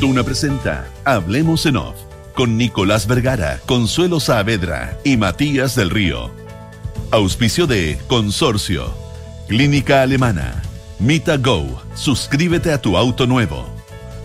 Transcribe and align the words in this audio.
Duna 0.00 0.22
presenta 0.22 0.86
Hablemos 1.06 1.64
en 1.64 1.78
Off 1.78 1.96
con 2.34 2.58
Nicolás 2.58 3.06
Vergara, 3.06 3.60
Consuelo 3.64 4.20
Saavedra 4.20 4.98
y 5.04 5.16
Matías 5.16 5.74
del 5.74 5.88
Río. 5.88 6.30
Auspicio 7.10 7.66
de 7.66 7.98
Consorcio, 8.06 8.92
Clínica 9.48 10.02
Alemana, 10.02 10.62
Mita 10.98 11.38
Go, 11.38 11.80
suscríbete 11.94 12.72
a 12.72 12.82
tu 12.82 12.98
auto 12.98 13.26
nuevo. 13.26 13.66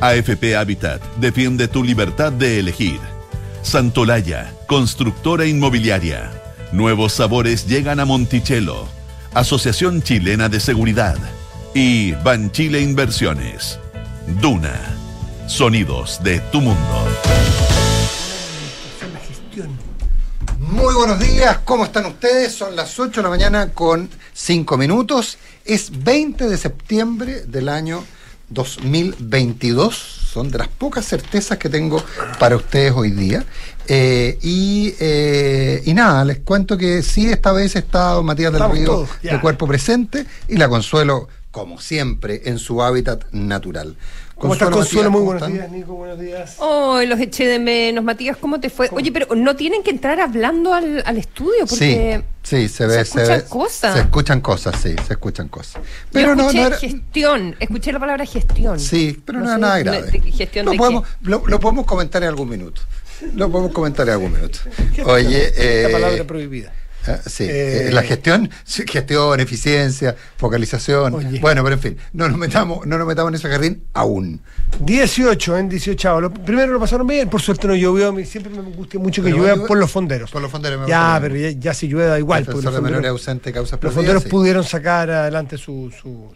AFP 0.01 0.57
Habitat, 0.57 1.01
defiende 1.15 1.69
tu 1.69 1.85
libertad 1.85 2.33
de 2.33 2.59
elegir. 2.59 2.99
Santolaya, 3.61 4.53
constructora 4.67 5.45
inmobiliaria. 5.45 6.33
Nuevos 6.73 7.13
sabores 7.13 7.65
llegan 7.65 8.01
a 8.01 8.05
Monticello. 8.05 8.89
Asociación 9.33 10.01
Chilena 10.01 10.49
de 10.49 10.59
Seguridad. 10.59 11.17
Y 11.73 12.11
Banchile 12.11 12.81
Inversiones. 12.81 13.79
Duna. 14.41 15.00
Sonidos 15.51 16.23
de 16.23 16.39
tu 16.39 16.61
mundo. 16.61 17.07
Muy 20.59 20.95
buenos 20.95 21.19
días, 21.19 21.59
¿cómo 21.65 21.83
están 21.83 22.05
ustedes? 22.05 22.53
Son 22.53 22.73
las 22.73 22.97
8 22.97 23.19
de 23.19 23.23
la 23.23 23.29
mañana 23.29 23.71
con 23.73 24.09
5 24.33 24.77
minutos. 24.77 25.37
Es 25.65 25.91
20 26.03 26.47
de 26.47 26.57
septiembre 26.57 27.41
del 27.41 27.67
año 27.67 28.01
2022. 28.47 29.93
Son 29.93 30.49
de 30.49 30.57
las 30.57 30.69
pocas 30.69 31.05
certezas 31.05 31.57
que 31.57 31.67
tengo 31.67 32.01
para 32.39 32.55
ustedes 32.55 32.93
hoy 32.95 33.11
día. 33.11 33.43
Eh, 33.89 34.39
y, 34.41 34.95
eh, 35.01 35.81
y 35.83 35.93
nada, 35.93 36.23
les 36.23 36.39
cuento 36.39 36.77
que 36.77 37.03
sí, 37.03 37.27
esta 37.27 37.51
vez 37.51 37.75
está 37.75 38.11
don 38.11 38.25
Matías 38.25 38.53
del 38.53 38.61
Estamos 38.61 38.77
Río 38.77 38.87
todos, 38.87 39.09
de 39.21 39.41
cuerpo 39.41 39.67
presente 39.67 40.25
y 40.47 40.55
la 40.55 40.69
Consuelo, 40.69 41.27
como 41.51 41.81
siempre, 41.81 42.43
en 42.45 42.57
su 42.57 42.81
hábitat 42.81 43.25
natural. 43.33 43.97
¿Cómo 44.41 44.53
estás, 44.53 44.69
Consuelo? 44.69 45.11
Muy 45.11 45.19
¿cómo 45.19 45.25
buenos 45.33 45.43
están? 45.43 45.53
días, 45.53 45.71
Nico. 45.71 45.93
Buenos 45.93 46.19
días. 46.19 46.55
Oh, 46.59 46.99
los 47.05 47.19
eché 47.19 47.45
de 47.45 47.59
menos, 47.59 48.03
Matías, 48.03 48.37
¿cómo 48.37 48.59
te 48.59 48.69
fue? 48.69 48.89
Oye, 48.91 49.11
pero 49.11 49.33
no 49.35 49.55
tienen 49.55 49.83
que 49.83 49.91
entrar 49.91 50.19
hablando 50.19 50.73
al, 50.73 51.03
al 51.05 51.17
estudio 51.17 51.67
porque 51.67 52.23
Sí, 52.43 52.67
sí, 52.67 52.67
se 52.69 52.87
ve, 52.87 53.05
se 53.05 53.05
se, 53.05 53.21
escuchan 53.21 53.37
ve. 53.37 53.43
cosas. 53.47 53.93
Se 53.93 53.99
escuchan 54.01 54.41
cosas, 54.41 54.75
sí, 54.81 54.95
se 55.05 55.13
escuchan 55.13 55.47
cosas. 55.47 55.81
Pero 56.11 56.29
yo 56.29 56.35
no, 56.35 56.41
escuché 56.43 56.61
no 56.61 56.67
era. 56.67 56.77
gestión, 56.77 57.55
escuché 57.59 57.91
la 57.91 57.99
palabra 57.99 58.25
gestión. 58.25 58.79
Sí, 58.79 59.21
pero 59.23 59.39
no, 59.39 59.45
sé, 59.45 59.51
era 59.51 59.57
nada 59.59 59.79
grave. 59.79 60.01
de- 60.11 60.31
¿Gestión 60.31 60.65
lo, 60.65 60.71
de 60.71 60.77
podemos, 60.77 61.03
qué? 61.07 61.29
lo, 61.29 61.43
lo 61.47 61.59
podemos 61.59 61.85
comentar 61.85 62.23
en 62.23 62.29
algún 62.29 62.49
minuto. 62.49 62.81
Lo 63.35 63.51
podemos 63.51 63.71
comentar 63.73 64.07
en 64.07 64.13
algún 64.13 64.33
minuto. 64.33 64.57
¿Qué 64.95 65.03
Oye, 65.03 65.49
es 65.49 65.53
eh, 65.57 65.83
la 65.83 65.91
palabra 65.91 66.23
prohibida. 66.23 66.73
Ah, 67.07 67.19
sí, 67.25 67.43
Eh, 67.45 67.87
eh, 67.87 67.91
la 67.91 68.03
gestión, 68.03 68.49
gestión, 68.65 69.39
eficiencia, 69.39 70.15
focalización. 70.37 71.13
Oye. 71.15 71.39
Bueno, 71.39 71.63
pero 71.63 71.75
en 71.75 71.81
fin, 71.81 71.97
no 72.13 72.27
nos 72.29 72.37
metamos, 72.37 72.85
no 72.85 72.97
nos 72.97 73.07
metamos 73.07 73.29
en 73.31 73.35
ese 73.35 73.49
jardín 73.49 73.83
aún. 73.93 74.41
18 74.79 75.57
en 75.57 75.69
18. 75.69 76.21
Lo, 76.21 76.33
primero 76.33 76.73
lo 76.73 76.79
pasaron 76.79 77.07
bien, 77.07 77.29
por 77.29 77.41
suerte 77.41 77.67
no 77.67 77.75
llovió. 77.75 78.13
Siempre 78.25 78.51
me 78.53 78.61
gusta 78.61 78.97
mucho 78.99 79.23
que 79.23 79.29
llueva 79.31 79.65
por 79.67 79.77
los 79.77 79.91
fonderos. 79.91 80.31
Por 80.31 80.41
los 80.41 80.51
fonderos 80.51 80.81
me 80.81 80.87
Ya, 80.87 81.17
pero 81.21 81.35
ya, 81.35 81.49
ya 81.51 81.73
si 81.73 81.87
llueve 81.87 82.07
da 82.07 82.19
igual. 82.19 82.45
los 82.47 82.63
fonderos, 82.63 83.05
ausentes 83.05 83.53
causa 83.53 83.77
los 83.81 83.93
fonderos 83.93 84.23
sí. 84.23 84.29
pudieron 84.29 84.63
sacar 84.63 85.09
adelante 85.09 85.57
su, 85.57 85.91
su, 85.91 86.31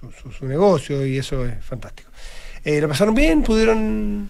su, 0.00 0.10
su- 0.22 0.32
su 0.32 0.46
negocio 0.46 1.04
y 1.06 1.18
eso 1.18 1.44
es 1.44 1.54
fantástico. 1.64 2.10
Eh, 2.64 2.80
¿Lo 2.80 2.88
pasaron 2.88 3.14
bien? 3.14 3.42
¿Pudieron. 3.42 4.28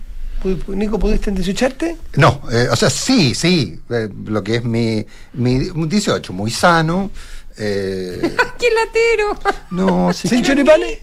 Nico, 0.68 0.98
¿pudiste 0.98 1.30
desucharte? 1.30 1.96
No, 2.16 2.40
eh, 2.52 2.68
o 2.70 2.76
sea, 2.76 2.90
sí, 2.90 3.34
sí, 3.34 3.78
eh, 3.90 4.08
lo 4.26 4.42
que 4.44 4.56
es 4.56 4.64
mi, 4.64 5.04
mi 5.34 5.56
un 5.70 5.88
18, 5.88 6.32
muy 6.32 6.50
sano. 6.50 7.10
eh, 7.56 8.20
¡Qué 8.58 8.68
latero! 8.70 9.38
no, 9.70 10.12
sí, 10.12 10.28
¿Sin 10.28 10.42
choripanes? 10.42 10.98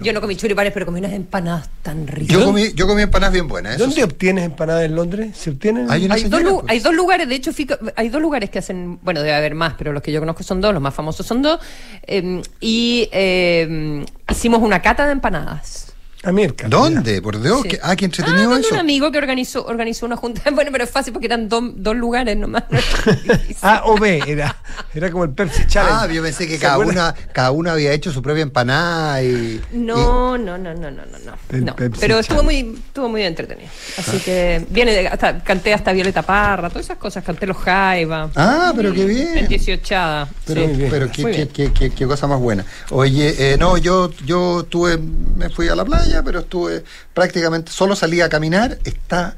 Yo 0.00 0.12
no 0.12 0.20
comí 0.20 0.34
choripanes, 0.34 0.72
pero 0.72 0.86
comí 0.86 0.98
unas 0.98 1.12
empanadas 1.12 1.68
tan 1.82 2.08
ricas. 2.08 2.36
yo 2.36 2.44
comí, 2.44 2.72
yo 2.74 2.88
comí 2.88 3.02
empanadas 3.02 3.32
bien 3.32 3.46
buenas. 3.46 3.76
eso 3.76 3.84
¿Dónde 3.84 3.96
sí. 3.96 4.02
obtienes 4.02 4.44
empanadas 4.44 4.84
en 4.84 4.96
Londres? 4.96 5.36
¿Se 5.38 5.50
obtienen? 5.50 5.88
Hay 5.88 6.02
hay, 6.02 6.08
dos, 6.08 6.40
señora, 6.40 6.50
pues. 6.62 6.64
hay 6.72 6.80
dos 6.80 6.94
lugares, 6.94 7.28
de 7.28 7.34
hecho, 7.36 7.52
fica- 7.52 7.78
hay 7.94 8.08
dos 8.08 8.20
lugares 8.20 8.50
que 8.50 8.58
hacen, 8.58 8.98
bueno, 9.02 9.20
debe 9.20 9.34
haber 9.36 9.54
más, 9.54 9.74
pero 9.78 9.92
los 9.92 10.02
que 10.02 10.10
yo 10.10 10.18
conozco 10.18 10.42
son 10.42 10.60
dos, 10.60 10.72
los 10.74 10.82
más 10.82 10.92
famosos 10.94 11.24
son 11.24 11.42
dos. 11.42 11.60
eh, 12.02 12.42
y 12.60 13.08
eh, 13.12 14.04
hicimos 14.32 14.60
una 14.62 14.82
cata 14.82 15.06
de 15.06 15.12
empanadas. 15.12 15.92
A 16.26 16.32
Mirka. 16.32 16.68
¿Dónde? 16.68 17.22
Por 17.22 17.40
Dios, 17.40 17.62
Sí. 17.62 17.68
que, 17.68 17.78
ah, 17.82 17.94
qué 17.94 18.04
Ah, 18.04 18.06
entretenido 18.06 18.50
donde 18.50 18.66
eso. 18.66 18.74
un 18.74 18.80
amigo 18.80 19.12
que 19.12 19.18
organizó, 19.18 19.64
organizó 19.64 20.06
una 20.06 20.16
junta. 20.16 20.42
Bueno, 20.52 20.70
pero 20.72 20.84
es 20.84 20.90
fácil 20.90 21.12
porque 21.12 21.26
eran 21.26 21.48
dos- 21.48 21.72
dos 21.76 21.94
lugares 21.96 22.36
nomás. 22.36 22.64
no 22.70 22.78
es 22.78 22.84
tan 23.04 23.22
difícil. 23.22 23.56
A 23.62 23.82
o 23.84 23.96
B, 23.98 24.22
era, 24.26 24.56
era 24.94 25.10
como 25.10 25.24
el 25.24 25.30
Pepsi 25.30 25.66
Challenge. 25.66 25.98
Ah, 26.02 26.12
yo 26.12 26.22
pensé 26.22 26.46
que 26.48 26.54
¿Se 26.56 26.60
cada 26.62 26.78
una, 26.78 27.14
cada 27.32 27.50
una 27.52 27.72
había 27.72 27.92
hecho 27.92 28.10
su 28.10 28.22
propia 28.22 28.42
empanada 28.42 29.22
y. 29.22 29.60
No, 29.72 30.36
no, 30.36 30.58
no, 30.58 30.74
no, 30.74 30.90
no, 30.90 31.02
no, 31.06 31.18
no. 31.24 31.32
El 31.50 31.64
no. 31.64 31.76
Pepsi 31.76 32.00
Pero 32.00 32.18
estuvo 32.18 32.42
muy, 32.42 32.74
estuvo 32.88 33.08
muy 33.08 33.22
entretenido. 33.22 33.68
Así 33.96 34.18
que 34.18 34.66
viene 34.70 34.92
de- 34.92 35.08
hasta, 35.08 35.38
canté 35.44 35.72
hasta 35.74 35.92
Violeta 35.92 36.22
Parra, 36.22 36.68
todas 36.70 36.86
esas 36.86 36.98
cosas, 36.98 37.22
canté 37.22 37.46
los 37.46 37.56
Jaiba. 37.56 38.30
Ah, 38.34 38.72
pero 38.74 38.92
qué 38.92 39.02
En 39.02 39.08
bien. 39.08 39.48
18 39.48 40.28
Pero, 40.46 40.66
bien. 40.66 40.88
pero 40.90 41.10
qué, 41.12 41.48
qué- 41.54 41.72
qué- 41.72 41.90
qué 41.90 42.06
cosa 42.06 42.26
más 42.26 42.40
buena. 42.40 42.64
Oye, 42.90 43.52
eh, 43.52 43.56
no, 43.58 43.76
yo, 43.76 44.10
yo 44.24 44.64
tuve, 44.68 44.98
me 44.98 45.50
fui 45.50 45.68
a 45.68 45.76
la 45.76 45.84
playa, 45.84 46.15
pero 46.22 46.40
estuve 46.40 46.84
prácticamente, 47.14 47.70
solo 47.72 47.96
salí 47.96 48.20
a 48.20 48.28
caminar. 48.28 48.78
Está, 48.84 49.36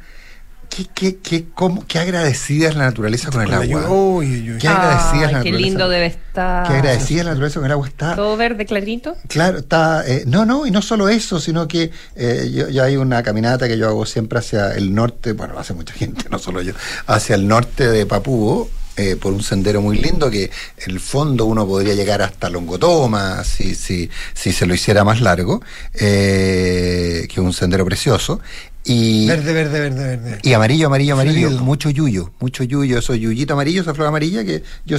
qué, 0.68 0.86
qué, 0.94 1.16
qué, 1.16 1.46
cómo, 1.54 1.86
qué 1.86 1.98
agradecida 1.98 2.68
es 2.68 2.76
la 2.76 2.84
naturaleza 2.84 3.30
con 3.30 3.42
el 3.42 3.52
agua. 3.52 4.20
Qué 4.60 4.68
agradecida 4.68 5.26
es 5.26 5.32
la 5.32 5.38
Ay, 5.38 5.44
qué 5.44 5.50
naturaleza. 5.50 5.58
lindo 5.58 5.88
debe 5.88 6.06
estar. 6.06 6.66
Qué 6.68 6.74
agradecida 6.74 7.18
es 7.20 7.24
la 7.24 7.30
naturaleza 7.32 7.60
con 7.60 7.66
el 7.66 7.72
agua. 7.72 7.86
Está, 7.88 8.14
Todo 8.16 8.36
verde 8.36 8.66
clarito. 8.66 9.16
Claro, 9.28 9.58
está. 9.58 10.04
eh, 10.06 10.24
no, 10.26 10.44
no, 10.44 10.66
y 10.66 10.70
no 10.70 10.82
solo 10.82 11.08
eso, 11.08 11.40
sino 11.40 11.66
que 11.66 11.90
eh, 12.16 12.50
yo, 12.52 12.68
yo 12.68 12.84
hay 12.84 12.96
una 12.96 13.22
caminata 13.22 13.66
que 13.68 13.78
yo 13.78 13.88
hago 13.88 14.04
siempre 14.06 14.38
hacia 14.38 14.74
el 14.74 14.94
norte, 14.94 15.32
bueno, 15.32 15.58
hace 15.58 15.74
mucha 15.74 15.94
gente, 15.94 16.26
no 16.30 16.38
solo 16.38 16.60
yo, 16.62 16.72
hacia 17.06 17.34
el 17.34 17.48
norte 17.48 17.88
de 17.88 18.06
Papúo. 18.06 18.68
Eh, 18.98 19.14
por 19.14 19.32
un 19.32 19.44
sendero 19.44 19.80
muy 19.80 19.96
lindo 19.96 20.28
que 20.28 20.50
en 20.78 20.90
el 20.90 20.98
fondo 20.98 21.44
uno 21.44 21.64
podría 21.68 21.94
llegar 21.94 22.20
hasta 22.20 22.50
Longotoma 22.50 23.44
si, 23.44 23.76
si, 23.76 24.10
si 24.34 24.50
se 24.50 24.66
lo 24.66 24.74
hiciera 24.74 25.04
más 25.04 25.20
largo, 25.20 25.62
eh, 25.94 27.26
que 27.28 27.34
es 27.34 27.38
un 27.38 27.52
sendero 27.52 27.84
precioso. 27.84 28.40
Y, 28.84 29.28
Verde, 29.28 29.52
verde, 29.52 29.80
verde, 29.80 30.16
verde. 30.16 30.38
y 30.42 30.52
amarillo, 30.52 30.88
amarillo, 30.88 31.14
amarillo, 31.14 31.50
mucho 31.50 31.90
yuyo, 31.90 32.32
mucho 32.40 32.64
yuyo, 32.64 32.98
esos 32.98 33.16
yuyito 33.18 33.52
amarillo, 33.54 33.82
esa 33.82 33.94
flor 33.94 34.08
amarilla 34.08 34.44
que 34.44 34.64
yo 34.84 34.96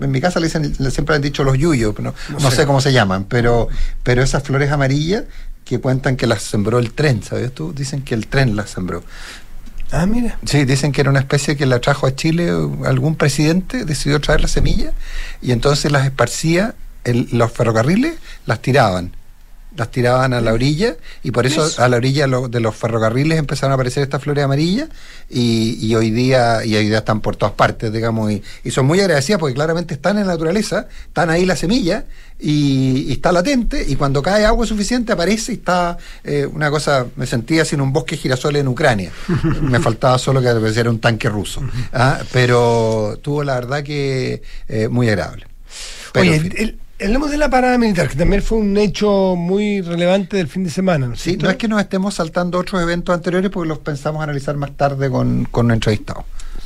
en 0.00 0.10
mi 0.10 0.20
casa 0.22 0.40
le 0.40 0.46
dicen, 0.46 0.74
siempre 0.90 1.16
han 1.16 1.20
dicho 1.22 1.44
los 1.44 1.58
yuyos, 1.58 1.92
pero 1.94 2.14
no, 2.30 2.38
no 2.40 2.50
sé. 2.50 2.64
cómo 2.64 2.80
se 2.80 2.92
llaman, 2.92 3.24
pero, 3.24 3.68
pero 4.02 4.22
esas 4.22 4.42
flores 4.44 4.70
amarillas 4.70 5.24
que 5.66 5.78
cuentan 5.78 6.16
que 6.16 6.26
las 6.26 6.42
sembró 6.42 6.78
el 6.78 6.92
tren, 6.92 7.22
¿sabes 7.22 7.52
tú? 7.52 7.74
Dicen 7.74 8.02
que 8.02 8.14
el 8.14 8.28
tren 8.28 8.56
las 8.56 8.70
sembró. 8.70 9.02
Ah, 9.92 10.06
mira. 10.06 10.38
Sí, 10.46 10.64
dicen 10.64 10.90
que 10.90 11.02
era 11.02 11.10
una 11.10 11.20
especie 11.20 11.54
que 11.54 11.66
la 11.66 11.78
trajo 11.80 12.06
a 12.06 12.16
Chile 12.16 12.50
algún 12.86 13.14
presidente, 13.14 13.84
decidió 13.84 14.20
traer 14.20 14.40
la 14.40 14.48
semilla 14.48 14.92
y 15.42 15.52
entonces 15.52 15.92
las 15.92 16.06
esparcía, 16.06 16.74
en 17.04 17.28
los 17.32 17.52
ferrocarriles 17.52 18.14
las 18.46 18.62
tiraban. 18.62 19.12
Las 19.76 19.90
tiraban 19.90 20.34
a 20.34 20.40
la 20.42 20.52
orilla 20.52 20.96
y 21.22 21.30
por 21.30 21.46
eso 21.46 21.66
Eso. 21.66 21.82
a 21.82 21.88
la 21.88 21.96
orilla 21.96 22.26
lo- 22.26 22.48
de 22.48 22.60
los 22.60 22.76
ferrocarriles 22.76 23.38
empezaron 23.38 23.72
a 23.72 23.74
aparecer 23.74 24.02
estas 24.02 24.22
flores 24.22 24.44
amarillas 24.44 24.88
y, 25.30 25.78
y 25.80 25.94
hoy 25.94 26.10
día 26.10 26.64
y 26.64 26.76
hoy 26.76 26.88
día 26.88 26.98
están 26.98 27.20
por 27.22 27.36
todas 27.36 27.54
partes, 27.54 27.90
digamos, 27.92 28.30
y, 28.32 28.42
y 28.64 28.70
son 28.70 28.84
muy 28.86 29.00
agradecidas 29.00 29.38
porque 29.40 29.54
claramente 29.54 29.94
están 29.94 30.18
en 30.18 30.26
la 30.26 30.34
naturaleza, 30.34 30.88
están 31.06 31.30
ahí 31.30 31.46
la 31.46 31.56
semilla 31.56 32.04
y, 32.38 33.06
y 33.08 33.12
está 33.12 33.32
latente 33.32 33.82
y 33.88 33.96
cuando 33.96 34.20
cae 34.20 34.44
agua 34.44 34.66
suficiente 34.66 35.12
aparece 35.12 35.52
y 35.52 35.54
está 35.56 35.96
eh, 36.24 36.46
una 36.52 36.70
cosa, 36.70 37.06
me 37.16 37.26
sentía 37.26 37.64
en 37.70 37.80
un 37.80 37.92
bosque 37.92 38.16
de 38.16 38.22
girasoles 38.22 38.60
en 38.60 38.68
Ucrania. 38.68 39.10
me 39.62 39.80
faltaba 39.80 40.18
solo 40.18 40.42
que 40.42 40.48
apareciera 40.50 40.90
un 40.90 40.98
tanque 40.98 41.28
ruso. 41.30 41.62
Ah, 41.92 42.18
Pero 42.32 43.18
tuvo 43.22 43.42
la 43.44 43.54
verdad 43.54 43.82
que 43.82 44.42
eh, 44.68 44.88
muy 44.88 45.08
agradable. 45.08 45.46
Pero, 46.12 46.26
Oye, 46.28 46.34
en 46.36 46.42
fin. 46.42 46.52
el- 46.58 46.78
hablemos 47.04 47.30
de 47.30 47.36
la 47.38 47.48
parada 47.50 47.78
militar, 47.78 48.08
que 48.08 48.16
también 48.16 48.42
fue 48.42 48.58
un 48.58 48.76
hecho 48.76 49.34
muy 49.36 49.80
relevante 49.80 50.36
del 50.36 50.48
fin 50.48 50.64
de 50.64 50.70
semana. 50.70 51.06
¿no 51.08 51.16
Sí, 51.16 51.36
no 51.36 51.50
es 51.50 51.56
que 51.56 51.68
nos 51.68 51.80
estemos 51.80 52.14
saltando 52.14 52.58
otros 52.58 52.82
eventos 52.82 53.14
anteriores 53.14 53.50
porque 53.50 53.68
los 53.68 53.78
pensamos 53.78 54.22
analizar 54.22 54.56
más 54.56 54.76
tarde 54.76 55.10
con, 55.10 55.44
con 55.50 55.66
un 55.66 55.72
entrevistado. 55.72 56.24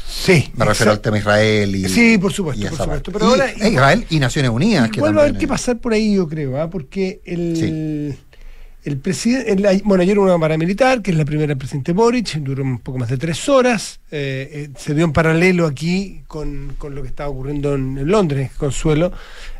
Sí. 0.09 0.51
Me 0.57 0.65
refiero 0.65 0.93
al 0.93 1.01
tema 1.01 1.19
Israel 1.19 1.75
y. 1.77 1.89
Sí, 1.89 2.17
por 2.19 2.33
supuesto, 2.33 2.69
por 2.69 2.79
supuesto. 2.79 3.13
Pero 3.13 3.27
Y- 3.27 3.29
ahora- 3.31 3.53
Israel 3.69 4.07
y 4.09 4.19
Naciones 4.19 4.51
Unidas. 4.51 4.89
que 4.91 4.99
Igual 4.99 5.17
va 5.17 5.23
a 5.23 5.25
haber 5.25 5.39
que 5.39 5.45
eh, 5.45 5.49
pasar 5.49 5.79
por 5.79 5.93
ahí, 5.93 6.15
yo 6.15 6.27
creo, 6.29 6.61
¿ah? 6.61 6.71
porque 6.71 7.21
el, 7.25 8.17
el 8.85 8.97
presidente, 8.99 9.83
bueno, 9.85 10.03
ayer 10.03 10.19
hubo 10.19 10.27
una 10.27 10.39
paramilitar, 10.39 11.03
que 11.03 11.11
es 11.11 11.17
la 11.17 11.25
primera 11.25 11.49
del 11.49 11.59
presidente 11.59 11.93
Boric, 11.93 12.37
duró 12.37 12.63
un 12.63 12.79
poco 12.79 12.99
más 12.99 13.09
de 13.11 13.19
tres 13.19 13.49
horas. 13.49 14.01
Eh, 14.11 14.49
eh, 14.53 14.69
se 14.79 14.95
dio 14.95 15.05
en 15.05 15.13
paralelo 15.13 15.67
aquí 15.67 16.23
con, 16.27 16.75
con 16.79 16.95
lo 16.95 17.03
que 17.03 17.09
estaba 17.09 17.29
ocurriendo 17.31 17.75
en, 17.75 17.99
en 17.99 18.09
Londres, 18.09 18.53
Consuelo. 18.57 19.13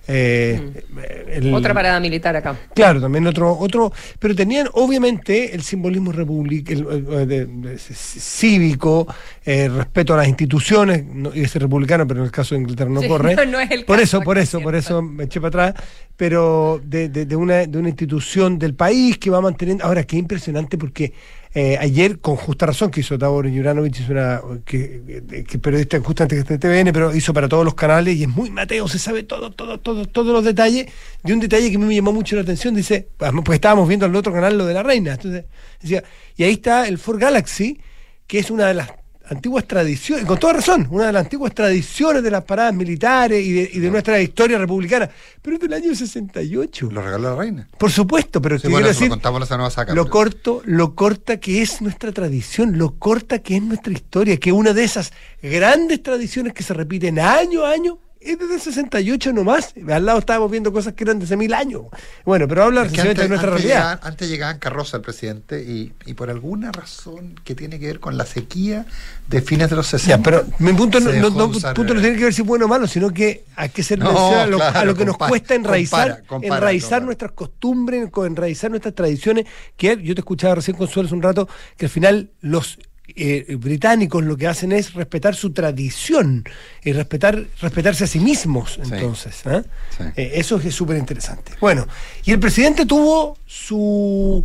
Eh, 0.09 0.85
el- 1.33 1.53
Otra 1.53 1.75
parada 1.75 1.99
militar 1.99 2.37
acá. 2.37 2.57
Claro, 2.77 3.01
también 3.01 3.27
otro, 3.27 3.59
otro, 3.59 3.93
pero 4.21 4.37
tenían 4.37 4.69
obviamente 4.75 5.53
el 5.53 5.63
simbolismo 5.63 6.13
republic, 6.13 6.71
el, 6.71 7.27
de- 7.27 7.77
cívico, 7.79 9.07
eh, 9.45 9.69
respeto 9.69 10.15
a 10.15 10.19
las 10.19 10.29
instituciones, 10.29 11.05
no, 11.05 11.35
y 11.35 11.41
ese 11.43 11.59
republicano, 11.59 12.07
pero 12.07 12.21
en 12.21 12.27
el 12.27 12.31
caso 12.33 12.55
de 12.55 12.61
Inglaterra 12.61 12.91
no 12.91 13.01
Sí, 13.01 13.09
corre. 13.09 13.35
no, 13.37 13.45
no 13.47 13.59
es 13.61 13.71
el 13.73 13.85
por 13.85 13.97
caso 13.99 14.19
eso, 14.19 14.21
por 14.25 14.39
eso, 14.39 14.61
por 14.61 14.75
eso 14.77 15.03
me 15.03 15.25
eché 15.25 15.41
para 15.41 15.71
atrás, 15.71 15.85
pero 16.17 16.81
de, 16.85 17.09
de- 17.09 17.27
de 17.27 17.35
una, 17.37 17.67
de 17.67 17.77
una 17.79 17.89
institución 17.89 18.61
del 18.61 18.75
país 18.75 19.19
que 19.19 19.31
va 19.31 19.41
manteniendo. 19.41 19.85
Ahora, 19.85 20.05
qué 20.05 20.17
impresionante 20.17 20.79
porque 20.79 21.13
eh, 21.59 21.79
ayer, 21.81 22.19
con 22.21 22.37
justa 22.37 22.67
razón, 22.67 22.91
que 22.91 23.01
hizo 23.01 23.17
Tabor 23.19 23.49
Juranovic, 23.51 23.99
hizo 23.99 24.13
una, 24.13 24.43
que, 24.67 25.45
que- 25.49 25.59
periodista 25.59 25.99
justamente 26.01 26.35
que 26.37 26.41
está 26.43 26.53
en 26.55 26.61
TVN, 26.61 26.93
pero 26.93 27.15
hizo 27.17 27.33
para 27.33 27.49
todos 27.49 27.65
los 27.65 27.75
canales 27.75 28.15
y 28.15 28.25
es 28.25 28.29
muy 28.29 28.51
Mateo, 28.51 28.87
se 28.89 28.99
sabe 28.99 29.23
todo, 29.23 29.51
todo, 29.53 29.81
todo, 29.81 30.05
todos 30.05 30.35
los 30.35 30.45
detalles. 30.45 30.87
De 31.23 31.33
un 31.33 31.41
detalle 31.41 31.71
que 31.71 31.77
a 31.77 31.79
mí 31.79 31.87
me 31.87 31.95
llamó 31.95 32.13
mucho 32.13 32.37
la 32.37 32.43
atención, 32.43 32.75
dice, 32.75 33.09
pues 33.17 33.57
estábamos 33.57 33.89
viendo 33.89 34.05
en 34.05 34.13
el 34.13 34.17
otro 34.17 34.35
canal 34.35 34.59
lo 34.59 34.67
de 34.67 34.75
la 34.75 34.83
reina. 34.83 35.13
Entonces, 35.15 35.47
decía, 35.81 36.05
y 36.37 36.45
ahí 36.45 36.53
está 36.53 36.87
el 36.89 36.99
Ford 36.99 37.19
Galaxy, 37.19 37.81
que 38.27 38.39
es 38.39 38.51
una 38.51 38.67
de 38.67 38.75
las 38.75 38.91
antiguas 39.29 39.67
tradiciones, 39.67 40.25
con 40.25 40.39
toda 40.39 40.55
razón, 40.55 40.87
una 40.91 41.07
de 41.07 41.13
las 41.13 41.25
antiguas 41.25 41.55
tradiciones 41.55 42.23
de 42.23 42.31
las 42.31 42.45
paradas 42.45 42.75
militares 42.75 43.45
y 43.45 43.53
de, 43.53 43.71
y 43.73 43.79
de 43.81 43.91
nuestra 43.91 44.21
historia 44.21 44.59
republicana, 44.59 45.09
pero 45.43 45.57
es 45.57 45.63
del 45.63 45.73
año 45.73 45.95
68. 45.95 46.89
Lo 46.91 47.03
regaló 47.03 47.31
la 47.31 47.37
reina. 47.37 47.69
Por 47.79 47.91
supuesto, 47.91 48.41
pero 48.41 48.57
Sí, 48.57 48.63
te 48.63 48.69
bueno, 48.69 48.87
lo 48.87 48.89
decir, 48.93 49.09
semana 49.09 49.65
pasada, 49.65 49.95
lo 49.95 50.05
pero- 50.05 50.11
corto, 50.13 50.63
lo 50.65 50.95
corta 50.95 51.39
que 51.39 51.63
es 51.63 51.81
nuestra 51.83 52.13
tradición, 52.13 52.79
lo 52.79 52.95
corta 52.99 53.41
que 53.41 53.57
es 53.57 53.63
nuestra 53.63 53.93
historia, 53.93 54.37
que 54.39 54.53
una 54.53 54.73
de 54.73 54.85
esas 54.85 55.13
grandes 55.43 56.03
tradiciones 56.03 56.53
que 56.53 56.63
se 56.63 56.75
repiten 56.75 57.19
año 57.19 57.65
a 57.65 57.71
año 57.71 57.99
es 58.33 58.39
desde 58.39 58.55
el 58.55 58.61
68 58.61 59.33
nomás. 59.33 59.75
Al 59.89 60.05
lado 60.07 60.19
estábamos 60.19 60.51
viendo 60.51 60.73
cosas 60.73 60.95
que 60.95 61.05
eran 61.05 61.19
de 61.19 61.25
hace 61.25 61.37
mil 61.37 61.53
años. 61.55 61.83
Bueno, 62.25 62.47
pero 62.49 62.65
habla 62.65 62.83
Es 62.83 62.89
que 62.89 62.93
precisamente 63.03 63.23
de 63.23 63.29
nuestra 63.29 63.51
antes 63.51 63.63
realidad. 63.65 63.81
llegaban- 63.93 63.99
antes 64.13 64.29
llegaba 64.31 64.53
en 64.53 64.59
carroza 64.59 64.97
el 64.97 65.03
presidente 65.03 65.63
y, 65.63 65.93
y 66.07 66.15
por 66.15 66.31
alguna 66.31 66.73
razón 66.73 67.41
que 67.45 67.55
tiene 67.55 67.79
que 67.79 67.87
ver 67.87 68.01
con 68.01 68.17
la 68.17 68.27
sequía 68.27 68.87
de 69.29 69.43
fines 69.43 69.71
de 69.71 69.77
los 69.77 69.87
60. 69.87 70.17
Ya, 70.17 70.23
pero 70.23 70.45
mi 70.59 70.73
punto 70.73 71.01
no, 71.01 71.13
no- 71.13 71.31
no- 71.31 71.47
usar, 71.47 71.75
punto 71.75 71.95
no 71.95 72.01
tiene 72.01 72.17
que 72.17 72.25
ver 72.25 72.35
si 72.35 72.43
es 72.43 72.47
bueno 72.47 72.67
o 72.67 72.69
malo, 72.69 72.87
sino 72.87 73.11
que 73.13 73.45
hay 73.57 73.69
que 73.71 73.83
ser 73.83 74.03
a 74.03 74.47
lo, 74.47 74.63
a 74.63 74.85
lo 74.85 74.95
que 74.95 75.05
nos 75.05 75.15
compara, 75.15 75.29
cuesta 75.31 75.55
enraizar, 75.55 76.09
compara, 76.09 76.27
compara, 76.27 76.57
enraizar 76.57 77.03
nuestras 77.03 77.33
costumbres, 77.33 78.09
co- 78.11 78.27
enraizar 78.27 78.71
nuestras 78.71 78.95
tradiciones, 78.95 79.47
que 79.77 80.01
yo 80.03 80.15
te 80.15 80.21
escuchaba 80.21 80.55
recién 80.57 80.77
Consuelo 80.77 81.07
hace 81.07 81.15
un 81.15 81.23
rato, 81.23 81.49
que 81.77 81.87
al 81.87 81.91
final 81.91 82.31
los 82.41 82.79
eh, 83.17 83.57
británicos 83.59 84.23
lo 84.25 84.37
que 84.37 84.47
hacen 84.47 84.73
es 84.73 84.93
respetar 84.95 85.35
su 85.35 85.51
tradición 85.53 86.45
y 86.85 86.93
respetar 86.93 87.47
respetarse 87.61 88.05
a 88.05 88.07
sí 88.07 88.21
mismos, 88.21 88.75
Sí. 88.75 88.81
entonces. 88.93 89.43
¿eh? 89.47 89.63
Sí. 89.97 90.05
Eh, 90.17 90.31
eso 90.35 90.57
es 90.59 90.75
súper 90.75 90.99
interesante. 90.99 91.53
Bueno, 91.61 91.87
y 92.25 92.33
el 92.33 92.39
presidente 92.39 92.85
tuvo 92.87 93.39
su 93.47 94.45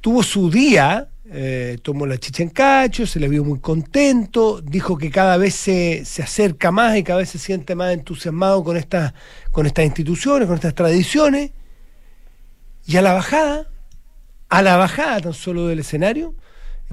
tuvo 0.00 0.22
su 0.22 0.50
día, 0.50 1.08
eh, 1.32 1.78
tomó 1.82 2.06
la 2.06 2.16
chicha 2.18 2.42
en 2.42 2.48
cacho, 2.48 3.06
se 3.06 3.20
le 3.20 3.28
vio 3.28 3.44
muy 3.44 3.60
contento, 3.60 4.60
dijo 4.62 4.96
que 4.96 5.10
cada 5.10 5.36
vez 5.36 5.54
se, 5.54 6.04
se 6.06 6.22
acerca 6.22 6.70
más 6.70 6.96
y 6.96 7.02
cada 7.04 7.18
vez 7.18 7.28
se 7.28 7.38
siente 7.38 7.74
más 7.74 7.92
entusiasmado 7.92 8.64
con 8.64 8.76
estas, 8.78 9.12
con 9.50 9.66
estas 9.66 9.84
instituciones, 9.84 10.46
con 10.48 10.56
estas 10.56 10.74
tradiciones. 10.74 11.50
Y 12.86 12.96
a 12.96 13.02
la 13.02 13.12
bajada, 13.12 13.68
a 14.48 14.62
la 14.62 14.76
bajada 14.78 15.20
tan 15.20 15.34
solo 15.34 15.66
del 15.68 15.80
escenario, 15.80 16.34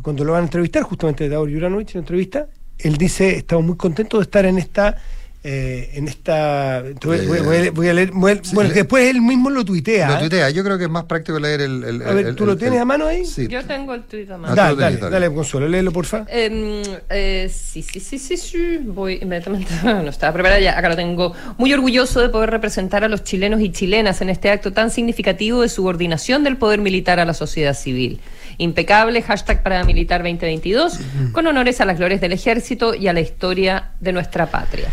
cuando 0.01 0.23
lo 0.23 0.33
van 0.33 0.41
a 0.41 0.45
entrevistar, 0.45 0.83
justamente 0.83 1.27
Davor 1.29 1.51
Juranovic 1.51 1.89
en 1.89 1.93
la 1.95 1.99
entrevista, 1.99 2.47
él 2.79 2.97
dice, 2.97 3.35
estamos 3.37 3.65
muy 3.65 3.75
contentos 3.77 4.19
de 4.19 4.23
estar 4.23 4.45
en 4.45 4.57
esta... 4.57 4.95
eh, 5.43 5.91
en 5.93 6.07
esta 6.07 6.83
voy, 7.05 7.25
voy- 7.25 7.39
voy 7.39 7.55
a 7.57 7.61
leer- 7.61 7.71
voy 7.73 7.87
a 7.87 7.93
leer- 7.93 8.11
voy 8.13 8.31
a- 8.33 8.35
Sí, 8.43 8.53
bueno 8.53 8.69
que 8.71 8.79
después 8.79 9.07
él 9.09 9.21
mismo 9.21 9.49
lo 9.49 9.63
tuitea 9.63 10.07
Lo 10.09 10.15
¿eh? 10.15 10.19
tuitea. 10.19 10.49
Yo 10.49 10.63
creo 10.63 10.77
que 10.77 10.83
es 10.85 10.89
más 10.89 11.05
práctico 11.05 11.39
leer 11.39 11.61
el. 11.61 11.83
el- 11.85 12.01
A 12.01 12.11
ver, 12.13 12.25
el- 12.27 12.35
¿tú 12.35 12.45
lo 12.45 12.51
el- 12.53 12.57
tienes 12.57 12.75
el- 12.77 12.81
a 12.81 12.85
mano 12.85 13.05
ahí? 13.07 13.23
Sí. 13.25 13.47
Yo 13.47 13.63
tengo 13.63 13.93
el 13.93 14.03
tuit 14.03 14.29
a 14.29 14.37
mano. 14.37 14.53
tenés, 14.55 14.77
dale, 14.77 14.97
dale. 14.97 15.09
dale, 15.19 15.33
Consuelo, 15.33 15.67
léelo, 15.69 15.91
porfa. 15.93 16.25
Em, 16.27 16.81
eh, 17.09 17.49
sí, 17.53 17.81
sí, 17.81 17.99
sí, 17.99 18.19
sí, 18.19 18.35
sí. 18.35 18.79
Voy 18.83 19.19
inmediatamente. 19.21 19.71
No 19.83 20.09
estaba 20.09 20.33
preparada 20.33 20.59
ya. 20.59 20.77
Acá 20.77 20.89
lo 20.89 20.95
tengo. 20.95 21.33
Muy 21.57 21.71
orgulloso 21.73 22.19
de 22.19 22.29
poder 22.29 22.49
representar 22.49 23.03
a 23.03 23.07
los 23.07 23.23
chilenos 23.23 23.61
y 23.61 23.71
chilenas 23.71 24.19
en 24.21 24.29
este 24.29 24.49
acto 24.49 24.73
tan 24.73 24.91
significativo 24.91 25.61
de 25.61 25.69
subordinación 25.69 26.43
del 26.43 26.57
poder 26.57 26.81
militar 26.81 27.19
a 27.19 27.25
la 27.25 27.33
sociedad 27.33 27.73
civil. 27.73 28.19
Impecable, 28.57 29.21
hashtag 29.21 29.61
paramilitar 29.61 30.21
2022, 30.21 30.99
con 31.31 31.45
honores 31.45 31.79
a 31.79 31.85
las 31.85 31.97
glorias 31.97 32.21
del 32.21 32.31
ejército 32.31 32.95
y 32.95 33.07
a 33.07 33.13
la 33.13 33.21
historia 33.21 33.91
de 33.99 34.11
nuestra 34.11 34.49
patria. 34.49 34.89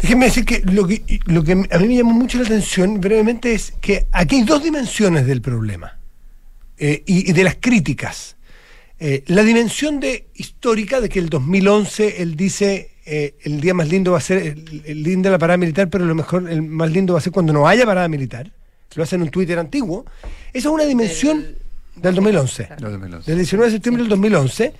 Déjenme 0.00 0.26
decir 0.26 0.44
que 0.44 0.60
lo, 0.60 0.86
que 0.86 1.20
lo 1.26 1.42
que 1.42 1.52
a 1.52 1.78
mí 1.78 1.88
me 1.88 1.96
llamó 1.96 2.12
mucho 2.12 2.38
la 2.38 2.44
atención 2.44 3.00
brevemente 3.00 3.52
es 3.52 3.72
que 3.80 4.06
aquí 4.12 4.36
hay 4.36 4.42
dos 4.44 4.62
dimensiones 4.62 5.26
del 5.26 5.42
problema 5.42 5.98
eh, 6.78 7.02
y, 7.06 7.30
y 7.30 7.32
de 7.32 7.44
las 7.44 7.56
críticas. 7.60 8.36
Eh, 9.00 9.24
la 9.26 9.42
dimensión 9.42 10.00
de 10.00 10.28
histórica 10.34 11.00
de 11.00 11.08
que 11.08 11.18
el 11.18 11.28
2011 11.28 12.22
él 12.22 12.36
dice 12.36 12.90
eh, 13.10 13.36
el 13.42 13.60
día 13.60 13.72
más 13.72 13.88
lindo 13.88 14.12
va 14.12 14.18
a 14.18 14.20
ser 14.20 14.38
el, 14.38 14.82
el 14.84 15.02
lindo 15.02 15.28
de 15.28 15.32
la 15.32 15.38
parada 15.38 15.56
militar, 15.56 15.88
pero 15.88 16.04
lo 16.04 16.14
mejor, 16.14 16.48
el 16.48 16.62
más 16.62 16.90
lindo 16.90 17.14
va 17.14 17.20
a 17.20 17.22
ser 17.22 17.32
cuando 17.32 17.52
no 17.52 17.66
haya 17.66 17.86
parada 17.86 18.06
militar. 18.06 18.52
Lo 18.94 19.02
hace 19.02 19.16
en 19.16 19.22
un 19.22 19.30
Twitter 19.30 19.58
antiguo. 19.58 20.04
Esa 20.52 20.68
es 20.68 20.74
una 20.74 20.84
dimensión 20.84 21.46
del 22.00 22.14
2011 22.14 22.68
Del 22.78 22.92
2011. 22.92 23.30
del 23.30 23.38
19 23.38 23.66
de 23.66 23.76
septiembre 23.76 24.02
del 24.02 24.10
2011, 24.10 24.74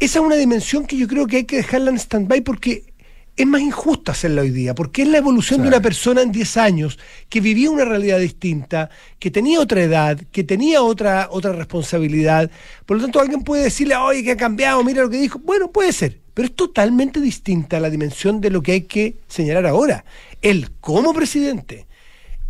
esa 0.00 0.18
es 0.18 0.24
una 0.24 0.36
dimensión 0.36 0.86
que 0.86 0.96
yo 0.96 1.06
creo 1.06 1.26
que 1.26 1.38
hay 1.38 1.44
que 1.44 1.56
dejarla 1.56 1.90
en 1.90 1.98
stand-by 1.98 2.40
porque 2.42 2.94
es 3.36 3.46
más 3.46 3.60
injusto 3.60 4.12
hacerla 4.12 4.42
hoy 4.42 4.50
día, 4.50 4.74
porque 4.74 5.02
es 5.02 5.08
la 5.08 5.18
evolución 5.18 5.62
de 5.62 5.68
una 5.68 5.80
persona 5.80 6.22
en 6.22 6.30
10 6.30 6.56
años 6.56 6.98
que 7.28 7.40
vivía 7.40 7.70
una 7.70 7.84
realidad 7.84 8.20
distinta, 8.20 8.90
que 9.18 9.30
tenía 9.30 9.60
otra 9.60 9.82
edad, 9.82 10.20
que 10.30 10.44
tenía 10.44 10.82
otra, 10.82 11.28
otra 11.30 11.52
responsabilidad. 11.52 12.48
Por 12.86 12.98
lo 12.98 13.02
tanto, 13.02 13.20
alguien 13.20 13.42
puede 13.42 13.64
decirle, 13.64 13.96
oye, 13.96 14.22
que 14.22 14.32
ha 14.32 14.36
cambiado, 14.36 14.84
mira 14.84 15.02
lo 15.02 15.10
que 15.10 15.16
dijo. 15.16 15.40
Bueno, 15.40 15.72
puede 15.72 15.92
ser, 15.92 16.20
pero 16.32 16.46
es 16.46 16.54
totalmente 16.54 17.20
distinta 17.20 17.80
la 17.80 17.90
dimensión 17.90 18.40
de 18.40 18.50
lo 18.50 18.62
que 18.62 18.72
hay 18.72 18.82
que 18.82 19.16
señalar 19.26 19.66
ahora. 19.66 20.04
Él, 20.40 20.70
como 20.80 21.12
presidente, 21.12 21.86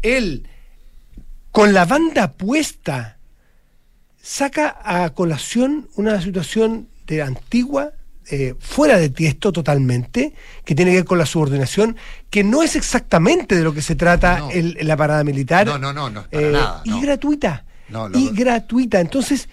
él, 0.02 0.46
con 1.50 1.72
la 1.72 1.86
banda 1.86 2.32
puesta, 2.32 3.13
saca 4.28 4.78
a 4.82 5.10
colación 5.10 5.86
una 5.96 6.18
situación 6.22 6.88
de 7.06 7.20
antigua, 7.20 7.92
eh, 8.30 8.54
fuera 8.58 8.96
de 8.98 9.10
tiesto 9.10 9.52
totalmente, 9.52 10.32
que 10.64 10.74
tiene 10.74 10.92
que 10.92 10.96
ver 10.98 11.04
con 11.04 11.18
la 11.18 11.26
subordinación, 11.26 11.94
que 12.30 12.42
no 12.42 12.62
es 12.62 12.74
exactamente 12.74 13.54
de 13.54 13.62
lo 13.62 13.74
que 13.74 13.82
se 13.82 13.96
trata 13.96 14.38
No. 14.38 14.50
el- 14.50 14.78
la 14.80 14.96
parada 14.96 15.22
militar. 15.24 15.66
No, 15.66 15.76
no, 15.78 15.92
no, 15.92 16.08
no 16.08 16.20
es 16.22 16.28
para 16.28 16.46
Eh, 16.48 16.52
nada, 16.52 16.80
Y 16.84 16.90
no. 16.90 17.00
gratuita. 17.02 17.64
No, 17.90 18.08
lo- 18.08 18.18
y 18.18 18.30
gratuita. 18.30 18.98
Entonces, 18.98 19.46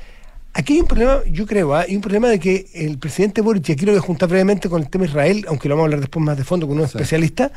aquí 0.54 0.74
hay 0.76 0.80
un 0.80 0.88
problema, 0.88 1.20
yo 1.30 1.46
creo, 1.46 1.76
¿ah? 1.76 1.82
hay 1.82 1.98
un 1.98 2.02
problema 2.02 2.30
de 2.30 2.40
que 2.40 2.68
el 2.74 2.98
presidente 2.98 3.42
Boric, 3.42 3.68
y 3.68 3.72
aquí 3.74 3.86
lo 3.86 3.92
voy 3.92 4.00
a 4.00 4.02
juntar 4.02 4.30
brevemente 4.30 4.70
con 4.70 4.82
el 4.82 4.90
tema 4.90 5.04
Israel, 5.04 5.44
aunque 5.50 5.68
lo 5.68 5.76
vamos 5.76 5.84
a 5.84 5.88
hablar 5.88 6.00
después 6.00 6.26
más 6.26 6.38
de 6.38 6.46
fondo 6.46 6.66
con 6.66 6.78
un 6.80 6.88
Sí. 6.88 6.92
especialista, 6.96 7.52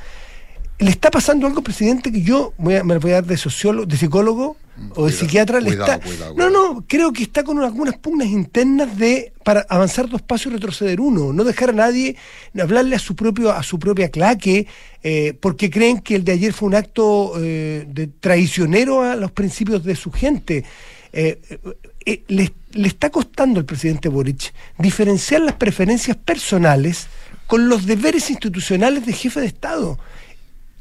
le 0.78 0.90
está 0.90 1.10
pasando 1.10 1.46
algo, 1.46 1.62
presidente, 1.62 2.10
que 2.10 2.22
yo 2.22 2.52
voy 2.58 2.74
a- 2.76 2.84
me 2.84 2.98
voy 2.98 3.12
a 3.12 3.14
dar 3.14 3.26
de 3.26 3.36
sociólogo, 3.36 3.86
de 3.86 3.96
psicólogo 3.96 4.56
o 4.76 4.86
de 4.86 4.92
cuidado, 4.94 5.10
psiquiatra. 5.10 5.60
le 5.60 5.70
está, 5.70 6.00
cuidado, 6.00 6.34
no, 6.36 6.50
no, 6.50 6.84
creo 6.88 7.12
que 7.12 7.22
está 7.22 7.44
con 7.44 7.60
algunas 7.62 7.96
pugnas 7.96 8.26
internas 8.28 8.98
de 8.98 9.32
para 9.44 9.64
avanzar 9.68 10.08
dos 10.08 10.20
pasos 10.22 10.46
y 10.46 10.54
retroceder 10.56 11.00
uno, 11.00 11.32
no 11.32 11.44
dejar 11.44 11.70
a 11.70 11.74
nadie 11.74 12.16
hablarle 12.60 12.96
a 12.96 12.98
su 12.98 13.14
propio 13.14 13.52
a 13.52 13.62
su 13.62 13.78
propia 13.78 14.08
claque, 14.10 14.66
eh, 15.04 15.34
porque 15.40 15.70
creen 15.70 16.00
que 16.00 16.16
el 16.16 16.24
de 16.24 16.32
ayer 16.32 16.52
fue 16.52 16.66
un 16.68 16.74
acto 16.74 17.34
eh, 17.40 17.86
de 17.88 18.08
traicionero 18.08 19.02
a 19.02 19.14
los 19.14 19.30
principios 19.30 19.84
de 19.84 19.94
su 19.94 20.10
gente. 20.10 20.64
Eh, 21.12 21.40
le, 22.26 22.52
le 22.72 22.88
está 22.88 23.10
costando 23.10 23.60
al 23.60 23.64
presidente 23.66 24.08
Boric 24.08 24.52
diferenciar 24.78 25.42
las 25.42 25.54
preferencias 25.54 26.16
personales 26.16 27.06
con 27.46 27.68
los 27.68 27.86
deberes 27.86 28.28
institucionales 28.30 29.06
de 29.06 29.12
jefe 29.12 29.40
de 29.40 29.46
Estado 29.46 29.98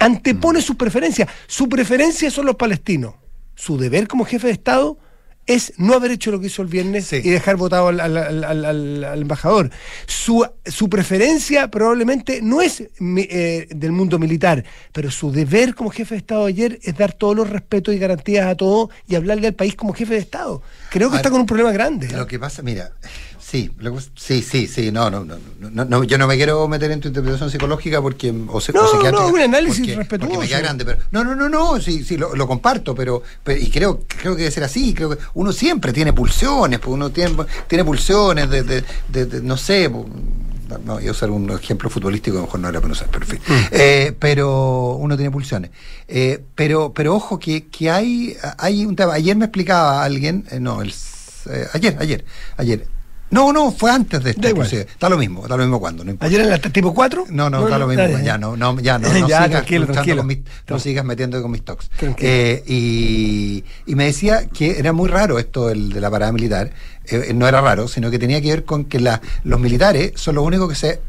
antepone 0.05 0.62
sus 0.62 0.75
preferencias. 0.75 1.29
Su 1.48 1.67
preferencia 1.69 2.29
son 2.31 2.45
los 2.45 2.55
palestinos. 2.55 3.15
Su 3.55 3.77
deber 3.77 4.07
como 4.07 4.25
jefe 4.25 4.48
de 4.48 4.53
Estado 4.53 4.98
es 5.45 5.74
no 5.77 5.93
haber 5.93 6.12
hecho 6.12 6.31
lo 6.31 6.39
que 6.39 6.48
hizo 6.48 6.62
el 6.62 6.69
viernes 6.69 7.05
Sí. 7.07 7.17
y 7.22 7.29
dejar 7.29 7.57
votado 7.57 7.89
al, 7.89 8.00
al- 8.00 8.15
al- 8.15 8.43
al- 8.45 8.63
al- 8.65 9.03
al 9.03 9.22
embajador. 9.22 9.72
Su, 10.07 10.48
su 10.65 10.89
preferencia 10.89 11.69
probablemente 11.69 12.41
no 12.41 12.62
es 12.62 12.81
eh, 13.01 13.67
del 13.69 13.91
mundo 13.91 14.17
militar, 14.19 14.63
pero 14.93 15.12
su 15.12 15.33
deber 15.33 15.75
como 15.75 15.89
jefe 15.89 16.15
de 16.15 16.19
Estado 16.19 16.45
ayer 16.45 16.79
es 16.81 16.95
dar 16.98 17.12
todos 17.12 17.36
los 17.36 17.50
respetos 17.50 17.93
y 17.93 17.98
garantías 18.00 18.48
a 18.48 18.55
todos 18.55 18.89
y 19.05 19.15
hablarle 19.15 19.48
al 19.48 19.53
país 19.53 19.75
como 19.75 19.91
jefe 19.93 20.13
de 20.13 20.22
Estado. 20.22 20.62
Creo 20.89 21.10
que 21.12 21.17
está 21.17 21.29
con 21.29 21.41
un 21.41 21.45
problema 21.45 21.74
grande. 21.74 22.07
Lo 22.07 22.25
que 22.25 22.39
pasa, 22.39 22.62
mira, 22.63 22.93
sí, 23.45 23.71
sí, 24.15 24.41
sí, 24.41 24.67
sí, 24.67 24.91
no, 24.91 25.09
no, 25.09 25.23
no, 25.25 25.35
no, 25.59 25.85
no, 25.85 26.03
yo 26.03 26.17
no 26.17 26.27
me 26.27 26.35
quiero 26.38 26.67
meter 26.67 26.91
en 26.91 27.00
tu 27.01 27.07
interpretación 27.09 27.50
psicológica 27.51 28.01
porque 28.01 28.33
o, 28.47 28.59
se- 28.62 28.73
No, 28.73 28.81
no, 29.12 29.27
un 29.27 29.39
análisis 29.39 29.95
respetuoso. 29.95 30.31
porque 30.33 30.38
me 30.45 30.47
queda 30.47 30.59
grande, 30.62 30.85
pero 30.85 31.00
no, 31.12 31.23
no, 31.23 31.35
no, 31.35 31.50
no, 31.50 31.79
sí, 31.81 32.03
sí, 32.03 32.17
lo, 32.17 32.47
comparto, 32.47 32.95
pero, 32.95 33.21
pero 33.43 33.59
y 33.59 33.69
creo, 33.69 34.01
creo 34.07 34.33
que 34.35 34.43
debe 34.43 34.51
ser 34.51 34.63
así, 34.63 34.93
creo 34.93 35.09
que 35.12 35.17
uno 35.35 35.51
siempre 35.51 35.93
tiene 35.93 36.13
pulsiones, 36.13 36.79
pues 36.79 36.93
uno 36.93 37.09
tiene, 37.12 37.35
tiene 37.67 37.83
pulsiones 37.83 38.50
de, 38.50 38.83
no 39.43 39.57
sé, 39.57 39.89
pues, 39.89 40.05
no, 40.85 40.93
voy 40.95 41.07
a 41.07 41.12
usar 41.12 41.29
un 41.29 41.50
ejemplo 41.51 41.89
futbolístico, 41.89 42.38
a 42.38 42.39
lo 42.39 42.45
mejor 42.47 42.59
no 42.62 42.69
era 42.69 42.81
para 42.81 42.93
usar, 42.93 43.07
pero 43.12 43.25
en 43.25 43.31
fin. 43.31 43.39
Eh, 43.71 44.15
pero 44.17 44.95
uno 44.95 45.15
tiene 45.15 45.29
pulsiones. 45.29 45.69
Eh, 46.07 46.41
pero, 46.55 46.93
pero 46.93 47.13
ojo 47.15 47.38
que, 47.38 47.67
que 47.67 47.91
hay, 47.91 48.35
hay 48.57 48.83
un 48.85 48.95
tema. 48.95 49.13
Ayer 49.13 49.35
me 49.35 49.45
explicaba 49.45 50.03
alguien, 50.03 50.45
eh, 50.50 50.59
no, 50.59 50.81
el, 50.81 50.89
eh, 51.50 51.67
ayer, 51.73 51.95
ayer, 52.00 52.25
ayer. 52.57 52.88
No, 53.33 53.51
no, 53.51 53.71
fue 53.71 53.91
antes 53.91 54.23
de 54.23 54.29
esto. 54.29 54.41
Da 54.43 54.49
igual. 54.49 54.65
inclusive. 54.67 54.89
Está 54.91 55.09
lo 55.09 55.17
mismo, 55.17 55.41
está 55.43 55.57
lo 55.57 55.63
mismo 55.63 55.79
cuando. 55.79 56.03
No 56.03 56.11
importa. 56.11 56.27
¿Ayer 56.27 56.41
en 56.41 56.49
la 56.49 56.59
tipo 56.59 56.93
4? 56.93 57.25
No, 57.29 57.49
no, 57.49 57.63
está 57.65 57.77
lo 57.79 57.87
mismo. 57.87 58.03
ya, 58.07 58.21
Ya, 58.21 58.37
no, 58.37 58.55
no, 58.55 58.79
ya 58.79 58.97
no, 58.99 59.07
no 59.13 59.27
Ya, 59.27 59.37
sigas 59.43 59.49
tranquilo, 59.51 59.87
tranquilo. 59.87 60.17
con 60.17 60.27
mis- 60.27 60.39
no 60.69 60.79
sigas 60.79 61.03
metiendo 61.05 61.41
con 61.41 61.51
mis. 61.51 61.63
Tranquilo. 61.63 62.15
Eh, 62.19 62.63
y, 62.67 63.63
y 63.85 63.95
me 63.95 64.05
decía 64.05 64.47
que 64.47 64.79
era 64.79 64.93
muy 64.93 65.09
raro 65.09 65.39
esto 65.39 65.69
el 65.69 65.89
de 65.89 65.99
la 65.99 66.09
parada 66.11 66.31
militar. 66.31 66.71
Eh, 67.05 67.33
no 67.33 67.47
era 67.47 67.59
raro, 67.59 67.87
sino 67.87 68.09
que 68.11 68.19
tenía 68.19 68.41
que 68.41 68.49
ver 68.49 68.63
con 68.65 68.85
que 68.85 68.99
la- 68.99 69.21
los 69.43 69.59
militares 69.59 70.13
son 70.15 70.35
los 70.35 70.45
únicos 70.45 70.69
que 70.69 70.75
se, 70.75 71.01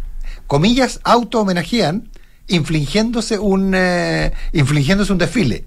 comillas, 0.46 1.00
auto 1.04 1.40
homenajean 1.40 2.08
infligiéndose 2.48 3.38
un, 3.38 3.72
eh, 3.74 4.32
infligiéndose 4.52 5.12
un 5.12 5.18
desfile. 5.18 5.64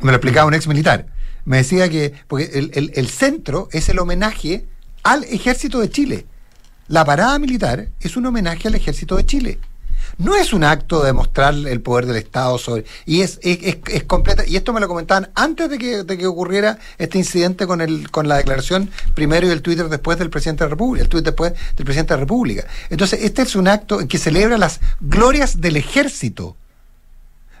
Me 0.00 0.10
lo 0.10 0.16
explicaba 0.16 0.46
un 0.46 0.54
ex 0.54 0.66
militar. 0.68 1.06
Me 1.44 1.58
decía 1.58 1.88
que, 1.88 2.12
porque 2.26 2.50
el, 2.54 2.70
el- 2.74 2.92
el 2.94 3.08
centro 3.08 3.68
es 3.72 3.88
el 3.88 3.98
homenaje 3.98 4.66
al 5.12 5.24
ejército 5.24 5.80
de 5.80 5.90
Chile. 5.90 6.26
La 6.88 7.04
parada 7.04 7.38
militar 7.38 7.88
es 8.00 8.16
un 8.16 8.26
homenaje 8.26 8.68
al 8.68 8.74
ejército 8.74 9.16
de 9.16 9.26
Chile. 9.26 9.58
No 10.16 10.34
es 10.34 10.52
un 10.52 10.64
acto 10.64 11.02
de 11.04 11.12
mostrar 11.12 11.54
el 11.54 11.80
poder 11.80 12.06
del 12.06 12.16
Estado 12.16 12.56
sobre. 12.58 12.84
Y 13.04 13.20
es, 13.20 13.38
es, 13.42 13.58
es- 13.62 13.78
es 13.92 14.04
completa. 14.04 14.44
Y 14.46 14.56
esto 14.56 14.72
me 14.72 14.80
lo 14.80 14.88
comentaban 14.88 15.30
antes 15.34 15.68
de 15.70 15.78
que, 15.78 16.02
de 16.04 16.18
que 16.18 16.26
ocurriera 16.26 16.78
este 16.98 17.18
incidente 17.18 17.66
con 17.66 17.80
el, 17.80 18.10
con 18.10 18.26
la 18.26 18.36
declaración 18.36 18.90
primero 19.14 19.46
y 19.46 19.50
el 19.50 19.62
Twitter 19.62 19.88
después 19.88 20.18
del 20.18 20.30
presidente 20.30 20.64
de 20.64 20.66
la 20.68 20.70
República, 20.70 21.02
el 21.04 21.08
tweet 21.10 21.22
después 21.22 21.52
del 21.76 21.84
presidente 21.84 22.14
de 22.14 22.16
la 22.16 22.20
República. 22.20 22.66
Entonces, 22.90 23.20
este 23.22 23.42
es 23.42 23.54
un 23.54 23.68
acto 23.68 24.00
en 24.00 24.08
que 24.08 24.18
celebra 24.18 24.56
las 24.58 24.80
glorias 25.00 25.60
del 25.60 25.76
ejército. 25.76 26.56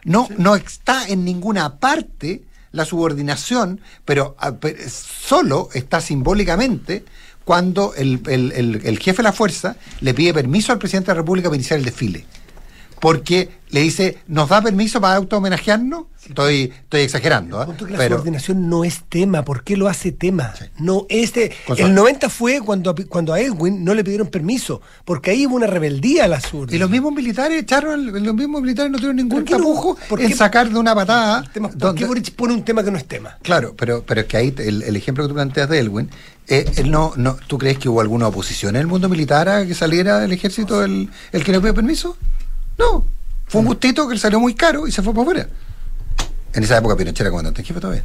No, 0.04 0.28
no 0.38 0.54
está 0.56 1.06
en 1.08 1.24
ninguna 1.24 1.78
parte 1.78 2.42
la 2.72 2.84
subordinación, 2.84 3.80
pero 4.04 4.36
ah, 4.38 4.52
solo 4.90 5.68
está 5.74 6.00
simbólicamente 6.00 7.04
cuando 7.48 7.94
el, 7.94 8.20
el- 8.26 8.52
el- 8.52 8.80
el 8.84 8.98
jefe 8.98 9.16
de 9.16 9.22
la 9.22 9.32
fuerza 9.32 9.74
le 10.02 10.12
pide 10.12 10.34
permiso 10.34 10.70
al 10.70 10.78
presidente 10.78 11.06
de 11.06 11.14
la 11.14 11.22
República 11.22 11.48
para 11.48 11.56
iniciar 11.56 11.78
el 11.78 11.84
desfile. 11.86 12.26
Porque 13.00 13.48
le 13.70 13.80
dice, 13.82 14.18
¿nos 14.26 14.48
da 14.48 14.60
permiso 14.62 15.00
para 15.00 15.16
auto-homenajearnos? 15.16 16.04
Estoy, 16.26 16.72
estoy 16.82 17.02
exagerando. 17.02 17.64
Punto 17.64 17.86
que 17.86 17.92
la 17.92 17.98
pero 17.98 18.16
subordinación 18.16 18.68
no 18.68 18.84
es 18.84 19.02
tema. 19.08 19.44
¿Por 19.44 19.62
qué 19.64 19.76
lo 19.76 19.88
hace 19.88 20.12
tema? 20.12 20.52
No 20.78 21.06
este. 21.08 21.52
El 21.68 21.76
su- 21.76 21.88
90 21.88 22.28
fue 22.28 22.60
cuando, 22.60 22.90
a- 22.90 22.94
cuando 23.08 23.32
a 23.32 23.40
Edwin 23.40 23.82
no 23.84 23.94
le 23.94 24.04
pidieron 24.04 24.26
permiso, 24.28 24.80
porque 25.04 25.30
ahí 25.30 25.46
hubo 25.46 25.56
una 25.56 25.66
rebeldía 25.66 26.24
a 26.24 26.28
la 26.28 26.40
subordinación. 26.40 26.76
y 26.76 26.80
los 26.80 26.90
mismos 26.90 27.12
militares 27.14 27.62
echaron, 27.62 28.06
los 28.24 28.34
mismos 28.34 28.60
militares 28.62 28.90
no 28.90 28.98
tuvieron 28.98 29.16
ningún 29.16 29.44
tapujo 29.44 29.96
¿Por 30.08 30.20
en 30.20 30.28
qué? 30.28 30.34
sacar 30.34 30.68
de 30.70 30.78
una 30.78 30.94
patada. 30.94 31.44
Tema- 31.52 31.68
¿Por 31.68 31.78
donde- 31.78 32.00
qué 32.00 32.06
Boric 32.06 32.30
pone 32.34 32.52
un 32.54 32.64
tema 32.64 32.82
que 32.84 32.90
no 32.90 32.98
es 32.98 33.06
tema? 33.06 33.38
Claro, 33.42 33.74
pero, 33.76 34.02
pero 34.06 34.22
es 34.22 34.26
que 34.26 34.36
ahí 34.36 34.54
el, 34.58 34.82
el 34.82 34.96
ejemplo 34.96 35.24
que 35.24 35.28
tú 35.28 35.34
planteas 35.34 35.68
de 35.70 35.78
Elwin, 35.78 36.10
eh, 36.48 36.70
él 36.76 36.90
no, 36.90 37.12
no, 37.16 37.36
¿tú 37.46 37.56
crees 37.58 37.78
que 37.78 37.88
hubo 37.88 38.00
alguna 38.02 38.26
oposición 38.28 38.74
en 38.76 38.80
el 38.82 38.86
mundo 38.86 39.08
militar 39.08 39.48
a 39.48 39.64
que 39.66 39.74
saliera 39.74 40.18
del 40.18 40.32
ejército 40.32 40.82
el, 40.84 41.08
el 41.32 41.44
que 41.44 41.52
no 41.52 41.60
pidió 41.60 41.74
permiso? 41.74 42.16
No, 42.78 43.04
fue 43.46 43.60
un 43.60 43.66
gustito 43.66 44.06
que 44.08 44.14
le 44.14 44.20
salió 44.20 44.38
muy 44.40 44.54
caro 44.54 44.86
y 44.86 44.92
se 44.92 45.02
fue 45.02 45.12
para 45.12 45.22
afuera. 45.22 45.48
En 46.54 46.62
esa 46.64 46.78
época 46.78 46.96
Pinochet 46.96 47.20
era 47.20 47.30
comandante 47.30 47.60
en 47.60 47.66
jefe 47.66 47.80
todavía. 47.80 48.02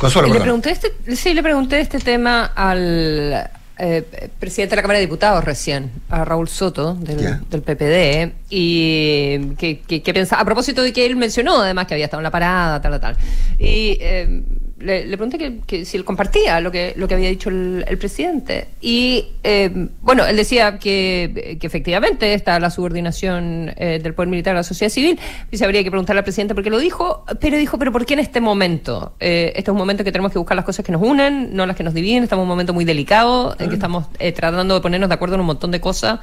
Consuelo, 0.00 0.28
le 0.28 0.40
pregunté 0.40 0.70
este, 0.70 1.16
sí, 1.16 1.34
le 1.34 1.42
pregunté 1.42 1.80
este 1.80 1.98
tema 1.98 2.46
al 2.54 3.50
eh, 3.78 4.30
presidente 4.38 4.70
de 4.70 4.76
la 4.76 4.82
Cámara 4.82 4.98
de 5.00 5.04
Diputados 5.06 5.44
recién, 5.44 5.90
a 6.08 6.24
Raúl 6.24 6.48
Soto 6.48 6.94
del, 6.94 7.40
PPD, 7.62 8.32
y 8.48 9.54
que, 9.56 9.80
que- 9.80 10.02
que 10.02 10.14
pensaba, 10.14 10.40
a 10.42 10.44
propósito 10.44 10.82
de 10.82 10.92
que 10.92 11.04
él 11.04 11.16
mencionó 11.16 11.60
además 11.60 11.86
que 11.86 11.94
había 11.94 12.06
estado 12.06 12.20
en 12.20 12.24
la 12.24 12.30
parada, 12.30 12.80
tal, 12.80 12.92
tal, 12.92 13.00
tal. 13.00 13.16
Y 13.58 13.98
eh, 14.00 14.42
le, 14.78 15.06
le 15.06 15.16
pregunté 15.16 15.38
que, 15.38 15.60
que 15.66 15.84
si 15.84 15.96
él 15.96 16.04
compartía 16.04 16.60
lo 16.60 16.70
que, 16.70 16.94
lo 16.96 17.06
que 17.06 17.14
había 17.14 17.28
dicho 17.28 17.48
el, 17.48 17.84
el 17.86 17.98
presidente. 17.98 18.68
Y 18.80 19.26
eh, 19.42 19.70
bueno, 20.02 20.26
él 20.26 20.36
decía 20.36 20.78
que, 20.78 21.56
que 21.60 21.66
efectivamente 21.66 22.34
está 22.34 22.58
la 22.58 22.70
subordinación 22.70 23.72
eh, 23.76 24.00
del 24.02 24.14
poder 24.14 24.28
militar 24.28 24.54
a 24.54 24.58
la 24.58 24.62
sociedad 24.62 24.90
civil. 24.90 25.18
Y 25.50 25.58
se 25.58 25.64
habría 25.64 25.84
que 25.84 25.90
preguntarle 25.90 26.18
al 26.18 26.24
presidente 26.24 26.54
por 26.54 26.64
qué 26.64 26.70
lo 26.70 26.78
dijo, 26.78 27.24
pero 27.40 27.56
dijo, 27.56 27.78
pero 27.78 27.92
¿por 27.92 28.04
qué 28.04 28.14
en 28.14 28.20
este 28.20 28.40
momento? 28.40 29.14
Eh, 29.20 29.52
este 29.56 29.70
es 29.70 29.72
un 29.72 29.78
momento 29.78 30.04
que 30.04 30.12
tenemos 30.12 30.32
que 30.32 30.38
buscar 30.38 30.56
las 30.56 30.64
cosas 30.64 30.84
que 30.84 30.92
nos 30.92 31.02
unen, 31.02 31.54
no 31.54 31.66
las 31.66 31.76
que 31.76 31.84
nos 31.84 31.94
dividen. 31.94 32.24
Estamos 32.24 32.42
en 32.42 32.44
un 32.44 32.48
momento 32.48 32.74
muy 32.74 32.84
delicado 32.84 33.54
en 33.58 33.68
que 33.68 33.74
estamos 33.74 34.06
eh, 34.18 34.32
tratando 34.32 34.74
de 34.74 34.80
ponernos 34.80 35.08
de 35.08 35.14
acuerdo 35.14 35.36
en 35.36 35.40
un 35.40 35.46
montón 35.46 35.70
de 35.70 35.80
cosas. 35.80 36.20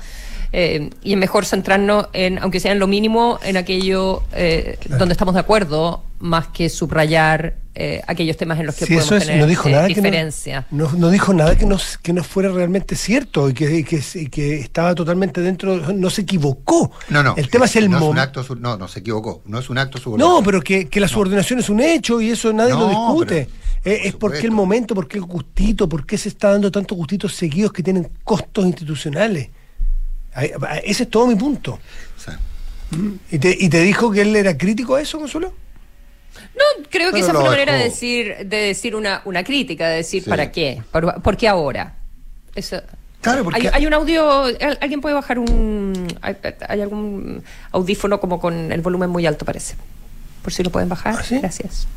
Eh, 0.53 0.89
y 1.03 1.13
es 1.13 1.17
mejor 1.17 1.46
centrarnos 1.46 2.08
en, 2.13 2.39
aunque 2.39 2.60
sea 2.60 2.72
en 2.74 2.79
lo 2.79 2.88
mínimo, 2.88 3.39
en 3.43 3.58
aquello 3.58 4.24
eh, 4.34 4.77
donde 4.98 5.13
estamos 5.13 5.34
de 5.34 5.39
acuerdo, 5.39 6.03
más 6.20 6.48
que 6.50 6.70
subrayar 6.70 7.55
eh, 7.74 8.01
aquellos 8.05 8.36
temas 8.38 8.60
en 8.60 8.65
los 8.65 8.75
que 8.75 8.86
Sí, 8.86 8.93
podemos 8.93 9.05
eso 9.05 9.15
es, 9.15 9.25
tener 9.25 9.39
no 9.41 9.48
dijo 9.48 9.70
eh, 9.70 9.72
nada 9.72 9.88
que 9.88 9.96
no- 9.96 10.01
diferencia. 10.03 10.67
no, 10.72 10.91
no 10.91 11.10
dijo 11.10 11.34
nada 11.34 11.58
que 11.58 11.65
no, 11.65 11.77
que 12.03 12.13
no 12.13 12.24
fuera 12.24 12.50
realmente 12.50 12.96
cierto 12.96 13.50
y 13.50 13.53
que, 13.53 13.77
y 13.77 13.84
que, 13.86 14.03
y 14.15 14.27
que 14.27 14.60
estaba 14.60 14.93
totalmente 14.93 15.39
dentro, 15.41 15.93
no 15.93 16.10
se 16.10 16.22
equivocó. 16.24 16.91
No, 17.10 17.24
no. 17.24 17.34
El 17.38 17.50
tema 17.50 17.65
es 17.65 17.75
el 17.77 17.89
no 17.89 17.98
es 17.98 18.03
un 18.03 18.20
acto, 18.20 18.46
no, 18.60 18.75
no 18.77 18.88
se 18.89 19.00
equivocó. 19.00 19.41
No 19.46 19.58
es 19.58 19.70
un 19.70 19.77
acto 19.77 19.98
subordinado. 20.00 20.39
No, 20.39 20.43
pero 20.43 20.62
que, 20.62 20.89
que 20.89 21.00
la 21.00 21.08
subordinación 21.08 21.60
es 21.60 21.70
un 21.70 21.79
hecho 21.79 22.20
y 22.22 22.29
eso 22.31 22.51
nadie 22.53 22.74
lo 22.74 22.89
discute. 22.89 23.48
pero- 23.48 23.62
Eh, 23.84 24.01
es 24.03 24.12
por 24.12 24.31
porque 24.31 24.46
el 24.46 24.51
momento, 24.51 24.93
porque 24.93 25.17
el 25.17 25.24
gustito, 25.24 25.89
porque 25.89 26.15
se 26.15 26.29
está 26.29 26.51
dando 26.51 26.70
tantos 26.72 26.96
gustitos 26.96 27.34
seguidos 27.34 27.72
que 27.74 27.81
tienen 27.81 28.08
costos 28.24 28.63
institucionales. 28.65 29.50
Ese 30.83 31.03
es 31.03 31.09
todo 31.09 31.27
mi 31.27 31.35
punto. 31.35 31.79
¿Y 33.31 33.39
te, 33.39 33.55
y 33.57 33.69
te 33.69 33.81
dijo 33.81 34.11
que 34.11 34.21
él 34.21 34.35
era 34.35 34.57
crítico 34.57 34.95
a 34.95 35.01
eso, 35.01 35.17
Consuelo? 35.17 35.53
No, 36.55 36.83
creo 36.89 37.11
que 37.13 37.19
esa 37.19 37.31
lo 37.31 37.39
fue 37.39 37.50
una 37.50 37.51
manera 37.51 37.73
de 37.73 37.83
decir, 37.85 38.35
de 38.45 38.57
decir 38.57 38.95
una, 38.95 39.21
una 39.25 39.43
crítica, 39.43 39.88
de 39.88 39.97
decir 39.97 40.23
Sí. 40.23 40.29
¿para 40.29 40.51
qué? 40.51 40.81
¿Por, 40.91 41.21
por 41.21 41.38
qué 41.38 41.47
ahora? 41.47 41.95
Eso. 42.53 42.81
Claro, 43.21 43.43
porque- 43.45 43.67
hay, 43.67 43.73
hay 43.73 43.85
un 43.85 43.93
audio, 43.93 44.43
¿al- 44.43 44.77
alguien 44.81 45.00
puede 45.00 45.15
bajar 45.15 45.39
un... 45.39 46.07
Hay, 46.21 46.35
hay 46.67 46.81
algún 46.81 47.43
audífono 47.71 48.19
como 48.19 48.39
con 48.41 48.71
el 48.71 48.81
volumen 48.81 49.09
muy 49.09 49.25
alto, 49.25 49.45
parece. 49.45 49.75
Por 50.41 50.51
si 50.51 50.63
lo 50.63 50.69
pueden 50.69 50.89
bajar. 50.89 51.15
¿Ah, 51.17 51.23
sí? 51.23 51.38
Gracias. 51.39 51.88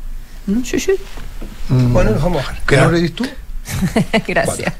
Sí, 0.63 0.79
sí. 0.79 0.93
Bueno, 1.67 2.11
nos 2.11 2.21
vamos 2.21 2.43
a 2.43 2.51
bajar. 2.51 2.91
¿Qué 2.91 2.95
dices 3.01 3.15
tú? 3.15 3.25
Gracias. 4.27 4.73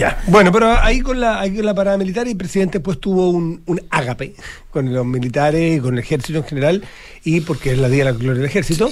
Ya. 0.00 0.18
Bueno, 0.28 0.50
pero 0.50 0.72
ahí 0.80 1.00
con 1.00 1.20
la, 1.20 1.38
ahí 1.40 1.54
con 1.54 1.66
la 1.66 1.74
parada 1.74 1.98
militar 1.98 2.26
el 2.26 2.36
presidente 2.36 2.80
pues 2.80 2.98
tuvo 3.00 3.28
un, 3.30 3.62
un 3.66 3.80
ágape 3.90 4.34
con 4.70 4.92
los 4.94 5.04
militares 5.04 5.76
y 5.76 5.80
con 5.80 5.92
el 5.94 6.00
ejército 6.00 6.38
en 6.38 6.44
general, 6.44 6.82
y 7.22 7.40
porque 7.42 7.72
es 7.72 7.78
la 7.78 7.88
Día 7.90 8.04
de 8.06 8.12
la 8.12 8.16
Gloria 8.16 8.34
del 8.40 8.46
Ejército, 8.46 8.88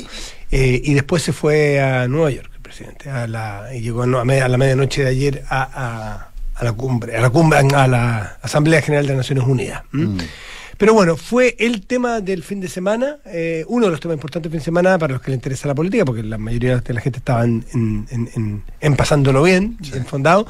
eh, 0.50 0.82
y 0.84 0.92
después 0.92 1.22
se 1.22 1.32
fue 1.32 1.80
a 1.80 2.06
Nueva 2.08 2.30
York 2.30 2.50
el 2.54 2.60
presidente, 2.60 3.08
a 3.08 3.26
la, 3.26 3.68
y 3.74 3.80
llegó 3.80 4.02
a, 4.02 4.06
no- 4.06 4.18
a 4.18 4.24
media- 4.26 4.44
a 4.44 4.48
la 4.48 4.58
medianoche 4.58 5.02
de 5.02 5.08
ayer 5.08 5.44
a, 5.48 5.62
a- 5.62 6.28
a 6.60 6.64
la 6.64 6.72
cumbre, 6.72 7.16
a 7.16 7.20
la 7.22 7.30
cumbre, 7.30 7.58
a 7.60 7.86
la 7.88 8.36
Asamblea 8.42 8.82
General 8.82 9.06
de 9.06 9.12
las 9.14 9.18
Naciones 9.18 9.44
Unidas. 9.46 9.82
¿m? 9.94 10.18
Pero 10.76 10.94
bueno, 10.94 11.16
fue 11.16 11.56
el 11.58 11.86
tema 11.86 12.20
del 12.20 12.44
fin 12.44 12.60
de 12.60 12.68
semana, 12.68 13.16
eh, 13.26 13.64
uno 13.66 13.86
de 13.86 13.90
los 13.92 14.00
temas 14.00 14.14
importantes 14.16 14.50
del 14.50 14.58
fin 14.60 14.60
de 14.60 14.64
semana 14.66 14.96
para 14.98 15.14
los 15.14 15.22
que 15.22 15.30
le 15.32 15.34
interesa 15.36 15.66
la 15.66 15.74
política, 15.74 16.04
porque 16.04 16.22
la 16.22 16.38
mayoría 16.38 16.76
de 16.78 16.94
la 16.94 17.00
gente 17.00 17.18
estaba 17.18 17.44
en, 17.44 17.64
en- 17.72 18.06
en- 18.34 18.62
en- 18.80 18.96
pasándolo 18.96 19.42
bien, 19.42 19.76
bien 19.80 20.06
fondado, 20.06 20.46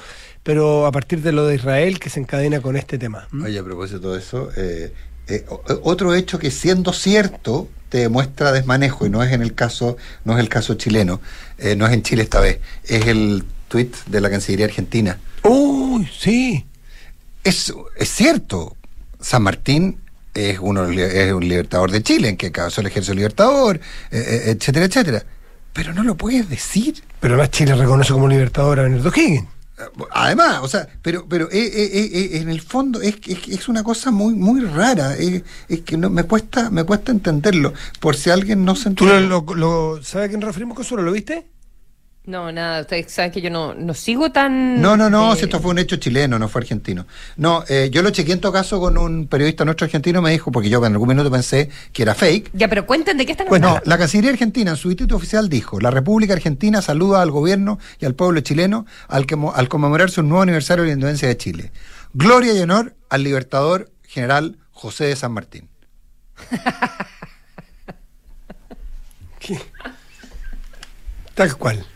pero 0.48 0.86
a 0.86 0.92
partir 0.92 1.20
de 1.20 1.30
lo 1.32 1.46
de 1.46 1.56
Israel 1.56 1.98
que 1.98 2.08
se 2.08 2.20
encadena 2.20 2.62
con 2.62 2.74
este 2.74 2.96
tema. 2.96 3.28
¿m? 3.34 3.44
Oye, 3.44 3.58
a 3.58 3.62
propósito 3.62 4.14
de 4.14 4.18
eso, 4.18 4.48
eh, 4.56 4.94
eh, 5.26 5.44
o- 5.50 5.62
otro 5.82 6.14
hecho 6.14 6.38
que 6.38 6.50
siendo 6.50 6.94
cierto 6.94 7.68
te 7.90 7.98
demuestra 7.98 8.50
desmanejo 8.50 9.04
y 9.04 9.10
no 9.10 9.22
es 9.22 9.30
en 9.30 9.42
el 9.42 9.52
caso 9.54 9.98
no 10.24 10.32
es 10.32 10.40
el 10.40 10.48
caso 10.48 10.72
chileno, 10.72 11.20
eh, 11.58 11.76
no 11.76 11.86
es 11.86 11.92
en 11.92 12.02
Chile 12.02 12.22
esta 12.22 12.40
vez, 12.40 12.60
es 12.84 13.06
el 13.08 13.44
tuit 13.68 13.94
de 14.06 14.22
la 14.22 14.30
Cancillería 14.30 14.64
Argentina. 14.64 15.18
Uy, 15.44 16.08
sí. 16.18 16.64
Es, 17.44 17.70
es 17.98 18.08
cierto, 18.08 18.74
San 19.20 19.42
Martín 19.42 19.98
es, 20.32 20.58
uno, 20.62 20.88
es 20.88 21.30
un 21.34 21.46
libertador 21.46 21.90
de 21.90 22.02
Chile, 22.02 22.30
en 22.30 22.38
que 22.38 22.50
caso 22.52 22.80
el 22.80 22.86
ejército 22.86 23.12
libertador, 23.14 23.76
eh, 24.10 24.24
eh, 24.46 24.50
etcétera, 24.58 24.86
etcétera. 24.86 25.24
Pero 25.74 25.92
no 25.92 26.02
lo 26.04 26.14
puedes 26.16 26.48
decir. 26.48 27.02
Pero 27.20 27.34
además 27.34 27.50
Chile 27.50 27.74
reconoce 27.74 28.14
como 28.14 28.28
libertador 28.28 28.80
a 28.80 28.82
Bernardo 28.84 29.12
Higgins. 29.14 29.44
Además, 30.10 30.60
o 30.62 30.68
sea, 30.68 30.88
pero 31.02 31.26
pero 31.28 31.48
eh, 31.50 31.58
eh, 31.58 32.10
eh, 32.12 32.38
en 32.40 32.48
el 32.48 32.60
fondo 32.60 33.00
es, 33.00 33.16
es, 33.26 33.48
es 33.48 33.68
una 33.68 33.82
cosa 33.84 34.10
muy 34.10 34.34
muy 34.34 34.60
rara, 34.62 35.14
es 35.16 35.80
que 35.82 35.96
no, 35.96 36.10
me 36.10 36.24
cuesta 36.24 36.70
me 36.70 36.84
cuesta 36.84 37.12
entenderlo, 37.12 37.72
por 38.00 38.16
si 38.16 38.30
alguien 38.30 38.64
no 38.64 38.74
se 38.74 38.90
¿Tú 38.90 39.04
enteró. 39.08 39.20
lo, 39.20 39.44
lo, 39.46 39.54
lo- 39.96 40.02
sabes 40.02 40.26
a 40.26 40.28
quién 40.30 40.40
referimos, 40.40 40.76
Consuelo? 40.76 41.02
¿Lo 41.04 41.12
viste? 41.12 41.46
No, 42.28 42.52
nada, 42.52 42.82
ustedes 42.82 43.10
saben 43.10 43.30
que 43.30 43.40
yo 43.40 43.48
no, 43.48 43.72
no 43.72 43.94
sigo 43.94 44.30
tan... 44.30 44.82
No, 44.82 44.98
no, 44.98 45.08
no, 45.08 45.32
eh, 45.32 45.36
si 45.36 45.44
esto 45.44 45.60
fue 45.60 45.70
un 45.70 45.78
hecho 45.78 45.96
chileno, 45.96 46.38
no 46.38 46.46
fue 46.46 46.60
argentino. 46.60 47.06
No, 47.38 47.64
eh, 47.70 47.88
yo 47.90 48.02
lo 48.02 48.10
chequeé 48.10 48.34
en 48.34 48.40
todo 48.42 48.52
caso 48.52 48.78
con 48.78 48.98
un 48.98 49.28
periodista 49.28 49.64
nuestro 49.64 49.86
argentino, 49.86 50.20
me 50.20 50.30
dijo, 50.32 50.52
porque 50.52 50.68
yo 50.68 50.84
en 50.84 50.92
algún 50.92 51.08
minuto 51.08 51.30
pensé 51.30 51.70
que 51.90 52.02
era 52.02 52.14
fake. 52.14 52.50
Ya, 52.52 52.68
pero 52.68 52.84
cuenten 52.84 53.16
de 53.16 53.24
qué 53.24 53.32
están 53.32 53.48
Bueno, 53.48 53.68
hablando. 53.68 53.88
la 53.88 53.96
Cancillería 53.96 54.32
Argentina 54.32 54.72
en 54.72 54.76
su 54.76 54.90
título 54.90 55.16
oficial 55.16 55.48
dijo, 55.48 55.80
la 55.80 55.90
República 55.90 56.34
Argentina 56.34 56.82
saluda 56.82 57.22
al 57.22 57.30
gobierno 57.30 57.78
y 57.98 58.04
al 58.04 58.14
pueblo 58.14 58.40
chileno 58.40 58.84
al, 59.08 59.24
que, 59.24 59.34
al 59.54 59.68
conmemorarse 59.70 60.20
un 60.20 60.28
nuevo 60.28 60.42
aniversario 60.42 60.82
de 60.84 60.88
la 60.88 60.92
independencia 60.92 61.28
de 61.28 61.36
Chile. 61.38 61.72
Gloria 62.12 62.52
y 62.52 62.58
honor 62.60 62.94
al 63.08 63.22
libertador 63.24 63.90
general 64.02 64.58
José 64.72 65.04
de 65.04 65.16
San 65.16 65.32
Martín. 65.32 65.70
¿Qué? 69.38 69.58
Tal 71.34 71.56
cual. 71.56 71.86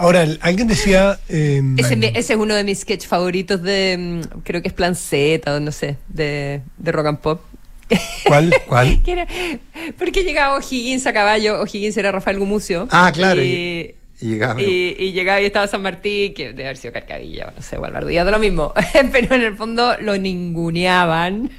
Ahora, 0.00 0.26
alguien 0.40 0.66
decía. 0.66 1.18
eh, 1.28 1.60
Ese, 1.76 2.12
es 2.14 2.30
uno 2.30 2.54
de 2.54 2.64
mis 2.64 2.80
sketch 2.80 3.06
favoritos 3.06 3.62
de, 3.62 3.96
mm, 3.98 4.38
creo 4.44 4.62
que 4.62 4.68
es 4.68 4.74
Plan 4.74 4.94
Z 4.94 5.54
o 5.54 5.60
no 5.60 5.70
sé, 5.72 5.98
de, 6.08 6.62
de 6.78 6.92
Rock 6.92 7.06
and 7.06 7.18
Pop. 7.18 7.42
¿Cuál? 8.24 8.50
¿Cuál? 8.66 9.02
Era- 9.06 9.26
porque 9.98 10.24
llegaba 10.24 10.56
O'Higgins 10.56 11.06
a 11.06 11.12
caballo, 11.12 11.60
O'Higgins 11.60 11.96
era 11.98 12.12
Rafael 12.12 12.38
Gumucio. 12.38 12.88
Ah, 12.90 13.10
claro, 13.12 13.42
Y, 13.42 13.94
y 14.22 14.26
llegaba- 14.26 14.62
y- 14.62 14.96
y 14.98 15.12
llegaba 15.12 15.40
y 15.42 15.44
estaba 15.44 15.66
San 15.66 15.82
Martín, 15.82 16.32
que 16.32 16.48
debe 16.48 16.64
haber 16.64 16.76
sido 16.78 16.94
Carcavilla, 16.94 17.48
o 17.48 17.52
no 17.56 17.60
sé, 17.60 17.76
Gualbardo, 17.76 18.08
ya 18.08 18.24
de 18.24 18.30
lo 18.30 18.38
mismo. 18.38 18.72
Pero 19.12 19.34
en 19.34 19.42
el 19.42 19.54
fondo 19.56 19.96
lo 20.00 20.16
ninguneaban. 20.16 21.50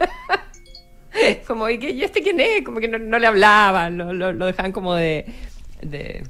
como, 1.47 1.69
¿y, 1.69 1.77
qué- 1.77 1.91
¿y 1.91 2.03
este 2.03 2.23
quién 2.23 2.39
es? 2.39 2.63
Como 2.63 2.79
que 2.79 2.87
no, 2.87 2.97
no 2.97 3.19
le 3.19 3.27
hablaban, 3.27 3.97
lo, 3.97 4.13
lo- 4.13 4.33
lo 4.33 4.45
dejaban 4.47 4.71
como 4.71 4.95
de. 4.95 5.25
De 5.81 6.23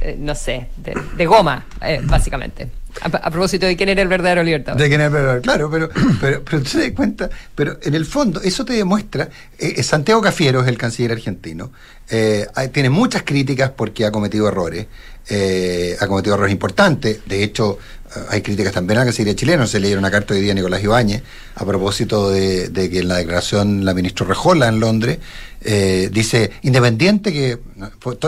eh, 0.00 0.16
no 0.18 0.34
sé, 0.34 0.68
de, 1.16 1.26
goma, 1.26 1.66
eh, 1.82 2.00
básicamente. 2.04 2.68
A, 3.00 3.30
propósito 3.30 3.66
de 3.66 3.76
quién 3.76 3.88
era 3.88 4.00
el 4.00 4.08
verdadero 4.08 4.42
libertador. 4.42 4.80
De 4.80 4.88
quién 4.88 5.00
es 5.00 5.10
verdad, 5.10 5.40
claro, 5.42 5.70
pero, 5.70 5.88
pero, 6.20 6.42
pero 6.44 6.62
te 6.62 6.78
das 6.78 6.90
cuenta, 6.92 7.28
pero 7.54 7.78
en 7.82 7.94
el 7.94 8.06
fondo 8.06 8.40
eso 8.42 8.64
te 8.64 8.74
demuestra, 8.74 9.28
eh, 9.58 9.74
eh, 9.76 9.82
Santiago 9.82 10.20
Cafiero 10.20 10.62
es 10.62 10.68
el 10.68 10.78
canciller 10.78 11.12
argentino, 11.12 11.70
tiene 12.08 12.90
muchas 12.90 13.22
críticas 13.22 13.70
porque 13.70 14.06
ha 14.06 14.10
cometido 14.10 14.48
errores, 14.48 14.86
ha 16.00 16.06
cometido 16.06 16.36
errores 16.36 16.52
importantes, 16.52 17.20
de 17.26 17.44
hecho 17.44 17.78
hay 18.30 18.40
críticas 18.40 18.72
también 18.72 18.96
a 18.96 19.00
la 19.00 19.06
Cancillería 19.06 19.36
chilena, 19.36 19.66
se 19.66 19.78
leyeron 19.78 20.02
una 20.02 20.10
carta 20.10 20.32
hoy 20.32 20.40
día 20.40 20.54
Nicolás 20.54 20.82
Ibáñez 20.82 21.22
a 21.54 21.66
propósito 21.66 22.30
de, 22.30 22.70
de 22.70 22.88
que 22.88 23.00
en 23.00 23.08
la 23.08 23.16
declaración 23.16 23.84
la 23.84 23.92
ministra 23.92 24.26
Rejola 24.26 24.68
en 24.68 24.80
Londres 24.80 25.18
eh, 25.60 26.08
dice, 26.12 26.50
independiente 26.62 27.32
que, 27.32 27.58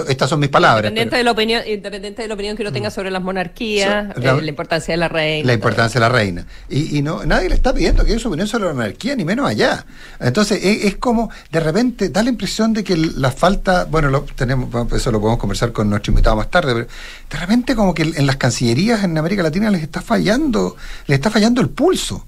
estas 0.09 0.29
son 0.29 0.41
mis 0.41 0.49
palabras. 0.49 0.91
Independiente 0.91 1.11
pero- 1.11 1.19
de 1.19 1.25
la 1.25 1.31
opinión, 1.33 1.63
independiente 1.67 2.23
de 2.23 2.29
la 2.29 2.35
opinión 2.35 2.57
que 2.57 2.63
uno 2.63 2.73
tenga 2.73 2.91
sobre 2.91 3.11
las 3.11 3.23
monarquías, 3.23 4.15
So- 4.15 4.21
la- 4.21 4.33
eh, 4.39 4.43
la 4.43 4.49
importancia 4.49 4.93
de 4.93 4.97
la 4.99 5.09
reina. 5.09 5.47
la 5.47 5.53
importancia 5.53 6.01
de 6.01 6.07
la 6.07 6.13
reina. 6.13 6.47
Y, 6.69 6.99
y 6.99 7.03
no 7.03 7.25
nadie 7.25 7.49
le 7.49 7.55
está 7.55 7.73
pidiendo 7.73 8.05
que 8.05 8.13
dé 8.13 8.19
su 8.19 8.29
opinión 8.29 8.49
sobre 8.49 8.65
la 8.67 8.75
monarquía, 8.75 9.15
ni 9.17 9.25
menos 9.25 9.49
allá. 9.49 9.85
Entonces, 10.19 10.59
es, 10.63 10.85
es 10.87 10.97
como, 10.97 11.31
de 11.53 11.61
repente, 11.61 12.09
da 12.09 12.23
la 12.23 12.31
impresión 12.31 12.73
de 12.73 12.83
que 12.85 12.97
la 12.97 13.31
falta, 13.31 13.85
bueno, 13.85 14.09
lo 14.11 14.23
tenemos 14.23 14.69
eso 14.93 15.11
lo 15.13 15.21
podemos 15.21 15.39
conversar 15.39 15.73
con 15.73 15.89
nuestro 15.91 16.11
invitado 16.13 16.37
más 16.37 16.51
tarde, 16.51 16.73
pero 16.75 16.87
de 17.31 17.37
repente 17.39 17.75
como 17.77 17.95
que 17.95 18.03
en 18.03 18.27
las 18.27 18.37
cancillerías 18.37 19.05
en 19.05 19.17
América 19.17 19.43
Latina 19.43 19.71
les 19.71 19.83
está 19.83 20.03
fallando, 20.03 20.77
les 21.07 21.17
está 21.17 21.31
fallando 21.31 21.61
el 21.61 21.69
pulso. 21.69 22.27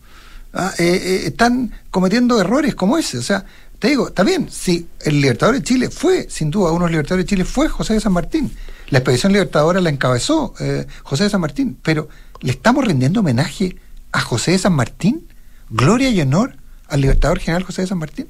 Ah, 0.54 0.70
eh, 0.78 0.84
eh, 1.02 1.22
están 1.28 1.72
cometiendo 1.90 2.38
errores 2.40 2.74
como 2.74 2.98
ese. 2.98 3.16
O 3.18 3.22
sea, 3.22 3.44
te 3.82 3.88
digo, 3.88 4.06
está 4.06 4.22
bien, 4.22 4.48
si 4.48 4.86
el 5.00 5.20
Libertador 5.20 5.56
de 5.56 5.62
Chile 5.64 5.90
fue, 5.90 6.30
sin 6.30 6.52
duda, 6.52 6.70
uno 6.70 6.74
de 6.74 6.82
los 6.82 6.90
Libertadores 6.92 7.26
de 7.26 7.30
Chile 7.30 7.44
fue 7.44 7.68
José 7.68 7.94
de 7.94 8.00
San 8.00 8.12
Martín. 8.12 8.56
La 8.90 8.98
expedición 8.98 9.32
Libertadora 9.32 9.80
la 9.80 9.90
encabezó 9.90 10.54
eh, 10.60 10.86
José 11.02 11.24
de 11.24 11.30
San 11.30 11.40
Martín, 11.40 11.76
pero 11.82 12.08
¿le 12.42 12.52
estamos 12.52 12.84
rindiendo 12.84 13.18
homenaje 13.18 13.74
a 14.12 14.20
José 14.20 14.52
de 14.52 14.58
San 14.58 14.74
Martín? 14.74 15.26
¿Gloria 15.68 16.10
y 16.10 16.20
honor 16.20 16.54
al 16.86 17.00
Libertador 17.00 17.40
General 17.40 17.64
José 17.64 17.82
de 17.82 17.88
San 17.88 17.98
Martín? 17.98 18.28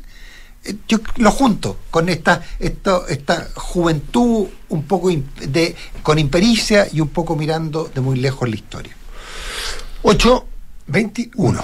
Eh, 0.65 0.75
Yo 0.89 1.01
lo 1.17 1.31
junto 1.31 1.77
con 1.91 2.09
esta, 2.09 2.41
esto, 2.59 3.07
esta 3.09 3.47
juventud 3.55 4.47
un 4.71 4.85
poco 4.85 5.11
de, 5.11 5.77
con 6.03 6.19
impericia 6.19 6.89
y 6.91 7.03
un 7.03 7.09
poco 7.09 7.37
mirando 7.37 7.91
de 7.95 8.01
muy 8.01 8.19
lejos 8.19 8.49
la 8.49 8.55
historia. 8.55 8.97
8.21. 10.03 11.63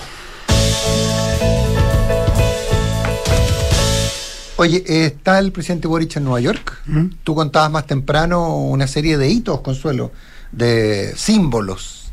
Oye, 4.60 4.82
eh, 4.88 5.06
está 5.06 5.38
el 5.38 5.52
presidente 5.52 5.86
Boric 5.86 6.16
en 6.16 6.24
Nueva 6.24 6.40
York. 6.40 6.82
¿Mm? 6.86 7.06
Tú 7.22 7.36
contabas 7.36 7.70
más 7.70 7.86
temprano 7.86 8.56
una 8.56 8.88
serie 8.88 9.16
de 9.16 9.28
hitos, 9.28 9.60
Consuelo, 9.60 10.10
de 10.50 11.14
símbolos. 11.16 12.07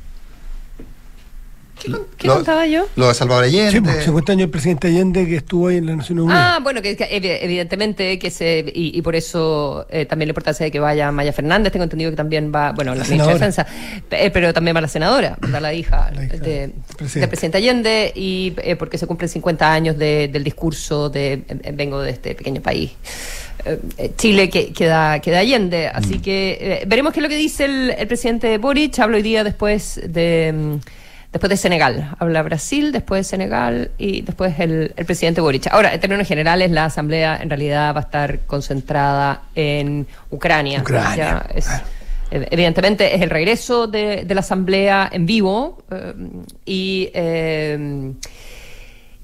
¿Qué, 1.85 1.91
qué 2.17 2.27
Lo- 2.27 2.35
contaba 2.35 2.65
yo? 2.67 2.87
Lo 2.95 3.07
de 3.07 3.13
Salvador 3.13 3.43
Allende. 3.45 3.71
Sí, 3.71 3.81
pues, 3.81 4.03
50 4.05 4.31
años 4.31 4.43
el 4.45 4.49
presidente 4.49 4.87
Allende 4.87 5.25
que 5.27 5.35
estuvo 5.37 5.67
ahí 5.67 5.77
en 5.77 5.85
las 5.85 5.97
Naciones 5.97 6.23
Unidas. 6.25 6.41
Ah, 6.43 6.59
bueno, 6.61 6.81
que, 6.81 6.95
que 6.97 7.03
evi- 7.05 7.37
evidentemente 7.41 8.19
que 8.19 8.29
se. 8.31 8.65
Y, 8.73 8.97
y 8.97 9.01
por 9.01 9.15
eso 9.15 9.85
eh, 9.89 10.05
también 10.05 10.27
la 10.27 10.31
importancia 10.31 10.63
de 10.63 10.71
que 10.71 10.79
vaya 10.79 11.11
Maya 11.11 11.33
Fernández. 11.33 11.71
Tengo 11.71 11.83
entendido 11.83 12.11
que 12.11 12.17
también 12.17 12.51
va, 12.53 12.71
bueno, 12.71 12.93
la, 12.93 12.99
La 13.03 13.03
ministra 13.05 13.27
de. 13.27 13.33
Defensa, 13.33 13.67
eh, 14.11 14.29
pero 14.31 14.53
también 14.53 14.75
va 14.75 14.81
la 14.81 14.87
senadora, 14.87 15.37
¿verdad? 15.41 15.61
la 15.61 15.73
hija, 15.73 16.11
La 16.15 16.25
hija 16.25 16.37
de, 16.37 16.71
del 17.13 17.29
presidente. 17.29 17.57
Allende, 17.57 18.11
y 18.15 18.53
eh, 18.57 18.75
porque 18.75 18.97
se 18.97 19.07
cumplen 19.07 19.29
50 19.29 19.71
años 19.73 19.97
de- 19.97 20.27
del 20.27 20.43
discurso 20.43 21.09
de 21.09 21.33
eh, 21.47 21.71
vengo 21.73 22.01
de 22.01 22.11
este 22.11 22.35
pequeño 22.35 22.61
país. 22.61 22.91
Chile 24.17 24.49
que, 24.49 24.73
que, 24.73 24.85
da, 24.85 25.19
que 25.19 25.31
da 25.31 25.39
Allende. 25.39 25.87
Así 25.87 26.19
que 26.19 26.57
eh, 26.59 26.83
veremos 26.85 27.13
qué 27.13 27.19
es 27.19 27.23
lo 27.23 27.29
que 27.29 27.37
dice 27.37 27.65
el, 27.65 27.91
el 27.97 28.07
presidente 28.07 28.57
Boric. 28.57 28.99
Habla 28.99 29.17
hoy 29.17 29.23
día 29.23 29.43
después 29.43 29.99
de. 30.07 30.79
Después 31.35 31.49
de 31.49 31.57
Senegal, 31.57 32.15
habla 32.17 32.43
Brasil, 32.43 32.93
después 32.93 33.19
de 33.19 33.23
Senegal 33.29 33.91
y 33.97 34.21
después 34.21 34.57
el, 34.57 34.93
el 34.95 35.05
presidente 35.05 35.41
Boric. 35.41 35.67
Ahora, 35.67 35.93
en 35.93 35.99
términos 35.99 36.25
generales, 36.29 36.71
la 36.71 36.85
asamblea 36.85 37.35
en 37.41 37.49
realidad 37.49 37.93
va 37.93 37.99
a 37.99 38.03
estar 38.03 38.39
concentrada 38.45 39.41
en 39.53 40.07
Ucrania. 40.31 40.79
Ucrania, 40.79 41.45
es- 41.53 41.65
claro. 41.65 41.83
Evidentemente 42.31 43.13
es 43.13 43.21
el 43.21 43.29
regreso 43.29 43.85
de, 43.85 44.23
de 44.23 44.33
la 44.33 44.39
asamblea 44.39 45.09
en 45.11 45.25
vivo 45.25 45.83
eh, 45.91 46.13
y 46.65 47.09
eh, 47.13 48.13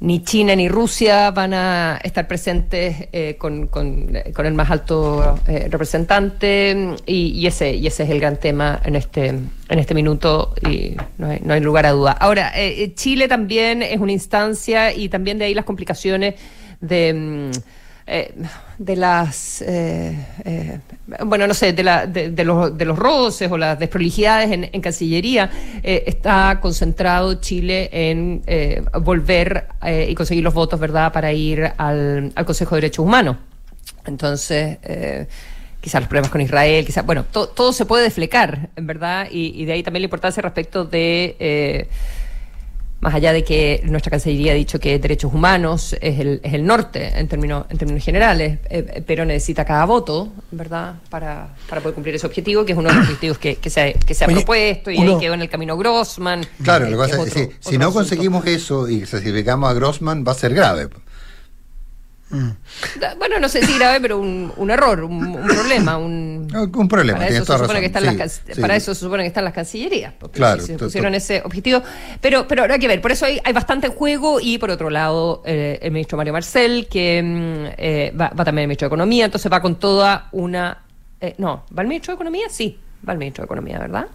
ni 0.01 0.23
China 0.23 0.55
ni 0.55 0.67
Rusia 0.67 1.29
van 1.31 1.53
a 1.53 1.99
estar 2.03 2.27
presentes 2.27 3.07
eh, 3.11 3.35
con, 3.37 3.67
con- 3.67 4.09
el 4.15 4.53
más 4.55 4.71
alto 4.71 5.39
eh, 5.47 5.67
representante 5.69 6.95
y, 7.05 7.27
y 7.39 7.45
ese 7.45 7.75
y 7.75 7.85
ese 7.85 8.03
es 8.03 8.09
el 8.09 8.19
gran 8.19 8.37
tema 8.37 8.81
en 8.83 8.95
este 8.95 9.27
en 9.27 9.79
este 9.79 9.93
minuto 9.93 10.55
y 10.67 10.95
no 11.19 11.27
hay, 11.27 11.39
no 11.43 11.53
hay 11.53 11.61
lugar 11.61 11.85
a 11.85 11.91
duda. 11.91 12.11
Ahora 12.13 12.51
eh, 12.59 12.83
eh, 12.83 12.93
Chile 12.95 13.27
también 13.27 13.83
es 13.83 13.99
una 13.99 14.11
instancia 14.11 14.91
y 14.91 15.07
también 15.07 15.37
de 15.37 15.45
ahí 15.45 15.53
las 15.53 15.65
complicaciones 15.65 16.33
de 16.81 17.13
mm, 17.13 17.51
eh, 18.07 18.33
de 18.77 18.95
las 18.95 19.61
eh, 19.61 20.25
eh, 20.43 20.79
bueno 21.25 21.45
no 21.47 21.53
sé 21.53 21.73
de, 21.73 21.83
la, 21.83 22.07
de, 22.07 22.43
los, 22.43 22.77
de 22.77 22.85
los 22.85 22.97
roces 22.97 23.51
o 23.51 23.57
las 23.57 23.77
desprolijidades 23.77 24.51
en, 24.51 24.81
Cancillería 24.81 25.49
eh, 25.83 26.03
está 26.07 26.59
concentrado 26.61 27.35
Chile 27.35 27.89
en 27.91 28.41
volver 29.01 29.67
y 30.09 30.15
conseguir 30.15 30.43
los 30.43 30.53
votos 30.53 30.79
verdad 30.79 31.11
para 31.13 31.31
ir 31.31 31.71
al, 31.77 32.31
al 32.35 32.45
Consejo 32.45 32.75
de 32.75 32.81
Derechos 32.81 33.05
Humanos. 33.05 33.37
Entonces 34.05 34.77
quizás 35.79 36.01
los 36.01 36.07
problemas 36.09 36.31
con 36.31 36.41
Israel 36.41 36.85
quizás 36.85 37.05
bueno 37.05 37.25
to- 37.31 37.49
todo 37.49 37.73
se 37.73 37.85
puede 37.85 38.03
desflecar 38.03 38.69
en 38.75 38.87
verdad 38.87 39.27
y, 39.31 39.65
de 39.65 39.73
ahí 39.73 39.83
también 39.83 40.01
la 40.01 40.05
importancia 40.05 40.41
respecto 40.41 40.85
de 40.85 41.87
más 43.01 43.13
allá 43.15 43.33
de 43.33 43.43
que 43.43 43.81
nuestra 43.85 44.11
Cancillería 44.11 44.51
ha 44.51 44.55
dicho 44.55 44.79
que 44.79 44.97
derechos 44.99 45.33
humanos 45.33 45.95
es 46.01 46.19
el, 46.19 46.39
es 46.43 46.53
el 46.53 46.65
norte 46.65 47.11
en 47.19 47.27
términos, 47.27 47.65
en 47.69 47.77
términos 47.77 48.03
generales, 48.05 48.59
eh, 48.69 48.85
eh, 48.95 49.03
pero 49.05 49.25
necesita 49.25 49.65
cada 49.65 49.85
voto, 49.85 50.29
¿verdad?, 50.51 50.95
para, 51.09 51.49
para 51.67 51.81
poder 51.81 51.95
cumplir 51.95 52.15
ese 52.15 52.27
objetivo, 52.27 52.63
que 52.63 52.73
es 52.73 52.77
uno 52.77 52.89
de 52.89 52.95
los 52.95 53.03
objetivos 53.05 53.37
que, 53.39 53.55
que 53.55 53.69
se, 53.69 53.81
ha- 53.81 53.93
que 53.93 54.13
se 54.13 54.23
ha 54.23 54.27
Oye, 54.27 54.35
propuesto 54.37 54.91
y 54.91 54.97
uno- 54.97 55.15
ahí 55.15 55.19
quedó 55.19 55.33
en 55.33 55.41
el 55.41 55.49
camino 55.49 55.75
Grossman. 55.77 56.45
Claro, 56.63 56.85
eh, 56.85 56.91
lo 56.91 56.97
que 56.97 57.03
que 57.05 57.09
pasa 57.17 57.21
es 57.23 57.27
es 57.27 57.33
que 57.33 57.43
otro- 57.43 57.57
si, 57.71 57.77
no 57.77 57.85
asunto. 57.85 57.99
conseguimos 57.99 58.45
eso 58.45 58.87
y 58.87 59.05
sacrificamos 59.05 59.69
a 59.69 59.73
Grossman, 59.73 60.23
va 60.27 60.31
a 60.33 60.35
ser 60.35 60.53
grave. 60.53 60.87
Bueno, 63.17 63.39
no 63.39 63.50
sé 63.50 63.65
si 63.65 63.78
grave, 63.78 64.00
pero 64.02 64.20
un, 64.20 64.52
un 64.56 64.72
error, 64.72 65.04
un, 65.04 65.26
un 65.36 65.48
problema, 65.48 65.98
un... 65.98 66.48
Un 66.74 66.88
problema, 66.88 67.20
Para 67.20 67.30
eso, 67.30 67.46
se 67.46 67.58
supone 67.58 67.80
que 67.80 67.86
están 67.88 68.06
las, 68.17 68.41
Sí, 68.46 68.62
para 68.62 68.76
eso 68.76 68.94
se 68.94 69.02
supone 69.02 69.24
que 69.24 69.28
están 69.28 69.44
las 69.44 69.54
cancillerías, 69.54 70.13
porque 70.20 70.38
Claro, 70.38 70.62
se 70.62 70.78
pusieron 70.78 71.13
ese 71.15 71.41
objetivo. 71.44 71.82
Pero, 72.20 72.48
pero 72.48 72.63
habrá 72.63 72.78
que 72.80 72.88
ver, 72.88 73.02
por 73.02 73.12
eso 73.12 73.26
hay, 73.26 73.39
hay 73.44 73.54
bastante 73.54 73.88
juego 73.89 74.39
y 74.41 74.58
por 74.58 74.70
otro 74.70 74.89
lado 74.89 75.41
eh, 75.46 75.80
el 75.82 75.91
ministro 75.91 76.17
Mario 76.17 76.34
Marcel, 76.34 76.88
que 76.89 77.22
mm, 77.24 77.74
eh, 77.78 78.13
va, 78.20 78.30
va 78.30 78.46
también 78.46 78.63
el 78.63 78.67
ministro 78.67 78.86
de 78.86 78.89
Economía, 78.89 79.26
entonces 79.26 79.52
va 79.52 79.62
con 79.62 79.76
toda 79.76 80.28
una... 80.32 80.84
eh, 81.20 81.36
no, 81.38 81.65
¿va 81.78 81.82
el 81.82 81.88
ministro 81.88 82.12
de 82.13 82.15
Economía? 82.15 82.48
Sí, 82.50 82.78
va 83.08 83.13
el 83.13 83.20
ministro 83.20 83.44
de 83.44 83.46
Economía, 83.46 83.80
¿verdad? 83.80 84.08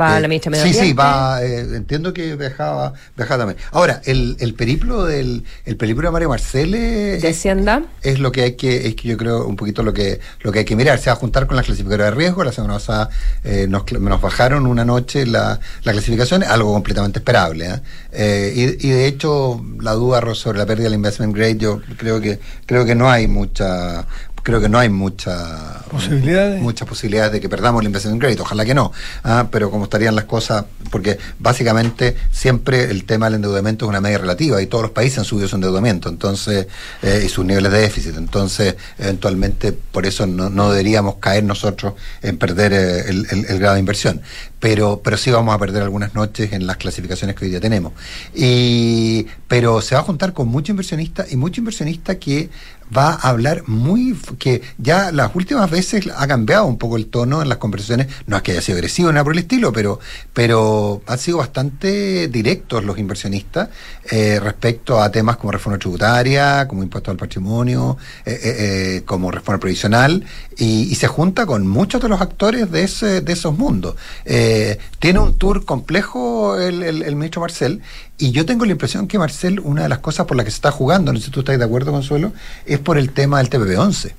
Va 0.00 0.18
Eh, 0.18 0.20
la 0.20 0.28
ministra 0.28 0.52
Sí, 0.54 0.72
sí, 0.72 0.92
va, 0.92 1.42
eh, 1.42 1.60
entiendo 1.74 2.12
que 2.12 2.34
viajaba, 2.36 2.92
viajaba 3.16 3.44
también. 3.44 3.58
Ahora, 3.72 4.00
el, 4.04 4.36
el 4.40 4.54
periplo 4.54 5.04
del 5.04 5.44
el 5.64 5.76
periplo 5.76 6.08
de 6.08 6.12
Mario 6.12 6.28
Marcele 6.28 6.78
De 6.78 7.28
es, 7.28 7.36
Hacienda. 7.38 7.82
es 8.02 8.18
lo 8.18 8.32
que 8.32 8.42
hay 8.42 8.52
que, 8.56 8.86
es 8.88 8.94
que 8.96 9.08
yo 9.08 9.16
creo 9.16 9.46
un 9.46 9.56
poquito 9.56 9.82
lo 9.82 9.92
que, 9.92 10.20
lo 10.40 10.52
que 10.52 10.60
hay 10.60 10.64
que 10.64 10.76
mirar. 10.76 10.98
Se 10.98 11.10
va 11.10 11.14
a 11.14 11.16
juntar 11.16 11.46
con 11.46 11.56
las 11.56 11.66
clasificadoras 11.66 12.12
de 12.12 12.16
riesgo. 12.16 12.44
La 12.44 12.52
semana 12.52 12.74
pasada 12.74 13.10
eh, 13.44 13.66
nos, 13.68 13.90
nos 13.92 14.20
bajaron 14.20 14.66
una 14.66 14.84
noche 14.84 15.26
la, 15.26 15.58
la 15.84 15.92
clasificación, 15.92 16.42
algo 16.44 16.72
completamente 16.72 17.18
esperable. 17.18 17.66
¿eh? 17.66 17.80
Eh, 18.12 18.76
y, 18.80 18.88
y 18.88 18.90
de 18.90 19.06
hecho, 19.06 19.62
la 19.80 19.92
duda 19.92 20.22
sobre 20.34 20.58
la 20.58 20.66
pérdida 20.66 20.84
del 20.84 20.94
investment 20.94 21.34
grade, 21.34 21.56
yo 21.56 21.80
creo 21.98 22.20
que, 22.20 22.38
creo 22.66 22.84
que 22.84 22.94
no 22.94 23.10
hay 23.10 23.26
mucha, 23.28 24.06
creo 24.42 24.60
que 24.60 24.68
no 24.68 24.78
hay 24.78 24.88
mucha 24.88 25.80
¿Posibilidades? 25.90 26.60
muchas 26.60 26.88
posibilidades 26.88 27.32
de 27.32 27.40
que 27.40 27.48
perdamos 27.48 27.80
el 27.82 27.86
investment 27.86 28.20
grade, 28.20 28.40
ojalá 28.40 28.64
que 28.64 28.74
no, 28.74 28.92
ah, 29.24 29.48
pero 29.50 29.70
como 29.70 29.84
estarían 29.84 30.14
las 30.14 30.24
cosas, 30.24 30.64
porque 30.90 31.18
básicamente 31.38 32.16
siempre 32.30 32.90
el 32.90 33.04
tema 33.04 33.26
del 33.26 33.34
endeudamiento 33.36 33.84
es 33.84 33.88
una 33.90 34.00
media 34.00 34.18
relativa 34.18 34.60
y 34.62 34.66
todos 34.66 34.82
los 34.82 34.90
países 34.92 35.18
han 35.18 35.24
subido 35.24 35.48
su 35.48 35.56
endeudamiento, 35.56 36.08
entonces, 36.08 36.66
eh, 37.02 37.22
y 37.24 37.28
sus 37.28 37.44
niveles 37.44 37.70
de 37.72 37.78
déficit, 37.80 38.16
entonces 38.16 38.74
eventualmente 38.98 39.72
por 39.72 40.06
eso 40.06 40.26
no, 40.26 40.48
no 40.50 40.70
deberíamos 40.70 41.16
caer 41.16 41.44
nosotros 41.44 41.94
en 42.22 42.38
perder 42.38 42.72
eh, 42.72 43.00
el, 43.10 43.26
el- 43.30 43.46
el 43.46 43.58
grado 43.58 43.74
de 43.74 43.80
inversión, 43.80 44.22
pero, 44.58 45.00
pero 45.04 45.16
sí 45.16 45.30
vamos 45.30 45.54
a 45.54 45.58
perder 45.58 45.82
algunas 45.82 46.14
noches 46.14 46.52
en 46.52 46.66
las 46.66 46.76
clasificaciones 46.76 47.34
que 47.36 47.44
hoy 47.44 47.50
día 47.50 47.60
tenemos. 47.60 47.92
Y, 48.34 49.26
pero 49.48 49.80
se 49.80 49.94
va 49.94 50.00
a 50.00 50.04
juntar 50.04 50.32
con 50.32 50.48
mucho 50.48 50.72
inversionista 50.72 51.26
y 51.30 51.36
mucho 51.36 51.60
inversionista 51.60 52.16
que 52.18 52.48
va 52.96 53.10
a 53.14 53.28
hablar 53.30 53.62
muy 53.66 54.16
que 54.38 54.62
ya 54.78 55.12
las 55.12 55.34
últimas 55.34 55.70
veces 55.70 56.08
ha 56.16 56.26
cambiado 56.26 56.66
un 56.66 56.78
poco 56.78 56.96
el 56.96 57.06
tono 57.06 57.42
en 57.42 57.48
las 57.48 57.58
conversaciones. 57.58 58.08
No 58.26 58.36
es 58.36 58.42
que 58.42 58.52
haya 58.52 58.60
sido 58.60 58.76
agresivo 58.76 59.10
nada 59.12 59.24
por 59.24 59.32
el 59.32 59.38
estilo 59.40 59.72
pero 59.72 59.98
pero 60.32 61.02
han 61.06 61.18
sido 61.18 61.38
bastante 61.38 62.28
directos 62.28 62.84
los 62.84 62.98
inversionistas 62.98 63.68
eh, 64.10 64.40
respecto 64.40 65.00
a 65.00 65.10
temas 65.10 65.36
como 65.36 65.52
reforma 65.52 65.78
tributaria 65.78 66.66
como 66.68 66.82
impuesto 66.82 67.10
al 67.10 67.16
patrimonio 67.16 67.96
eh, 68.24 68.40
eh, 68.44 69.02
como 69.04 69.30
reforma 69.30 69.60
previsional 69.60 70.24
y, 70.56 70.94
se 70.94 71.08
junta 71.08 71.46
con 71.46 71.66
muchos 71.66 72.00
de 72.02 72.08
los 72.08 72.20
actores 72.20 72.70
de 72.70 72.84
ese 72.84 73.20
de 73.22 73.32
esos 73.32 73.56
mundos. 73.58 73.96
Tiene 74.24 75.18
un 75.18 75.36
tour 75.38 75.64
complejo 75.64 76.58
el- 76.60 76.82
el 77.02 77.16
ministro 77.16 77.40
Marcel 77.40 77.80
y 78.22 78.30
yo 78.30 78.46
tengo 78.46 78.64
la 78.64 78.70
impresión 78.70 79.08
que 79.08 79.18
Marcel, 79.18 79.58
una 79.58 79.82
de 79.82 79.88
las 79.88 79.98
cosas 79.98 80.26
por 80.26 80.36
las 80.36 80.44
que 80.44 80.52
se 80.52 80.58
está 80.58 80.70
jugando, 80.70 81.12
no 81.12 81.18
sé 81.18 81.24
si 81.24 81.30
tú 81.32 81.40
estás 81.40 81.58
de 81.58 81.64
acuerdo, 81.64 81.90
Consuelo, 81.90 82.32
es 82.64 82.78
por 82.78 82.96
el 82.96 83.10
tema 83.10 83.38
del 83.38 83.50
TPP-11. 83.50 84.12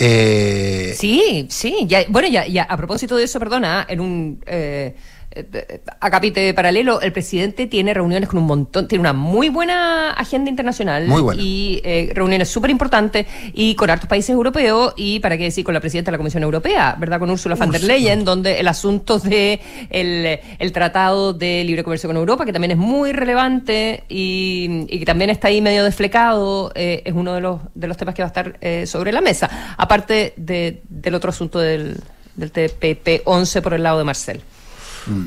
Eh, 0.00 0.96
Sí, 0.98 1.46
sí. 1.48 1.84
Ya, 1.86 2.04
bueno, 2.08 2.26
ya, 2.26 2.64
a 2.64 2.76
propósito 2.76 3.16
de 3.16 3.22
eso, 3.22 3.38
perdona, 3.38 3.86
en 3.88 4.00
un 4.00 4.42
eh, 4.46 4.96
eh, 5.34 5.80
acápite 6.00 6.52
paralelo, 6.54 7.00
el 7.00 7.12
presidente 7.12 7.66
tiene 7.66 7.92
reuniones 7.94 8.28
con 8.28 8.38
un 8.38 8.46
montón, 8.46 8.88
tiene 8.88 9.00
una 9.00 9.12
muy 9.12 9.48
buena 9.48 10.12
agenda 10.12 10.50
internacional 10.50 11.06
Muy 11.08 11.22
buena. 11.22 11.42
y 11.42 11.80
eh, 11.84 12.10
reuniones 12.14 12.48
súper 12.48 12.70
importantes 12.70 13.26
y 13.52 13.74
con 13.74 13.90
hartos 13.90 14.08
países 14.08 14.30
europeos 14.30 14.94
y, 14.96 15.20
para 15.20 15.36
qué 15.36 15.44
decir, 15.44 15.64
con 15.64 15.74
la 15.74 15.80
presidenta 15.80 16.10
de 16.10 16.12
la 16.12 16.18
Comisión 16.18 16.42
Europea, 16.42 16.96
¿verdad? 16.98 17.18
Con 17.18 17.30
Ursula 17.30 17.54
von 17.56 17.70
der 17.70 17.82
Leyen, 17.84 18.24
donde 18.24 18.60
el 18.60 18.68
asunto 18.68 19.18
de 19.18 19.60
el, 19.90 20.38
el 20.58 20.72
Tratado 20.72 21.32
de 21.32 21.64
Libre 21.64 21.82
Comercio 21.84 22.08
con 22.08 22.16
Europa, 22.16 22.44
que 22.44 22.52
también 22.52 22.72
es 22.72 22.78
muy 22.78 23.12
relevante 23.12 24.04
y, 24.08 24.86
y 24.88 24.98
que 24.98 25.04
también 25.04 25.30
está 25.30 25.48
ahí 25.48 25.60
medio 25.60 25.84
desflecado, 25.84 26.72
eh, 26.74 27.02
es 27.04 27.12
uno 27.14 27.34
de 27.34 27.40
los, 27.40 27.60
de 27.74 27.86
los 27.88 27.96
temas 27.96 28.14
que 28.14 28.22
va 28.22 28.26
a 28.26 28.28
estar 28.28 28.56
eh, 28.60 28.86
sobre 28.86 29.12
la 29.12 29.20
mesa, 29.20 29.74
aparte 29.76 30.34
de- 30.36 30.82
del 30.88 31.14
otro 31.14 31.30
asunto 31.30 31.58
del, 31.58 31.96
del 32.36 32.52
TPP-11 32.52 33.62
por 33.62 33.74
el 33.74 33.82
lado 33.82 33.98
de 33.98 34.04
Marcel. 34.04 34.40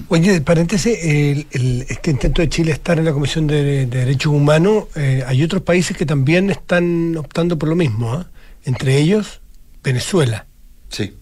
Oye, 0.09 0.41
paréntesis, 0.41 0.97
el- 1.03 1.47
el- 1.51 1.85
este 1.89 2.11
intento 2.11 2.41
de 2.41 2.49
Chile 2.49 2.71
estar 2.71 2.97
en 2.97 3.05
la 3.05 3.13
Comisión 3.13 3.47
de, 3.47 3.63
de 3.63 3.85
Derechos 3.85 4.33
Humanos, 4.33 4.85
eh, 4.95 5.23
hay 5.27 5.43
otros 5.43 5.61
países 5.61 5.95
que 5.95 6.05
también 6.05 6.49
están 6.49 7.15
optando 7.17 7.57
por 7.59 7.69
lo 7.69 7.75
mismo, 7.75 8.11
¿ah? 8.13 8.27
entre 8.65 8.97
ellos 8.97 9.39
Venezuela. 9.83 10.45
sí. 10.89 11.13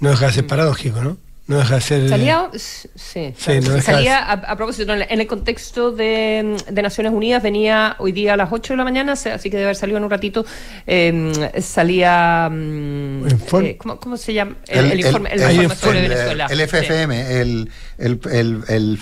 No 0.00 0.08
deja 0.10 0.26
de 0.28 0.32
ser 0.32 0.46
paradójico, 0.46 1.02
¿no? 1.02 1.18
No 1.50 1.58
deja 1.58 1.74
de 1.74 1.80
ser... 1.80 2.08
Salía, 2.08 2.48
s- 2.54 2.88
sí, 2.94 3.34
Sí, 3.36 3.58
no 3.60 3.80
salía 3.82 4.18
a, 4.18 4.32
a 4.34 4.56
propósito, 4.56 4.92
en 4.92 5.02
el- 5.02 5.06
en 5.10 5.20
el 5.20 5.26
contexto 5.26 5.90
de, 5.90 6.56
de 6.70 6.82
Naciones 6.82 7.12
Unidas, 7.12 7.42
venía 7.42 7.96
hoy 7.98 8.12
día 8.12 8.34
a 8.34 8.36
las 8.36 8.52
8 8.52 8.72
de 8.72 8.76
la 8.76 8.84
mañana, 8.84 9.12
así 9.14 9.50
que 9.50 9.56
debe 9.56 9.64
haber 9.64 9.74
salido 9.76 9.98
en 9.98 10.04
un 10.04 10.10
ratito, 10.10 10.46
eh, 10.86 11.50
salía... 11.60 12.48
mm, 12.52 13.26
eh, 13.62 13.76
¿cómo, 13.78 13.98
cómo 13.98 14.16
se 14.16 14.32
llama? 14.32 14.56
El, 14.68 14.92
el 14.92 15.00
informe, 15.00 15.30
el 15.32 15.40
el- 15.42 15.50
informe 15.62 15.74
sobre 15.76 16.00
el, 16.04 16.08
Venezuela. 16.08 16.46
el 16.50 16.60
FFM, 16.68 17.40
el, 17.40 17.70
el, 17.98 18.20
el, 18.68 18.98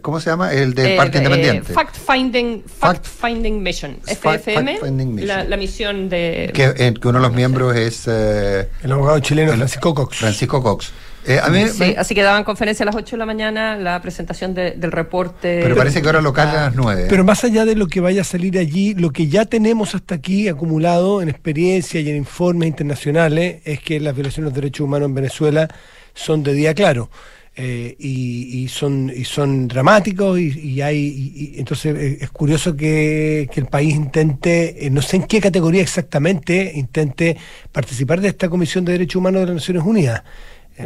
¿cómo 0.00 0.20
se 0.20 0.30
llama? 0.30 0.52
El 0.54 0.72
de 0.74 0.94
Eh, 0.94 0.96
Parte 0.96 1.18
eh, 1.18 1.20
Independiente. 1.22 1.72
Fact 1.74 1.96
Finding, 1.96 2.62
Fact- 2.64 3.04
Fact 3.04 3.06
Finding 3.06 3.62
Mission, 3.62 3.98
Fact- 4.06 4.40
FFM, 4.40 4.78
Mission. 5.04 5.26
La, 5.26 5.44
la 5.44 5.56
misión 5.58 6.08
de... 6.08 6.50
que, 6.54 6.64
eh, 6.78 6.94
que 6.98 7.08
uno 7.08 7.18
de 7.18 7.26
los 7.26 7.34
miembros 7.34 7.76
es 7.76 8.04
eh, 8.08 8.68
El 8.82 8.92
abogado 8.92 9.18
chileno 9.20 9.52
Francisco 9.52 9.94
Cox. 9.94 10.16
Francisco 10.16 10.62
Cox. 10.62 10.92
Eh, 11.26 11.38
a 11.42 11.48
mí, 11.50 11.68
Sí, 11.68 11.94
así 11.98 12.14
que 12.14 12.22
daban 12.22 12.44
conferencia 12.44 12.82
a 12.84 12.86
las 12.86 12.94
8 12.96 13.16
de 13.16 13.18
la 13.18 13.26
mañana, 13.26 13.76
la 13.76 14.00
presentación 14.00 14.54
de- 14.54 14.72
del 14.72 14.90
reporte... 14.90 15.60
pero 15.62 15.76
parece 15.76 16.00
que 16.00 16.08
ahora 16.08 16.22
local 16.22 16.48
a 16.48 16.52
las 16.66 16.74
9. 16.74 17.06
Pero 17.10 17.24
más 17.24 17.44
allá 17.44 17.64
de 17.66 17.74
lo 17.76 17.88
que 17.88 18.00
vaya 18.00 18.22
a 18.22 18.24
salir 18.24 18.58
allí, 18.58 18.94
lo 18.94 19.10
que 19.10 19.28
ya 19.28 19.44
tenemos 19.44 19.94
hasta 19.94 20.14
aquí 20.14 20.48
acumulado 20.48 21.20
en 21.20 21.28
experiencia 21.28 22.00
y 22.00 22.08
en 22.08 22.16
informes 22.16 22.68
internacionales 22.68 23.60
es 23.64 23.80
que 23.80 24.00
las 24.00 24.14
violaciones 24.14 24.46
de 24.46 24.50
los 24.50 24.54
derechos 24.62 24.84
humanos 24.86 25.08
en 25.08 25.14
Venezuela 25.14 25.68
son 26.14 26.42
de 26.42 26.54
día 26.54 26.72
claro. 26.74 27.10
eh, 27.56 27.96
y, 27.98 28.62
y 28.62 28.68
son 28.68 29.12
y 29.14 29.24
son 29.24 29.66
dramáticos 29.68 30.38
y, 30.38 30.56
y 30.58 30.80
hay 30.82 30.96
y- 30.98 31.52
y 31.56 31.58
entonces 31.58 31.94
eh, 31.96 32.18
es 32.20 32.30
curioso 32.30 32.74
que, 32.76 33.48
que 33.52 33.60
el 33.60 33.66
país 33.66 33.94
intente 33.94 34.86
eh, 34.86 34.88
no 34.88 35.02
sé 35.02 35.16
en 35.16 35.24
qué 35.24 35.40
categoría 35.40 35.82
exactamente 35.82 36.72
intente 36.76 37.36
participar 37.72 38.20
de 38.20 38.28
esta 38.28 38.48
comisión 38.48 38.84
de 38.84 38.92
derechos 38.92 39.16
humanos 39.16 39.40
de 39.40 39.46
las 39.46 39.54
Naciones 39.56 39.82
Unidas 39.84 40.22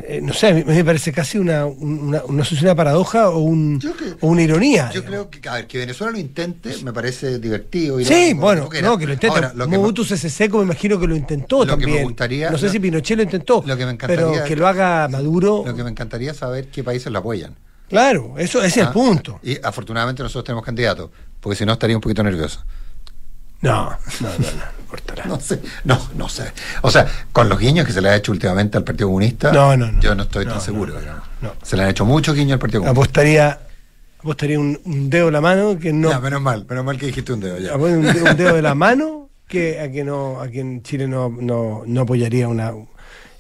Eh, 0.07 0.21
no 0.23 0.33
sé 0.33 0.49
a 0.49 0.53
mí 0.55 0.65
me 0.65 0.85
parece 0.85 1.13
casi 1.13 1.39
una 1.39 1.67
una, 1.67 2.23
una, 2.25 2.45
una 2.63 2.75
paradoja 2.75 3.29
o, 3.31 3.39
un, 3.39 3.79
Yo 3.81 3.97
que- 3.97 4.15
o 4.21 4.27
una 4.29 4.43
ironía 4.43 4.91
Yo 4.93 5.01
digamos. 5.03 5.29
creo 5.29 5.43
que, 5.43 5.49
a 5.49 5.55
ver, 5.55 5.67
que 5.67 5.79
Venezuela 5.79 6.13
lo 6.13 6.19
intente 6.19 6.75
me 6.83 6.93
parece 6.93 7.39
divertido. 7.39 8.01
y 8.01 8.05
Sí, 8.05 8.35
bueno, 8.35 8.69
que 8.69 8.83
no, 8.83 8.97
que 8.99 9.07
lo 9.07 9.13
intenta. 9.13 9.53
Que 9.53 9.67
me- 9.67 9.79
Mobutu 9.79 10.05
Sese 10.05 10.29
Seko 10.31 10.59
me 10.59 10.65
imagino 10.65 10.99
que 10.99 11.07
lo 11.07 11.15
intentó 11.17 11.65
Lo 11.65 11.77
que 11.77 11.77
me 11.77 11.83
también. 11.83 12.03
gustaría- 12.05 12.51
no 12.51 12.59
sé 12.59 12.67
lo- 12.67 12.73
si 12.73 12.81
Pinochet 12.81 13.17
lo 13.17 13.23
intentó, 13.23 13.63
lo 13.67 13.77
que 13.77 13.85
me 13.87 13.93
encantaría- 13.93 14.31
pero 14.33 14.45
que 14.45 14.57
lo 14.57 14.67
haga 14.67 15.09
Maduro, 15.09 15.63
Lo 15.67 15.75
que 15.75 15.85
me 15.85 15.91
encantaría 15.91 16.35
saber 16.35 16.69
qué 16.69 16.83
países 16.83 17.13
lo 17.13 17.19
apoyan. 17.21 17.55
claro, 17.89 18.35
eso 18.39 18.59
ese 18.63 18.81
es 18.81 18.87
Ah, 18.87 18.89
el 18.89 18.93
punto. 18.93 19.39
Y 19.43 19.59
afortunadamente 19.63 20.23
nosotros 20.23 20.45
tenemos 20.45 20.65
candidatos, 20.65 21.11
porque 21.41 21.57
si 21.57 21.65
no 21.65 21.73
estaría 21.75 21.97
un 21.97 22.03
poquito 22.03 22.23
nervioso. 22.23 22.65
No, 23.61 23.91
no, 23.91 23.97
no, 24.21 24.29
no, 24.39 24.84
no 24.95 25.01
importará. 25.03 25.25
No 25.27 25.41
sé, 25.41 25.61
no, 25.85 25.99
no 26.17 26.29
sé. 26.29 26.53
O 26.83 26.91
sea, 26.91 27.07
con 27.33 27.49
los 27.49 27.59
guiños 27.59 27.87
que 27.87 27.93
se 27.93 28.01
le 28.01 28.09
ha 28.11 28.17
hecho 28.17 28.33
últimamente 28.33 28.77
al 28.79 28.85
Partido 28.85 29.09
Comunista, 29.09 29.53
No, 29.53 29.77
no, 29.77 29.91
no. 29.93 30.01
yo 30.01 30.15
no 30.15 30.23
estoy 30.25 30.45
No, 30.47 30.53
tan 30.53 30.61
seguro. 30.61 30.95
no, 30.95 31.01
digamos. 31.01 31.23
no. 31.43 31.53
Se 31.63 31.77
le 31.77 31.83
han 31.85 31.91
hecho 31.91 32.05
muchos 32.05 32.35
guiños 32.35 32.55
al 32.55 32.59
Partido 32.59 32.81
Comunista. 32.83 33.01
Apostaría, 33.01 33.59
apostaría 34.21 34.59
un, 34.61 34.81
un 34.85 35.11
dedo 35.11 35.27
en 35.29 35.33
la 35.35 35.41
mano 35.41 35.79
que 35.79 35.93
no. 35.93 36.11
Ya, 36.11 36.21
menos 36.21 36.41
mal, 36.43 36.67
menos 36.69 36.85
mal 36.85 36.99
que 36.99 37.07
dijiste 37.07 37.33
un 37.33 37.41
dedo 37.41 37.59
ya. 37.59 37.75
apostaría 37.75 37.99
un, 37.99 38.05
dedo- 38.07 38.31
un 38.31 38.37
dedo 38.37 38.55
de 38.55 38.63
la 38.63 38.75
mano 38.75 39.29
que 39.49 39.81
a 39.81 39.91
que 39.93 40.05
no, 40.05 40.41
a 40.41 40.49
que 40.49 40.61
en 40.61 40.83
Chile 40.83 41.07
no, 41.07 41.29
no, 41.29 41.83
no 41.87 42.01
apoyaría 42.01 42.49
una 42.49 42.73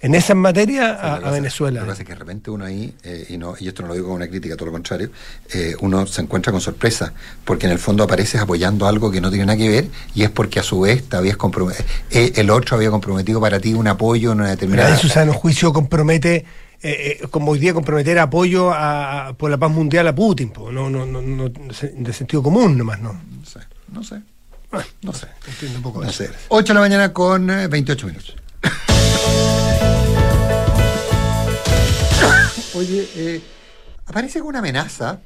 en 0.05 0.15
esa 0.15 0.35
materia 0.35 0.93
Lo 1.17 1.21
que 1.21 1.27
a, 1.27 1.31
Venezuela. 1.31 1.81
Lo 1.81 1.87
que 1.87 1.91
pasa 1.93 2.03
es 2.03 2.07
que 2.07 2.13
de 2.13 2.19
repente 2.19 2.51
uno 2.51 2.65
ahí, 2.65 2.95
eh, 3.03 3.27
y, 3.31 3.37
no, 3.39 3.55
y 3.59 3.69
esto 3.69 3.83
no 3.83 3.89
lo 3.89 3.95
digo 3.95 4.07
como 4.07 4.17
una 4.17 4.29
crítica, 4.29 4.55
todo 4.57 4.67
lo 4.67 4.73
contrario, 4.73 5.11
eh, 5.53 5.75
uno 5.81 6.07
se 6.07 6.21
encuentra 6.23 6.53
con 6.53 6.61
sorpresa, 6.61 7.13
porque 7.45 7.67
en 7.67 7.73
el 7.73 7.79
fondo 7.79 8.05
apareces 8.05 8.41
apoyando 8.41 8.87
algo 8.87 9.11
que 9.11 9.21
no 9.21 9.31
tiene 9.31 9.47
nada 9.47 9.57
que 9.59 9.69
ver, 9.69 9.87
y 10.15 10.23
es 10.23 10.31
porque 10.31 10.61
a 10.61 10.63
su 10.63 10.81
vez 10.81 11.09
te 11.09 11.17
habías 11.17 11.37
comprometido, 11.37 11.85
el 12.11 12.51
otro 12.51 12.77
había 12.77 12.91
comprometido 12.91 13.41
para 13.41 13.59
ti 13.61 13.73
un 13.75 13.89
apoyo 13.89 14.33
en 14.33 14.39
una 14.41 14.45
Pero 14.49 14.57
determinada... 14.57 14.91
en 14.91 14.99
su 14.99 15.09
sano 15.09 15.33
juicio 15.33 15.73
compromete, 15.73 16.45
eh, 16.83 17.19
eh, 17.23 17.29
como 17.31 17.53
hoy 17.53 17.59
día 17.59 17.73
comprometer 17.73 18.19
apoyo 18.19 18.71
a, 18.73 19.29
a- 19.29 19.33
por 19.33 19.51
la 19.51 19.57
paz 19.57 19.71
mundial 19.71 20.07
a 20.09 20.15
Putin, 20.15 20.51
po, 20.51 20.71
no, 20.71 20.91
no, 20.91 21.07
no, 21.07 21.23
no, 21.23 21.49
de 21.49 22.13
sentido 22.13 22.43
común 22.43 22.77
nomás, 22.77 23.01
¿no? 23.01 23.13
No 23.15 23.47
sé, 23.47 23.61
no 23.91 24.03
sé, 24.05 24.21
Bueno, 24.71 24.87
no 25.03 25.13
sé. 25.15 25.29
entiendo 25.49 25.79
un 25.79 25.83
poco 25.83 26.03
No 26.03 26.11
eso. 26.11 26.25
sé. 26.25 26.31
8 26.49 26.69
de 26.69 26.75
la 26.75 26.81
mañana 26.81 27.13
con 27.13 27.49
eh, 27.49 27.69
28 27.69 28.07
minutos. 28.07 28.37
Oye, 32.75 33.09
eh, 33.17 33.41
aparece 34.07 34.39
alguna 34.39 34.59
amenaza. 34.61 35.21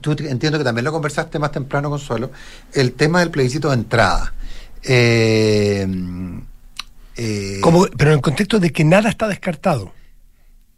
Tú 0.00 0.10
entiendo 0.12 0.58
que 0.58 0.64
también 0.64 0.84
lo 0.84 0.92
conversaste 0.92 1.38
más 1.38 1.52
temprano, 1.52 1.88
Consuelo. 1.90 2.30
El 2.72 2.92
tema 2.94 3.20
del 3.20 3.30
plebiscito 3.30 3.68
de 3.68 3.74
entrada. 3.74 4.34
Eh, 4.82 5.86
eh, 7.16 7.58
Como, 7.62 7.86
pero 7.96 8.10
en 8.10 8.16
el 8.16 8.22
contexto 8.22 8.58
de 8.58 8.70
que 8.72 8.84
nada 8.84 9.08
está 9.08 9.28
descartado. 9.28 9.92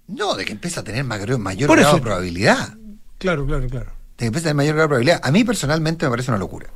No, 0.08 0.34
de 0.34 0.44
que 0.44 0.52
empieza 0.52 0.80
a 0.80 0.84
tener 0.84 1.02
mayor, 1.04 1.38
mayor 1.38 1.66
Por 1.66 1.78
grado 1.78 1.92
eso- 1.92 1.96
de 1.98 2.02
probabilidad. 2.02 2.74
Claro, 3.18 3.46
claro, 3.46 3.66
claro. 3.68 3.86
de 3.86 4.16
que 4.18 4.26
empieza 4.26 4.48
a 4.48 4.50
tener 4.50 4.56
mayor 4.56 4.74
grado 4.74 4.84
de 4.84 4.88
probabilidad. 4.88 5.20
A 5.24 5.30
mí 5.32 5.42
personalmente 5.44 6.04
me 6.06 6.10
parece 6.10 6.30
una 6.30 6.38
locura. 6.38 6.66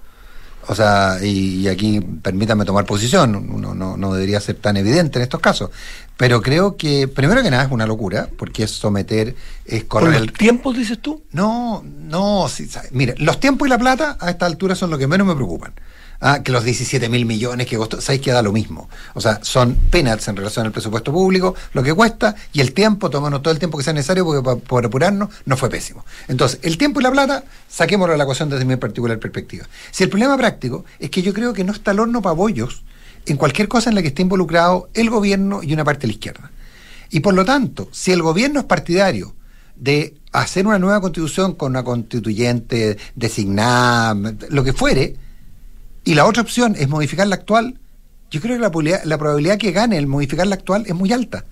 O 0.69 0.75
sea, 0.75 1.19
y, 1.23 1.61
y 1.61 1.69
aquí 1.69 2.01
permítanme 2.01 2.65
tomar 2.65 2.85
posición, 2.85 3.35
uno 3.35 3.75
no, 3.75 3.97
no 3.97 4.13
debería 4.13 4.41
ser 4.41 4.57
tan 4.57 4.77
evidente 4.77 5.19
en 5.19 5.23
estos 5.23 5.41
casos, 5.41 5.71
Pero 6.17 6.43
creo 6.43 6.77
que, 6.77 7.09
primero 7.09 7.43
que 7.43 7.51
nada, 7.51 7.65
es 7.65 7.71
una 7.71 7.87
locura, 7.87 8.29
porque 8.37 8.65
es 8.65 8.71
someter, 8.71 9.35
es 9.65 9.85
¿Por 9.85 10.03
correr 10.03 10.21
los 10.21 10.33
tiempos, 10.35 10.77
dices 10.77 10.99
tú? 11.01 11.23
No, 11.33 11.83
no, 11.83 12.47
sí, 12.49 12.69
mire, 12.91 13.15
los 13.19 13.41
tiempos 13.41 13.67
y 13.67 13.71
la 13.71 13.79
plata 13.79 14.17
a 14.21 14.31
esta 14.31 14.47
altura 14.47 14.75
son 14.75 14.91
lo 14.91 14.99
que 14.99 15.07
menos 15.07 15.27
me 15.27 15.35
preocupan. 15.35 15.73
Ah, 16.23 16.43
que 16.43 16.53
los 16.53 16.65
17 16.65 17.09
mil 17.09 17.25
millones 17.25 17.67
que 17.67 17.79
costó, 17.79 17.99
sabéis 18.01 18.21
que 18.21 18.31
da 18.31 18.43
lo 18.43 18.53
mismo. 18.53 18.91
O 19.15 19.23
sea, 19.23 19.39
son 19.43 19.75
peanuts 19.91 20.29
en 20.29 20.37
relación 20.37 20.67
al 20.67 20.73
presupuesto 20.73 21.11
público, 21.13 21.55
lo 21.73 21.83
que 21.83 21.95
cuesta, 21.95 22.35
y 22.53 22.61
el 22.61 22.75
tiempo, 22.75 23.09
tomarnos 23.09 23.41
todo 23.41 23.53
el 23.55 23.59
tiempo 23.59 23.79
que 23.79 23.85
sea 23.85 23.95
necesario, 23.95 24.27
porque 24.27 24.43
pa- 24.43 24.57
por 24.57 24.85
apurarnos 24.85 25.31
no 25.47 25.57
fue 25.57 25.71
pésimo. 25.71 26.05
Entonces, 26.29 26.59
el 26.63 26.77
tiempo 26.77 27.01
y 27.01 27.05
la 27.05 27.11
plata, 27.11 27.45
saquémoslo 27.71 28.13
de 28.13 28.19
la 28.19 28.25
ecuación 28.25 28.51
desde 28.51 28.67
mi 28.67 28.77
particular 28.77 29.19
perspectiva. 29.19 29.67
Si 29.91 30.05
el 30.05 30.11
problema 30.11 30.37
práctico 30.37 30.85
es 30.99 31.09
que 31.09 31.23
yo 31.23 31.33
creo 31.33 31.55
que 31.55 31.65
no 31.65 31.73
está 31.73 31.93
el 31.93 32.01
horno 32.01 32.21
para 32.21 32.35
bollos 32.35 32.83
en 33.25 33.39
cualquier 33.39 33.69
cosa 33.69 33.89
en 33.89 33.95
la 33.97 34.03
que 34.03 34.09
esté 34.09 34.21
involucrado 34.21 34.91
el 34.93 35.09
gobierno 35.09 35.63
y 35.63 35.73
una 35.73 35.85
parte 35.85 36.03
de 36.03 36.09
la 36.09 36.13
izquierda. 36.13 36.51
Y 37.09 37.21
por 37.21 37.33
lo 37.33 37.47
tanto, 37.47 37.89
si 37.93 38.13
el 38.13 38.21
gobierno 38.21 38.61
es 38.61 38.67
partidario 38.67 39.35
de 39.75 40.17
hacer 40.33 40.67
una 40.67 40.79
nueva 40.79 41.01
constitución 41.01 41.55
con 41.55 41.73
una 41.73 41.83
constituyente 41.83 42.99
designada, 43.15 44.15
lo 44.51 44.63
que 44.65 44.73
fuere, 44.75 45.17
y 46.05 46.15
la 46.15 46.27
otra 46.27 46.43
opción 46.43 46.77
es 46.79 46.89
modificar 46.89 47.27
la 47.27 47.37
actual, 47.37 47.79
yo 48.31 48.41
creo 48.41 48.57
que 48.57 48.63
la 48.63 48.71
probabilidad, 48.71 49.05
la 49.05 49.19
probabilidad 49.19 49.59
que 49.59 49.73
gane 49.73 49.99
el 49.99 50.07
modificar 50.07 50.47
la 50.47 50.55
actual 50.55 50.85
es 50.87 50.95
muy 50.95 51.13
alta. 51.13 51.45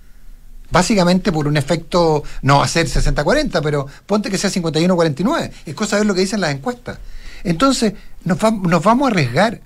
Básicamente 0.71 1.31
por 1.31 1.47
un 1.47 1.57
efecto, 1.57 2.23
no 2.41 2.65
ser 2.67 2.87
60-40, 2.87 3.59
pero 3.61 3.87
ponte 4.05 4.29
que 4.29 4.37
sea 4.37 4.49
51-49. 4.49 5.51
Es 5.65 5.75
cosa 5.75 5.95
de 5.95 6.01
ver 6.01 6.07
lo 6.07 6.13
que 6.13 6.21
dicen 6.21 6.41
las 6.41 6.51
encuestas. 6.51 6.99
Entonces, 7.43 7.93
nos, 8.23 8.37
nos 8.61 8.83
vamos 8.83 9.07
a 9.07 9.11
arriesgar 9.11 9.61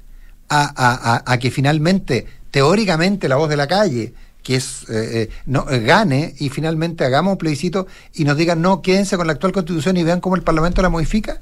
a 0.49 1.37
que 1.39 1.51
finalmente, 1.51 2.25
teóricamente, 2.51 3.27
la 3.27 3.35
voz 3.35 3.49
de 3.49 3.57
la 3.57 3.67
calle, 3.67 4.13
que 4.43 4.55
es 4.57 4.83
eh, 4.89 5.09
eh, 5.13 5.29
no 5.45 5.69
eh, 5.69 5.79
gane 5.79 6.35
y 6.37 6.49
finalmente 6.49 7.05
hagamos 7.05 7.31
un 7.31 7.37
plebiscito 7.37 7.87
y 8.13 8.25
nos 8.25 8.37
digan 8.37 8.61
no, 8.61 8.81
quédense 8.81 9.17
con 9.17 9.25
la 9.25 9.33
actual 9.33 9.53
constitución 9.53 9.97
y 9.97 10.03
vean 10.03 10.19
cómo 10.19 10.35
el 10.35 10.43
Parlamento 10.43 10.81
la 10.81 10.89
modifica. 10.89 11.39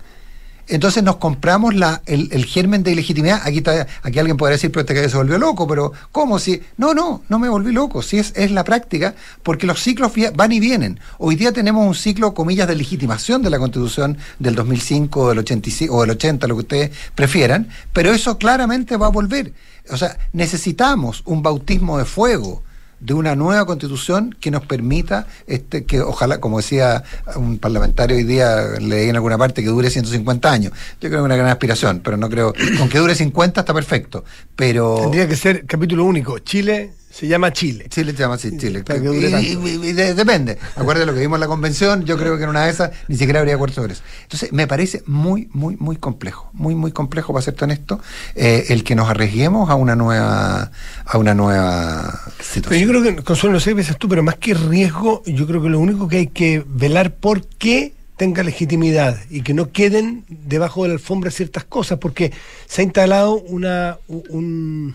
Entonces 0.71 1.03
nos 1.03 1.17
compramos 1.17 1.75
la, 1.75 2.01
el, 2.05 2.29
el 2.31 2.45
germen 2.45 2.81
de 2.81 2.93
ilegitimidad. 2.93 3.41
Aquí, 3.43 3.57
está, 3.57 3.87
aquí 4.03 4.19
alguien 4.19 4.37
podría 4.37 4.53
decir, 4.53 4.71
pero 4.71 4.81
este 4.81 4.93
que 4.93 5.09
se 5.09 5.17
volvió 5.17 5.37
loco, 5.37 5.67
pero 5.67 5.91
¿cómo 6.13 6.39
si? 6.39 6.61
No, 6.77 6.93
no, 6.93 7.23
no 7.27 7.39
me 7.39 7.49
volví 7.49 7.73
loco. 7.73 8.01
Si 8.01 8.17
es, 8.17 8.31
es 8.37 8.51
la 8.51 8.63
práctica, 8.63 9.13
porque 9.43 9.67
los 9.67 9.83
ciclos 9.83 10.13
van 10.33 10.51
y 10.53 10.61
vienen. 10.61 10.97
Hoy 11.17 11.35
día 11.35 11.51
tenemos 11.51 11.85
un 11.85 11.93
ciclo, 11.93 12.33
comillas, 12.33 12.69
de 12.69 12.75
legitimación 12.75 13.41
de 13.41 13.49
la 13.49 13.59
Constitución 13.59 14.17
del 14.39 14.55
2005, 14.55 15.27
del 15.27 15.39
85 15.39 15.93
o 15.93 16.01
del 16.01 16.11
80, 16.11 16.47
lo 16.47 16.55
que 16.55 16.61
ustedes 16.61 16.91
prefieran, 17.15 17.67
pero 17.91 18.13
eso 18.13 18.37
claramente 18.37 18.95
va 18.95 19.07
a 19.07 19.09
volver. 19.09 19.51
O 19.89 19.97
sea, 19.97 20.17
necesitamos 20.31 21.21
un 21.25 21.43
bautismo 21.43 21.97
de 21.97 22.05
fuego 22.05 22.63
de 23.01 23.13
una 23.13 23.35
nueva 23.35 23.65
constitución 23.65 24.35
que 24.39 24.51
nos 24.51 24.65
permita, 24.65 25.27
este, 25.47 25.83
que 25.85 26.01
ojalá, 26.01 26.39
como 26.39 26.57
decía 26.57 27.03
un 27.35 27.57
parlamentario 27.57 28.15
hoy 28.15 28.23
día, 28.23 28.63
leí 28.79 29.09
en 29.09 29.15
alguna 29.15 29.37
parte, 29.37 29.63
que 29.63 29.69
dure 29.69 29.89
150 29.89 30.51
años. 30.51 30.71
Yo 31.01 31.09
creo 31.09 31.11
que 31.11 31.17
es 31.17 31.23
una 31.23 31.35
gran 31.35 31.49
aspiración, 31.49 32.01
pero 32.03 32.15
no 32.15 32.29
creo, 32.29 32.53
con 32.77 32.89
que 32.89 32.99
dure 32.99 33.15
50 33.15 33.59
está 33.59 33.73
perfecto. 33.73 34.23
Pero 34.55 34.99
Tendría 35.01 35.27
que 35.27 35.35
ser 35.35 35.65
capítulo 35.65 36.05
único. 36.05 36.39
Chile 36.39 36.93
se 37.11 37.27
llama 37.27 37.51
Chile. 37.51 37.85
Chile 37.89 38.11
se 38.13 38.19
llama 38.19 38.35
así, 38.35 38.57
Chile. 38.57 38.79
Y- 38.79 38.83
tanto. 38.83 39.13
y- 39.13 39.89
y 39.89 39.93
de- 39.93 40.13
depende. 40.13 40.57
Acuérdate 40.75 41.05
lo 41.05 41.13
que 41.13 41.19
vimos 41.19 41.35
en 41.37 41.41
la 41.41 41.47
convención, 41.47 42.05
yo 42.05 42.17
creo 42.17 42.37
que 42.37 42.43
en 42.43 42.49
una 42.49 42.65
de 42.65 42.71
esas 42.71 42.91
ni 43.07 43.17
siquiera 43.17 43.39
habría 43.39 43.55
acuerdo 43.55 43.75
sobre 43.75 43.93
eso. 43.93 44.01
Entonces, 44.23 44.51
me 44.53 44.65
parece 44.67 45.03
muy, 45.05 45.49
muy, 45.53 45.75
muy 45.77 45.97
complejo, 45.97 46.49
muy, 46.53 46.73
muy 46.75 46.91
complejo, 46.91 47.33
para 47.33 47.43
ser 47.43 47.53
tan 47.55 47.69
honesto, 47.71 47.99
eh, 48.35 48.65
el 48.69 48.83
que 48.83 48.95
nos 48.95 49.09
arriesguemos 49.09 49.69
a 49.69 49.75
una 49.75 49.95
nueva, 49.95 50.71
a 51.05 51.17
una 51.17 51.33
nueva 51.33 52.21
Pero 52.37 52.43
situación. 52.49 52.81
yo 52.81 52.87
creo 52.89 53.03
que, 53.03 53.23
Consuelo, 53.23 53.53
no 53.53 53.59
sé 53.59 53.71
qué 53.71 53.75
piensas 53.75 53.97
tú, 53.97 54.07
pero 54.07 54.23
más 54.23 54.35
que 54.35 54.53
riesgo, 54.53 55.21
yo 55.25 55.45
creo 55.47 55.61
que 55.61 55.69
lo 55.69 55.79
único 55.79 56.07
que 56.07 56.17
hay 56.17 56.27
que 56.27 56.63
velar 56.67 57.13
por 57.15 57.45
que 57.45 57.93
tenga 58.17 58.43
legitimidad 58.43 59.17
y 59.31 59.41
que 59.41 59.53
no 59.55 59.71
queden 59.71 60.25
debajo 60.29 60.83
de 60.83 60.89
la 60.89 60.93
alfombra 60.93 61.31
ciertas 61.31 61.63
cosas, 61.63 61.97
porque 61.97 62.31
se 62.67 62.81
ha 62.81 62.83
instalado 62.83 63.33
una, 63.33 63.97
un- 64.07 64.93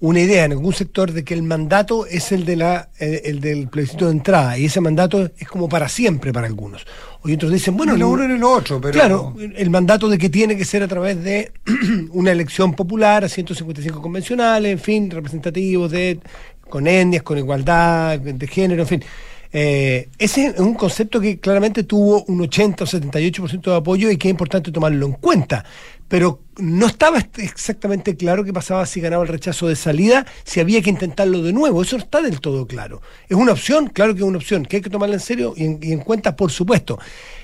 una 0.00 0.20
idea 0.20 0.44
en 0.44 0.52
algún 0.52 0.72
sector 0.72 1.12
de 1.12 1.24
que 1.24 1.34
el 1.34 1.42
mandato 1.42 2.06
es 2.06 2.30
el, 2.32 2.44
de 2.44 2.56
la, 2.56 2.88
eh, 3.00 3.22
el 3.24 3.40
del 3.40 3.68
plebiscito 3.68 4.06
de 4.06 4.12
entrada 4.12 4.56
y 4.58 4.66
ese 4.66 4.80
mandato 4.80 5.30
es 5.38 5.48
como 5.48 5.68
para 5.68 5.88
siempre 5.88 6.32
para 6.32 6.46
algunos. 6.46 6.86
Hoy 7.22 7.34
otros 7.34 7.52
dicen, 7.52 7.76
bueno, 7.76 7.96
no- 7.96 8.10
uno 8.10 8.28
ni 8.28 8.38
lo 8.38 8.50
otro, 8.52 8.80
pero- 8.80 8.92
Claro, 8.94 9.34
el 9.56 9.70
mandato 9.70 10.08
de 10.08 10.18
que 10.18 10.28
tiene 10.28 10.56
que 10.56 10.64
ser 10.64 10.82
a 10.82 10.88
través 10.88 11.22
de 11.22 11.52
una 12.12 12.30
elección 12.32 12.74
popular 12.74 13.24
a 13.24 13.28
155 13.28 14.00
convencionales, 14.00 14.72
en 14.72 14.78
fin, 14.78 15.10
representativos 15.10 15.90
de 15.90 16.20
con 16.68 16.86
etnias, 16.86 17.22
con 17.22 17.38
igualdad 17.38 18.18
de 18.18 18.46
género, 18.46 18.82
en 18.82 18.88
fin. 18.88 19.04
Eh, 19.50 20.10
ese 20.18 20.48
es 20.48 20.58
un 20.60 20.74
concepto 20.74 21.18
que 21.20 21.38
claramente 21.40 21.84
tuvo 21.84 22.22
un 22.24 22.42
80 22.42 22.84
o 22.84 22.86
78% 22.86 23.70
de 23.70 23.76
apoyo 23.76 24.10
y 24.10 24.18
que 24.18 24.28
es 24.28 24.32
importante 24.32 24.70
tomarlo 24.70 25.06
en 25.06 25.12
cuenta. 25.12 25.64
Pero 26.08 26.40
no 26.56 26.86
estaba 26.86 27.18
est- 27.18 27.38
exactamente 27.38 28.16
claro 28.16 28.42
qué 28.42 28.52
pasaba 28.52 28.86
si 28.86 29.00
ganaba 29.00 29.22
el 29.22 29.28
rechazo 29.28 29.68
de 29.68 29.76
salida, 29.76 30.26
si 30.44 30.58
había 30.60 30.80
que 30.80 30.90
intentarlo 30.90 31.42
de 31.42 31.52
nuevo. 31.52 31.82
Eso 31.82 31.96
no 31.96 32.02
está 32.02 32.22
del 32.22 32.40
todo 32.40 32.66
claro. 32.66 33.02
¿Es 33.28 33.36
una 33.36 33.52
opción? 33.52 33.88
Claro 33.88 34.14
que 34.14 34.20
es 34.20 34.26
una 34.26 34.38
opción, 34.38 34.64
que 34.64 34.76
hay 34.76 34.82
que 34.82 34.90
tomarla 34.90 35.16
en 35.16 35.20
serio 35.20 35.52
y 35.56 35.64
en, 35.64 35.98
cuenta, 36.00 36.34
por 36.34 36.50
supuesto. 36.50 36.98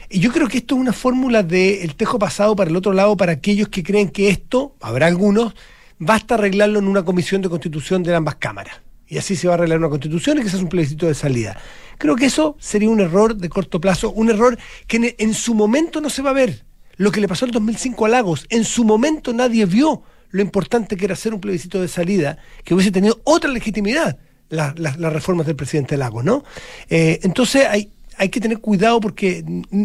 Y 0.08 0.20
yo 0.20 0.32
creo 0.32 0.48
que 0.48 0.58
esto 0.58 0.74
es 0.76 0.80
una 0.80 0.92
fórmula 0.92 1.42
del 1.42 1.94
tejo 1.94 2.18
pasado 2.18 2.56
para 2.56 2.70
el 2.70 2.76
otro 2.76 2.92
lado, 2.92 3.16
para 3.16 3.32
aquellos 3.32 3.68
que 3.68 3.82
creen 3.82 4.08
que 4.08 4.30
esto, 4.30 4.76
habrá 4.80 5.06
algunos, 5.08 5.54
basta 5.98 6.34
arreglarlo 6.34 6.78
en 6.78 6.88
una 6.88 7.04
comisión 7.04 7.42
de 7.42 7.48
constitución 7.50 8.02
de 8.02 8.14
ambas 8.14 8.36
cámaras. 8.36 8.80
Y 9.06 9.18
así 9.18 9.36
se 9.36 9.46
va 9.46 9.54
a 9.54 9.56
arreglar 9.58 9.78
una 9.78 9.90
constitución 9.90 10.38
y 10.38 10.42
que 10.42 10.48
se 10.48 10.56
hace 10.56 10.64
un 10.64 10.70
plebiscito 10.70 11.06
de 11.06 11.14
salida. 11.14 11.58
Creo 11.98 12.16
que 12.16 12.26
eso 12.26 12.56
sería 12.58 12.88
un 12.88 13.00
error 13.00 13.36
de 13.36 13.48
corto 13.50 13.78
plazo, 13.80 14.10
un 14.10 14.30
error 14.30 14.58
que 14.86 15.14
en 15.18 15.34
su 15.34 15.54
momento 15.54 16.00
no 16.00 16.08
se 16.08 16.22
va 16.22 16.30
a 16.30 16.34
ver. 16.34 16.64
Lo 16.96 17.10
que 17.10 17.20
le 17.20 17.28
pasó 17.28 17.44
en 17.44 17.50
2005 17.52 18.06
a 18.06 18.08
Lagos, 18.08 18.46
en 18.50 18.64
su 18.64 18.84
momento 18.84 19.32
nadie 19.32 19.66
vio 19.66 20.02
lo 20.30 20.42
importante 20.42 20.96
que 20.96 21.04
era 21.04 21.14
hacer 21.14 21.32
un 21.34 21.40
plebiscito 21.40 21.80
de 21.80 21.88
salida 21.88 22.38
que 22.64 22.74
hubiese 22.74 22.90
tenido 22.90 23.20
otra 23.24 23.50
legitimidad 23.50 24.18
la- 24.50 24.74
la- 24.76 24.94
las 24.98 25.12
reformas 25.12 25.46
del 25.46 25.56
presidente 25.56 25.96
Lagos, 25.96 26.24
¿no? 26.24 26.44
Eh, 26.90 27.18
entonces 27.22 27.66
hay, 27.68 27.90
hay 28.16 28.28
que 28.28 28.40
tener 28.40 28.58
cuidado 28.58 29.00
porque 29.00 29.44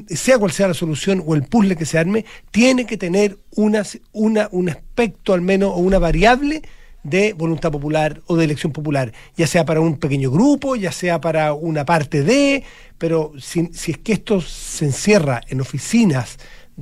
sea 0.09 0.37
cual 0.37 0.51
sea 0.51 0.67
la 0.67 0.73
solución 0.73 1.23
o 1.25 1.33
el 1.35 1.43
puzzle 1.43 1.75
que 1.75 1.85
se 1.85 1.97
arme, 1.97 2.25
tiene 2.51 2.85
que 2.85 2.97
tener 2.97 3.37
una, 3.55 3.83
una, 4.11 4.49
un 4.51 4.69
aspecto 4.69 5.33
al 5.33 5.41
menos 5.41 5.71
o 5.73 5.77
una 5.77 5.97
variable 5.99 6.61
de 7.03 7.33
voluntad 7.33 7.71
popular 7.71 8.21
o 8.27 8.35
de 8.35 8.43
elección 8.45 8.73
popular, 8.73 9.13
ya 9.37 9.47
sea 9.47 9.65
para 9.65 9.79
un 9.79 9.97
pequeño 9.97 10.29
grupo, 10.31 10.75
ya 10.75 10.91
sea 10.91 11.21
para 11.21 11.53
una 11.53 11.85
parte 11.85 12.23
de, 12.23 12.63
pero 12.97 13.31
si, 13.39 13.67
si 13.73 13.91
es 13.91 13.97
que 13.99 14.13
esto 14.13 14.41
se 14.41 14.85
encierra 14.85 15.41
en 15.47 15.61
oficinas 15.61 16.37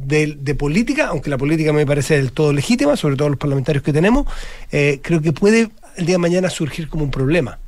de, 0.05 0.38
de 0.39 0.55
política, 0.55 1.07
aunque 1.07 1.29
la 1.29 1.38
política 1.38 1.73
me 1.73 1.86
parece 1.86 2.15
del 2.15 2.31
todo 2.31 2.53
legítima, 2.53 2.95
sobre 2.95 3.15
todo 3.15 3.29
los 3.29 3.38
parlamentarios 3.38 3.83
que 3.83 3.93
tenemos, 3.93 4.27
eh, 4.71 4.99
creo 5.01 5.21
que 5.21 5.33
puede 5.33 5.69
el 5.95 6.05
día 6.05 6.15
de 6.15 6.19
mañana 6.19 6.49
surgir 6.49 6.89
como 6.89 7.03
un 7.03 7.12
problema. 7.12 7.60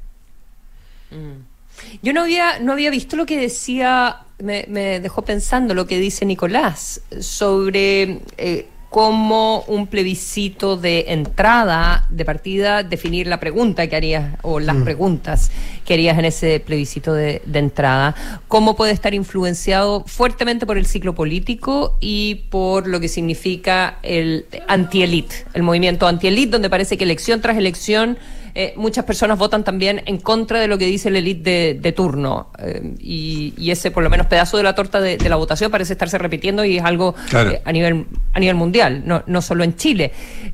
Yo 2.04 2.14
no 2.14 2.22
había, 2.22 2.60
no 2.60 2.74
había 2.74 2.92
visto 2.92 3.16
lo 3.16 3.26
que 3.26 3.40
decía, 3.40 4.18
me, 4.38 4.66
me 4.70 5.00
dejó 5.00 5.24
pensando 5.24 5.74
lo 5.74 5.88
que 5.88 6.00
dice 6.00 6.26
Nicolás 6.26 7.02
sobre 7.20 8.20
eh, 8.38 8.68
cómo 8.90 9.64
un 9.68 9.88
plebiscito 9.88 10.76
de 10.76 11.06
entrada, 11.10 12.08
de 12.10 12.26
partida, 12.26 12.82
definir 12.84 13.28
la 13.28 13.40
pregunta 13.40 13.88
que 13.88 13.96
harías 13.96 14.38
o 14.42 14.60
las 14.60 14.78
preguntas 14.78 15.52
que 15.86 15.94
harías 15.94 16.18
en 16.18 16.26
ese 16.26 16.60
plebiscito 16.60 17.14
de, 17.14 17.42
de 17.46 17.60
entrada, 17.60 18.16
cómo 18.48 18.76
puede 18.76 18.92
estar 18.92 19.14
influenciado 19.14 20.04
fuertemente 20.06 20.66
por 20.66 20.78
el 20.78 20.88
ciclo 20.88 21.14
político 21.14 21.98
y 22.00 22.46
por 22.50 22.88
lo 22.88 23.00
que 23.00 23.08
significa 23.08 24.00
el 24.02 24.46
anti-elite, 24.68 25.46
el 25.54 25.64
movimiento 25.64 26.08
anti-elite, 26.08 26.52
donde 26.52 26.70
parece 26.70 26.98
que 26.98 27.04
elección 27.04 27.42
tras 27.42 27.58
elección 27.58 28.18
eh, 28.56 28.74
muchas 28.76 29.06
personas 29.06 29.38
votan 29.38 29.64
también 29.64 30.02
en 30.06 30.18
contra 30.18 30.60
de 30.60 30.68
lo 30.68 30.78
que 30.78 30.86
dice 30.86 31.10
la 31.10 31.20
élite 31.20 31.50
de, 31.50 31.74
de 31.76 31.92
turno. 31.92 32.52
eh, 32.60 32.94
y, 33.00 33.54
y 33.58 33.72
ese, 33.72 33.92
por 33.92 34.04
lo 34.04 34.10
menos, 34.10 34.28
pedazo 34.28 34.58
de 34.58 34.64
la 34.64 34.76
torta 34.76 35.00
de, 35.02 35.18
de 35.18 35.30
la 35.30 35.36
votación 35.36 35.72
parece 35.72 35.94
estarse 35.94 36.18
repitiendo 36.18 36.64
y 36.66 36.78
es 36.78 36.84
algo 36.84 37.16
Claro. 37.30 37.52
eh, 37.52 37.62
a, 37.64 37.72
nivel, 37.72 38.06
a 38.34 38.40
nivel 38.40 38.56
mundial, 38.56 39.04
no, 39.06 39.24
no 39.28 39.42
solo 39.42 39.64
en 39.64 39.76
Chile. 39.76 40.12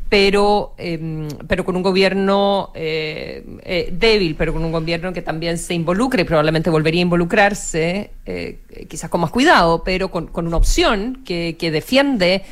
Pero, 0.09 0.73
eh, 0.77 1.27
pero 1.47 1.65
con 1.65 1.75
un 1.75 1.83
gobierno 1.83 2.71
débil, 2.75 4.35
pero 4.37 4.53
con 4.53 4.63
un 4.63 4.71
gobierno 4.71 5.13
que 5.13 5.21
también 5.21 5.57
se 5.57 5.73
involucre 5.73 6.21
y 6.21 6.25
probablemente 6.25 6.69
volvería 6.69 7.01
a 7.01 7.03
involucrarse, 7.03 8.11
eh, 8.25 8.59
quizás 8.89 9.09
con 9.09 9.21
más 9.21 9.31
cuidado, 9.31 9.83
pero 9.83 10.09
con, 10.11 10.27
con 10.27 10.47
una 10.47 10.57
opción 10.57 11.21
que, 11.25 11.55
que 11.57 11.71
defiende, 11.71 12.43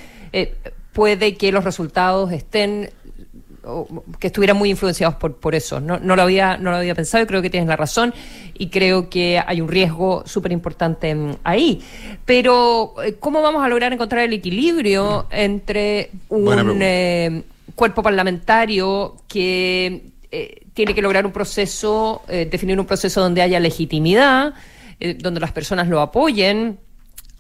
puede 0.94 1.36
que 1.36 1.52
los 1.52 1.64
resultados 1.64 2.32
estén 2.32 2.90
o 3.66 4.04
que 4.20 4.28
estuvieran 4.28 4.58
muy 4.58 4.70
influenciados 4.70 5.16
por, 5.16 5.36
por 5.38 5.56
eso. 5.56 5.80
No, 5.80 6.00
no, 6.00 6.16
lo 6.16 6.22
había, 6.22 6.58
no 6.58 6.72
lo 6.72 6.78
había 6.78 6.96
pensado 6.96 7.24
y 7.24 7.28
creo 7.28 7.42
que 7.42 7.50
tienes 7.50 7.68
la 7.68 7.76
razón 7.76 8.14
y 8.54 8.70
creo 8.70 9.10
que 9.10 9.42
hay 9.46 9.62
un 9.62 9.68
riesgo 9.68 10.24
súper 10.26 10.52
importante 10.52 11.16
ahí. 11.44 11.82
Pero, 12.26 12.96
eh, 13.04 13.16
¿cómo 13.20 13.42
vamos 13.42 13.64
a 13.64 13.70
lograr 13.70 13.94
encontrar 13.94 14.24
el 14.24 14.34
equilibrio 14.34 15.28
entre 15.32 16.12
un 16.30 16.80
eh, 16.82 17.44
cuerpo 17.76 18.04
parlamentario 18.04 19.16
que... 19.28 20.12
eh, 20.32 20.60
tiene 20.74 20.96
que 20.96 21.04
lograr 21.04 21.24
un 21.24 21.32
proceso, 21.32 22.24
eh, 22.28 22.48
definir 22.50 22.80
un 22.80 22.88
proceso 22.88 23.22
donde 23.22 23.44
haya 23.44 23.60
legitimidad, 23.60 24.56
donde 25.20 25.40
las 25.40 25.52
personas 25.52 25.88
lo 25.88 26.02
apoyen, 26.02 26.80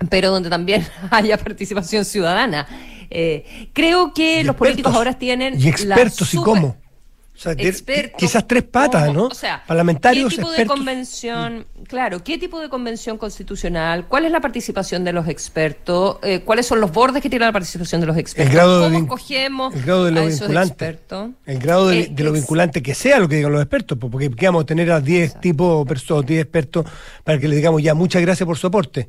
pero 0.10 0.30
donde 0.32 0.50
también 0.50 0.86
haya 1.12 1.38
participación 1.38 2.06
ciudadana. 2.06 2.68
Eh, 3.10 3.70
creo 3.74 4.14
que 4.14 4.42
Y 4.42 4.44
los 4.44 4.56
políticos 4.56 4.94
ahora 4.96 5.14
tienen... 5.18 5.60
Y 5.60 5.68
expertos, 5.68 6.34
¿y 6.34 6.38
cómo? 6.38 6.78
O 7.36 7.40
sea, 7.44 7.56
de- 7.56 7.68
expertos, 7.68 8.16
quizás 8.20 8.48
tres 8.48 8.62
patas. 8.64 9.12
¿no? 9.12 9.26
O 9.26 9.34
sea, 9.34 9.64
Parlamentarios, 9.66 10.30
¿qué 10.30 10.36
tipo 10.38 10.50
expertos. 10.50 10.76
de 10.76 10.80
convención, 10.80 11.66
claro, 11.88 12.24
qué 12.24 12.38
tipo 12.38 12.60
de 12.60 12.70
convención 12.70 13.18
constitucional? 13.18 14.06
¿Cuál 14.08 14.26
es 14.26 14.32
la 14.32 14.40
participación 14.40 15.04
de 15.04 15.14
los 15.14 15.28
expertos? 15.28 16.18
Eh, 16.22 16.42
¿Cuáles 16.46 16.68
son 16.68 16.80
los 16.80 16.92
bordes 16.92 17.24
que 17.24 17.30
tiene 17.32 17.46
la 17.46 17.52
participación 17.52 18.02
de 18.02 18.08
los 18.08 18.18
expertos? 18.18 18.50
El 18.52 18.54
grado 18.56 18.80
de 18.82 18.86
¿Cómo 18.86 18.98
vin- 19.00 19.04
escogemos 19.04 19.76
el 19.76 19.82
grado 19.82 20.06
de 20.06 20.12
lo 20.12 20.22
a 20.22 20.26
vinculante. 20.26 20.70
expertos? 20.72 21.30
El 21.48 21.60
grado 21.60 21.88
de, 21.88 22.08
de 22.08 22.24
lo 22.24 22.32
vinculante 22.34 22.84
que 22.84 22.94
sea 22.94 23.20
lo 23.20 23.28
que 23.28 23.38
digan 23.38 23.52
los 23.52 23.62
expertos, 23.62 23.98
porque 24.00 24.30
¿qué 24.30 24.46
vamos 24.46 24.64
a 24.64 24.66
tener 24.68 24.92
a 24.92 25.02
10 25.02 25.42
tipos, 25.42 25.88
perso- 25.88 26.24
10 26.24 26.40
expertos 26.42 26.86
para 27.24 27.40
que 27.40 27.48
le 27.48 27.56
digamos 27.56 27.82
ya 27.82 27.96
muchas 27.96 28.22
gracias 28.22 28.46
por 28.46 28.58
su 28.60 28.68
aporte. 28.68 29.08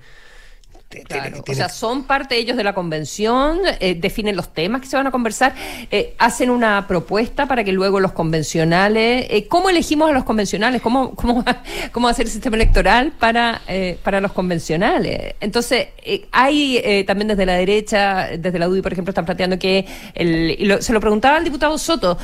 Claro, 1.02 1.38
o 1.52 1.54
sea, 1.54 1.68
son 1.68 2.04
parte 2.04 2.36
ellos 2.36 2.56
de 2.56 2.64
la 2.64 2.74
convención, 2.74 3.58
eh, 3.80 3.94
definen 3.94 4.36
los 4.36 4.52
temas 4.52 4.80
que 4.80 4.86
se 4.86 4.96
van 4.96 5.06
a 5.06 5.10
conversar, 5.10 5.54
eh, 5.90 6.14
hacen 6.18 6.50
una 6.50 6.86
propuesta 6.86 7.46
para 7.46 7.64
que 7.64 7.72
luego 7.72 8.00
los 8.00 8.12
convencionales, 8.12 9.26
eh, 9.30 9.46
¿cómo 9.48 9.70
elegimos 9.70 10.08
a 10.10 10.12
los 10.12 10.24
convencionales? 10.24 10.80
¿Cómo, 10.82 11.14
cómo, 11.14 11.44
cómo 11.92 12.08
hacer 12.08 12.26
el 12.26 12.32
sistema 12.32 12.56
electoral 12.56 13.12
para, 13.18 13.60
para 14.02 14.20
los 14.20 14.32
convencionales? 14.32 15.34
Entonces, 15.40 15.88
hay 16.32 17.04
también 17.06 17.28
desde 17.28 17.46
la 17.46 17.54
derecha, 17.54 18.28
desde 18.38 18.58
la 18.58 18.68
UDI, 18.68 18.82
por 18.82 18.92
ejemplo, 18.92 19.10
están 19.10 19.24
planteando 19.24 19.58
que, 19.58 19.86
el, 20.14 20.56
y 20.58 20.64
lo- 20.64 20.80
se 20.80 20.92
lo 20.92 21.00
preguntaba 21.00 21.36
al 21.36 21.44
diputado 21.44 21.76
Soto, 21.78 22.16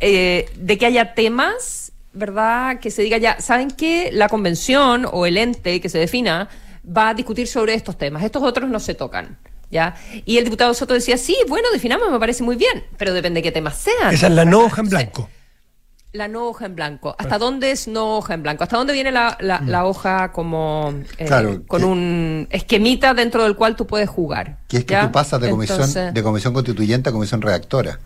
eh, 0.00 0.46
de 0.56 0.78
que 0.78 0.86
haya 0.86 1.14
temas 1.14 1.92
¿verdad? 2.14 2.78
Que 2.78 2.90
se 2.90 3.00
diga 3.02 3.16
ya, 3.16 3.40
¿saben 3.40 3.70
qué? 3.70 4.10
La 4.12 4.28
convención 4.28 5.06
o 5.10 5.24
el 5.24 5.38
ente 5.38 5.80
que 5.80 5.88
se 5.88 5.96
defina 5.98 6.46
va 6.84 7.10
a 7.10 7.14
discutir 7.14 7.46
sobre 7.46 7.74
estos 7.74 7.96
temas. 7.98 8.22
Estos 8.24 8.42
otros 8.42 8.68
no 8.68 8.80
se 8.80 8.94
tocan. 8.94 9.38
¿Ya? 9.70 9.94
Y 10.26 10.36
el 10.36 10.44
diputado 10.44 10.74
Soto 10.74 10.92
decía, 10.92 11.16
sí, 11.16 11.34
bueno, 11.48 11.68
definamos, 11.72 12.10
me 12.10 12.18
parece 12.18 12.42
muy 12.42 12.56
bien, 12.56 12.84
pero 12.98 13.14
depende 13.14 13.38
de 13.38 13.42
qué 13.44 13.52
temas 13.52 13.78
sean. 13.78 14.12
Esa 14.12 14.26
es 14.26 14.32
la 14.34 14.44
no 14.44 14.60
hoja 14.66 14.82
en 14.82 14.88
blanco. 14.90 15.30
La 16.12 16.28
no 16.28 16.46
hoja 16.48 16.66
en 16.66 16.74
blanco. 16.74 17.16
¿Hasta 17.18 17.38
dónde 17.38 17.70
es 17.70 17.88
no 17.88 18.18
hoja 18.18 18.34
en 18.34 18.42
blanco? 18.42 18.64
¿Hasta 18.64 18.76
dónde 18.76 18.92
viene 18.92 19.10
la, 19.10 19.38
la- 19.40 19.62
la 19.64 19.86
hoja 19.86 20.30
como 20.30 20.92
eh, 21.16 21.24
Claro, 21.24 21.62
con 21.66 21.80
que- 21.80 21.86
un 21.86 22.48
esquemita 22.50 23.14
dentro 23.14 23.44
del 23.44 23.56
cual 23.56 23.74
tú 23.74 23.86
puedes 23.86 24.10
jugar? 24.10 24.58
Que 24.68 24.76
es 24.76 24.84
que 24.84 24.92
¿ya? 24.92 25.06
tú 25.06 25.12
pasas 25.12 25.40
de 25.40 25.48
comisión, 25.48 25.78
Entonces, 25.78 26.12
de 26.12 26.22
comisión 26.22 26.52
constituyente 26.52 27.08
a 27.08 27.12
comisión 27.12 27.40
redactora. 27.40 27.98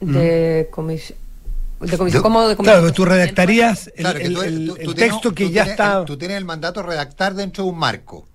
de 0.00 0.68
comisión... 0.70 1.18
De 1.90 1.98
comisión 1.98 2.20
De- 2.20 2.22
¿Cómo 2.22 2.48
de 2.48 2.56
Claro, 2.56 2.80
pero 2.80 2.80
comisión 2.80 2.94
tú 2.94 3.04
redactarías 3.04 3.86
el, 3.88 3.92
Claro, 3.94 4.18
que 4.18 4.24
el- 4.26 4.34
tú- 4.34 4.42
el- 4.42 4.66
tú- 4.66 4.76
el 4.76 4.84
tú 4.86 4.94
tienes- 4.94 5.12
texto 5.12 5.34
que 5.34 5.44
ya 5.50 5.50
tienes 5.64 5.70
está... 5.70 5.98
el- 6.00 6.04
tú 6.04 6.16
tienes 6.16 6.36
el 6.36 6.44
mandato 6.44 6.82
redactar 6.82 7.34
dentro 7.34 7.64
de 7.64 7.70
un 7.70 7.78
marco. 7.78 8.26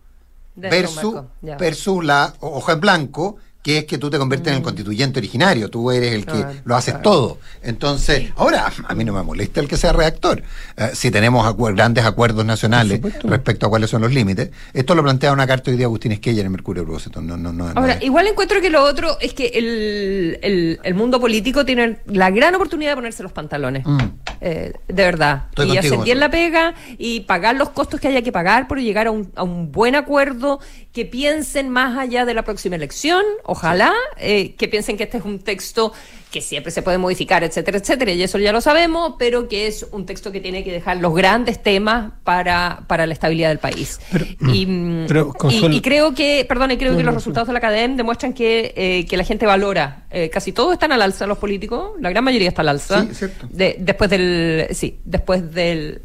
Dentro 0.56 0.70
de 0.72 0.78
un 0.88 0.96
versus, 0.96 1.14
marco, 1.14 1.30
versus 1.60 2.04
la 2.06 2.34
hoja 2.40 2.72
en 2.74 2.80
blanco, 2.80 3.36
que 3.68 3.80
es 3.80 3.84
que 3.84 3.98
tú 3.98 4.10
te 4.10 4.18
conviertes 4.18 4.48
en 4.54 4.60
el 4.60 4.64
constituyente 4.64 5.20
originario, 5.20 5.70
tú 5.70 5.92
eres 5.92 6.14
el 6.14 6.26
que 6.26 6.38
Mm. 6.38 6.62
Lo 6.64 6.78
haces 6.78 6.94
claro. 6.94 7.04
todo. 7.04 7.38
Entonces, 7.62 8.32
ahora, 8.38 8.72
a 8.88 8.96
mí 8.96 9.04
no 9.04 9.12
me 9.12 9.22
molesta 9.24 9.60
el 9.60 9.68
que 9.68 9.76
sea 9.76 9.92
redactor. 9.92 10.42
Eh, 10.78 10.92
si 10.94 11.12
tenemos 11.12 11.46
grandes 11.76 12.06
acuerdos 12.06 12.46
nacionales 12.46 13.02
respecto 13.24 13.66
a 13.66 13.70
cuáles 13.70 13.90
son 13.90 14.04
los 14.04 14.14
límites, 14.14 14.52
esto 14.74 14.96
lo 14.96 15.04
plantea 15.04 15.34
una 15.34 15.46
carta 15.46 15.70
hoy 15.70 15.76
día 15.76 15.86
Agustín 15.88 16.14
Esquella 16.14 16.40
en 16.40 16.46
el 16.46 16.52
Mercurio 16.52 16.84
de 16.84 16.86
Propósito. 16.86 17.22
No, 17.22 17.36
no, 17.36 17.52
no, 17.52 17.68
Ahora, 17.76 17.98
igual 18.02 18.28
encuentro 18.28 18.62
que 18.62 18.70
lo 18.70 18.82
otro 18.86 19.18
es 19.20 19.34
que 19.34 19.48
el, 19.48 20.40
el- 20.42 20.80
el 20.82 20.94
mundo 20.96 21.20
político 21.20 21.66
tiene 21.66 21.98
la 22.06 22.30
gran 22.32 22.56
oportunidad 22.56 22.92
de 22.92 22.96
ponerse 22.96 23.22
los 23.22 23.34
pantalones. 23.34 23.86
Mm. 23.86 23.98
Eh, 24.42 24.74
de 24.88 25.04
verdad. 25.04 25.46
Estoy 25.50 25.72
y 25.72 25.78
hacer 25.78 25.98
bien 26.00 26.20
la 26.20 26.30
pega 26.30 26.74
y 26.98 27.22
pagar 27.22 27.56
los 27.56 27.70
costos 27.70 28.00
que 28.00 28.08
haya 28.08 28.22
que 28.22 28.32
pagar 28.32 28.68
por 28.68 28.80
llegar 28.80 29.08
a 29.08 29.12
un, 29.12 29.32
a 29.36 29.44
un 29.44 29.72
buen 29.72 29.96
acuerdo, 29.96 30.60
que 30.94 31.06
piensen 31.06 31.70
más 31.70 31.98
allá 31.98 32.26
de 32.26 32.34
la 32.34 32.44
próxima 32.44 32.76
elección, 32.76 33.24
ojalá, 33.44 33.94
eh, 34.18 34.56
que 34.56 34.68
piensen 34.68 34.98
que 34.98 35.04
este 35.04 35.18
es 35.18 35.26
un 35.26 35.40
texto 35.40 35.94
que 36.32 36.42
siempre 36.42 36.72
se 36.74 36.82
puede 36.82 36.98
modificar, 36.98 37.44
etcétera, 37.46 37.78
etcétera, 37.78 38.12
y 38.12 38.22
eso 38.22 38.38
ya 38.38 38.52
lo 38.52 38.60
sabemos, 38.60 39.14
pero 39.18 39.48
que 39.48 39.68
es 39.68 39.88
un 39.92 40.06
texto 40.06 40.32
que 40.32 40.42
tiene 40.42 40.64
que 40.64 40.74
dejar 40.74 40.98
los 40.98 41.16
grandes 41.16 41.64
temas 41.64 42.12
para, 42.26 42.84
para 42.88 43.06
la 43.08 43.14
estabilidad 43.14 43.48
del 43.50 43.60
país. 43.60 44.00
Pero- 44.12 44.26
y, 44.54 44.66
mm, 44.66 45.06
pero, 45.08 45.32
y- 45.34 45.38
Consuelo- 45.38 45.76
y 45.76 45.82
creo 45.82 46.14
que, 46.14 46.46
perdón, 46.48 46.72
y 46.72 46.78
creo 46.78 46.92
No, 46.92 46.98
que 46.98 47.04
los 47.04 47.14
resultados 47.14 47.48
de 47.48 47.54
la 47.54 47.60
academia 47.60 47.96
demuestran 47.96 48.34
que, 48.34 48.74
eh, 48.76 49.06
que 49.10 49.16
la 49.16 49.24
gente 49.24 49.46
valora. 49.46 50.06
Eh, 50.12 50.30
casi 50.30 50.52
todos 50.52 50.74
están 50.74 50.92
al 50.92 51.02
alza 51.02 51.26
los 51.28 51.38
políticos, 51.38 51.92
la 52.02 52.10
gran 52.10 52.24
mayoría 52.26 52.50
está 52.50 52.62
al 52.62 52.70
alza. 52.70 53.04
Sí, 53.04 53.16
cierto. 53.16 53.48
De- 53.50 53.78
después 53.80 54.10
del, 54.10 54.68
sí, 54.72 55.00
después 55.06 55.54
del, 55.54 56.02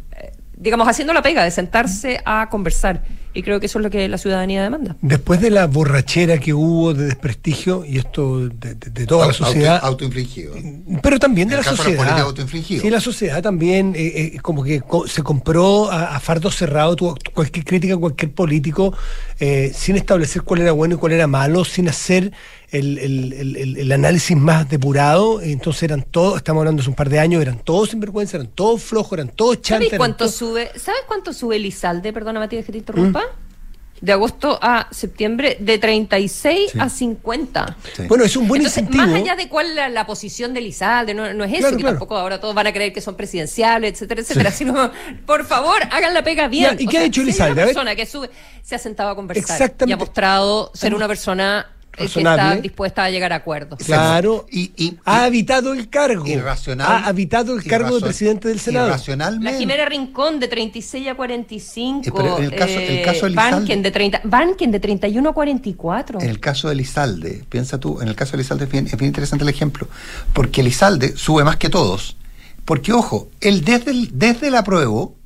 digamos, 0.62 0.88
haciendo 0.88 1.12
la 1.12 1.22
pega, 1.22 1.44
de 1.44 1.50
sentarse 1.50 2.20
a 2.24 2.48
conversar. 2.48 3.02
Y 3.34 3.42
creo 3.42 3.60
que 3.60 3.66
eso 3.66 3.78
es 3.78 3.82
lo 3.82 3.90
que 3.90 4.08
la 4.08 4.18
ciudadanía 4.18 4.62
demanda. 4.62 4.94
Después 5.00 5.40
de 5.40 5.48
la 5.50 5.66
borrachera 5.66 6.36
que 6.38 6.52
hubo 6.52 6.92
de 6.92 7.06
desprestigio, 7.06 7.82
y 7.86 7.96
esto 7.96 8.48
de, 8.50 8.74
de- 8.74 8.90
de 8.90 9.06
toda 9.06 9.26
la 9.26 9.32
auto- 9.32 9.44
sociedad, 9.46 9.80
autoinfligido. 9.82 10.54
pero 11.02 11.18
también 11.18 11.48
de 11.48 11.56
la 11.56 11.62
sociedad. 11.62 12.26
Sí, 12.58 12.90
la 12.90 13.00
sociedad 13.00 13.42
también, 13.42 13.94
eh, 13.96 14.32
eh, 14.34 14.38
como 14.42 14.62
que 14.62 14.82
co- 14.82 15.06
se 15.08 15.22
compró 15.22 15.90
a, 15.90 16.14
a 16.14 16.20
fardo 16.20 16.50
cerrado 16.50 16.94
tu- 16.94 17.14
cualquier 17.32 17.64
crítica 17.64 17.94
a 17.94 17.96
cualquier 17.96 18.32
político, 18.32 18.94
eh, 19.40 19.72
sin 19.74 19.96
establecer 19.96 20.42
cuál 20.42 20.60
era 20.60 20.72
bueno 20.72 20.96
y 20.96 20.98
cuál 20.98 21.12
era 21.12 21.26
malo, 21.26 21.64
sin 21.64 21.88
hacer 21.88 22.32
el, 22.72 22.98
el- 22.98 23.32
el- 23.56 23.76
el- 23.78 23.92
análisis 23.92 24.36
más 24.36 24.68
depurado. 24.68 25.40
Entonces 25.40 25.84
eran 25.84 26.02
todos, 26.02 26.38
estamos 26.38 26.60
hablando 26.62 26.80
hace 26.80 26.90
un 26.90 26.96
par 26.96 27.08
de 27.08 27.18
años, 27.20 27.40
eran 27.42 27.58
todos 27.58 27.90
sinvergüenza, 27.90 28.36
eran 28.38 28.48
todos 28.48 28.82
flojos, 28.82 29.12
eran 29.12 29.28
todos 29.28 29.60
chantas. 29.62 29.88
¿Sabes 29.88 29.98
cuánto 29.98 30.16
todos- 30.24 30.34
sube? 30.34 30.70
¿Sabes 30.76 31.02
cuánto 31.06 31.32
sube 31.32 31.56
el 31.56 31.66
ISALDE? 31.66 32.12
Perdona, 32.12 32.40
Matías, 32.40 32.64
que 32.64 32.72
te 32.72 32.78
interrumpa. 32.78 33.22
De 34.00 34.10
agosto 34.10 34.58
a 34.60 34.88
septiembre, 34.90 35.56
de 35.60 35.78
36 35.78 36.72
Sí. 36.72 36.78
a 36.80 36.88
50. 36.88 37.76
Sí. 37.96 38.02
Bueno, 38.08 38.24
es 38.24 38.36
un 38.36 38.48
buen 38.48 38.62
Entonces, 38.62 38.82
incentivo. 38.82 39.06
más 39.06 39.14
allá 39.22 39.36
de 39.36 39.48
cuál 39.48 39.66
es 39.68 39.74
la, 39.76 39.88
la 39.90 40.06
posición 40.06 40.52
del 40.52 40.66
ISALDE, 40.66 41.14
no, 41.14 41.32
no 41.34 41.44
es 41.44 41.52
eso, 41.52 41.60
Claro, 41.60 41.76
que 41.76 41.82
claro. 41.82 41.98
tampoco 41.98 42.16
ahora 42.16 42.40
todos 42.40 42.52
van 42.52 42.66
a 42.66 42.72
creer 42.72 42.92
que 42.92 43.00
son 43.00 43.14
presidenciables, 43.14 43.92
etcétera, 43.92 44.22
etcétera, 44.22 44.50
sino, 44.50 44.90
por 45.24 45.44
favor, 45.46 45.76
hagan 45.92 46.14
la 46.14 46.24
pega 46.24 46.48
bien. 46.48 46.76
Ya, 46.76 46.82
¿y 46.82 46.86
qué 46.88 46.98
ha 46.98 47.04
hecho 47.04 47.22
el 47.22 47.32
si 47.32 47.40
Una 47.42 47.54
persona 47.54 47.94
que 47.94 48.04
sube, 48.06 48.28
se 48.60 48.74
ha 48.74 48.78
sentado 48.80 49.10
a 49.10 49.14
conversar 49.14 49.42
Exactamente. 49.42 49.90
y 49.90 49.92
ha 49.92 49.96
mostrado 49.96 50.72
ser 50.74 50.96
una 50.96 51.06
persona 51.06 51.66
eh, 51.92 51.96
que 51.98 52.02
Razonable. 52.04 52.42
está 52.42 52.62
dispuesta 52.62 53.04
a 53.04 53.10
llegar 53.10 53.32
a 53.32 53.36
acuerdos. 53.36 53.78
Claro, 53.84 54.46
Y- 54.50 54.72
y- 54.76 54.96
ha 55.04 55.24
habitado 55.24 55.74
el 55.74 55.90
cargo. 55.90 56.26
Irracional. 56.26 56.86
Ha 56.90 57.06
habitado 57.06 57.54
el 57.54 57.62
cargo 57.64 57.94
de 57.96 58.00
presidente 58.00 58.48
del 58.48 58.60
Senado. 58.60 58.88
Irracionalmente. 58.88 59.52
La 59.52 59.58
Jimena 59.58 59.84
Rincón 59.84 60.40
de 60.40 60.48
36 60.48 61.06
a 61.08 61.14
45. 61.14 62.08
Eh, 62.08 62.12
pero 62.16 62.38
en 62.38 62.44
el 62.44 62.54
caso- 62.54 62.78
el 62.78 63.02
caso 63.04 63.26
del 63.26 63.34
Banken 63.34 63.82
de 63.82 63.90
30, 63.90 64.20
Banken 64.24 64.70
de 64.72 64.80
31 64.80 65.28
a 65.28 65.32
44. 65.34 66.20
En 66.20 66.30
el 66.30 66.40
caso 66.40 66.68
de 66.68 66.74
Elizalde, 66.74 67.44
piensa 67.48 67.78
tú, 67.78 68.00
en 68.00 68.08
el 68.08 68.14
caso 68.16 68.32
de 68.32 68.36
Elizalde 68.38 68.64
es 68.64 68.70
bien, 68.70 68.86
es 68.86 68.96
bien 68.96 69.08
interesante 69.08 69.44
el 69.44 69.50
ejemplo, 69.50 69.86
porque 70.32 70.62
Elizalde 70.62 71.14
sube 71.16 71.44
más 71.44 71.56
que 71.56 71.68
todos, 71.68 72.16
porque 72.64 72.92
ojo, 72.94 73.28
él 73.42 73.64
desde 73.64 73.90
el, 73.90 74.18
desde 74.18 74.48
el 74.48 74.54
apruebo 74.54 75.16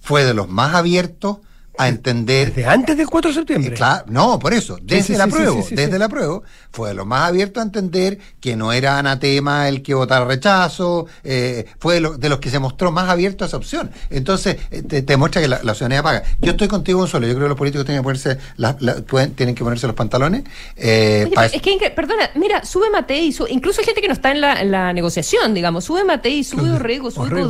fue 0.00 0.24
de 0.24 0.34
los 0.34 0.48
más 0.48 0.74
abiertos 0.74 1.38
a 1.76 1.88
entender 1.88 2.48
Desde 2.54 2.66
antes 2.68 2.96
del 2.96 3.06
4 3.08 3.30
de 3.30 3.34
septiembre. 3.34 3.70
Eh, 3.72 3.76
claro, 3.76 4.04
no, 4.08 4.38
por 4.38 4.54
eso, 4.54 4.78
desde 4.80 5.02
sí, 5.02 5.12
el 5.14 5.18
sí, 5.18 5.22
apruebo, 5.22 5.56
sí, 5.56 5.62
sí, 5.62 5.68
sí, 5.70 5.74
desde 5.74 5.90
sí. 5.90 5.96
el 5.96 6.02
apruebo, 6.02 6.42
fue 6.70 6.88
de 6.90 6.94
lo 6.94 7.04
más 7.04 7.28
abierto 7.28 7.60
a 7.60 7.62
entender 7.64 8.18
que 8.40 8.54
no 8.56 8.72
era 8.72 8.98
anatema 8.98 9.68
el 9.68 9.82
que 9.82 9.94
votara 9.94 10.24
rechazo, 10.24 11.06
eh, 11.24 11.64
fue 11.78 11.94
de, 11.94 12.00
lo- 12.00 12.16
de 12.16 12.28
los 12.28 12.38
que 12.38 12.50
se 12.50 12.58
mostró 12.58 12.92
más 12.92 13.08
abierto 13.10 13.44
a 13.44 13.48
esa 13.48 13.56
opción. 13.56 13.90
Entonces, 14.10 14.56
eh, 14.70 14.82
te, 14.82 15.02
te 15.02 15.16
muestra 15.16 15.42
que 15.42 15.48
la, 15.48 15.60
la 15.62 15.74
ciudadanía 15.74 16.02
paga. 16.02 16.22
Yo 16.40 16.52
estoy 16.52 16.68
contigo, 16.68 17.00
Gonzalo, 17.00 17.26
yo 17.26 17.34
creo 17.34 17.46
que 17.46 17.48
los 17.50 17.58
políticos 17.58 17.84
tienen 17.84 18.02
que 18.02 18.04
ponerse, 18.04 18.38
la- 18.56 18.76
la- 18.80 18.94
pueden- 19.02 19.32
tienen 19.34 19.54
que 19.54 19.64
ponerse 19.64 19.86
los 19.86 19.96
pantalones. 19.96 20.44
eh, 20.76 21.28
Oye, 21.36 21.46
es 21.54 21.60
que, 21.62 21.90
perdona, 21.90 22.30
mira, 22.36 22.64
sube 22.64 22.88
Matei, 22.90 23.34
incluso 23.48 23.80
hay 23.80 23.84
gente 23.86 24.00
que 24.00 24.08
no 24.08 24.14
está 24.14 24.30
en 24.30 24.40
la, 24.40 24.60
en 24.60 24.70
la 24.70 24.92
negociación, 24.92 25.54
digamos, 25.54 25.84
sube 25.84 26.04
Matei, 26.04 26.44
sube 26.44 26.70
Orrego, 26.70 27.10
sube 27.10 27.26
Orrego. 27.26 27.48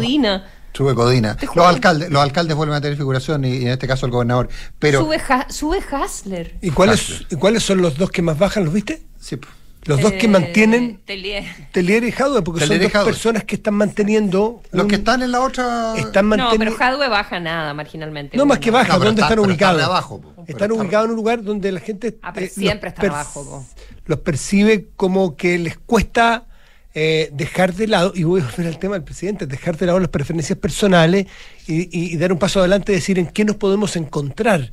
Sube 0.75 0.95
Codina. 0.95 1.37
Los 1.55 1.67
alcaldes, 1.67 2.11
los 2.11 2.21
alcaldes 2.21 2.57
vuelven 2.57 2.77
a 2.77 2.81
tener 2.81 2.97
figuración 2.99 3.45
y, 3.45 3.49
y 3.59 3.63
en 3.63 3.69
este 3.69 3.87
caso 3.87 4.07
el 4.07 4.13
gobernador. 4.13 4.49
Pero 4.79 5.01
sube, 5.03 5.21
Ha- 5.29 5.47
sube 5.49 5.79
Hasler. 5.91 6.57
¿Y 6.61 6.71
cuáles, 6.71 7.25
¿Y 7.31 7.37
cuáles 7.37 7.63
son 7.63 7.81
los 7.81 7.97
dos 7.97 8.11
que 8.11 8.23
más 8.23 8.37
bajan? 8.39 8.65
¿Los 8.65 8.75
viste? 8.75 9.03
sí, 9.19 9.39
Los 9.85 10.01
dos 10.01 10.13
que 10.13 10.25
Eh, 10.27 10.29
mantienen 10.29 10.99
Telier. 11.05 11.45
Telier 11.71 12.03
y 12.05 12.11
Jadwe, 12.11 12.41
porque 12.43 12.61
Telier 12.63 12.81
son 12.81 12.85
dos 12.87 12.93
Jadwe. 12.93 13.05
personas 13.13 13.45
que 13.45 13.55
están 13.57 13.75
manteniendo. 13.75 14.63
los 14.73 14.83
un- 14.85 14.89
que 14.89 14.97
están 14.97 15.23
en 15.23 15.31
la 15.31 15.41
otra 15.43 15.95
están 15.97 16.29
No, 16.29 16.37
manteni- 16.37 16.59
pero 16.59 16.73
Jadwe 16.77 17.09
baja 17.09 17.39
nada 17.39 17.73
marginalmente. 17.75 18.37
No, 18.37 18.45
más 18.47 18.59
que 18.59 18.71
baja, 18.71 18.95
No, 18.95 18.99
pero 18.99 19.11
¿dónde 19.11 19.21
está- 19.21 19.27
están 19.35 19.39
están 19.39 19.51
ubicados? 19.51 19.79
de 19.79 19.85
abajo, 19.85 20.21
po. 20.23 20.31
Están 20.31 20.47
están- 20.49 20.73
ubicados 20.73 21.05
en 21.05 21.11
un 21.11 21.17
lugar 21.17 21.43
donde 21.45 21.71
la 21.71 21.81
gente 21.81 22.17
Ah, 22.23 22.33
pero 22.33 22.47
eh, 22.47 22.49
siempre 22.49 22.89
están 22.89 23.11
abajo, 23.11 23.45
po. 23.45 23.67
Los 24.07 24.19
percibe 24.21 24.89
como 24.97 25.37
que 25.37 25.59
les 25.59 25.77
cuesta 25.79 26.47
eh, 26.95 27.31
dejar 27.33 27.75
de 27.75 27.87
lado, 27.89 28.13
y 28.15 28.23
voy 28.25 28.41
a 28.41 28.45
volver 28.45 28.67
al 28.69 28.79
tema 28.79 28.95
del 28.95 29.03
presidente, 29.05 29.47
dejar 29.47 29.77
de 29.77 29.87
lado 29.87 29.99
las 29.99 30.11
preferencias 30.11 30.59
personales 30.59 31.27
y, 31.67 31.83
y- 31.83 32.13
y 32.15 32.17
dar 32.17 32.33
un 32.33 32.39
paso 32.39 32.61
adelante 32.61 32.93
y 32.93 32.97
decir 32.97 33.19
en 33.19 33.27
qué 33.27 33.45
nos 33.45 33.57
podemos 33.57 33.97
encontrar. 33.97 34.71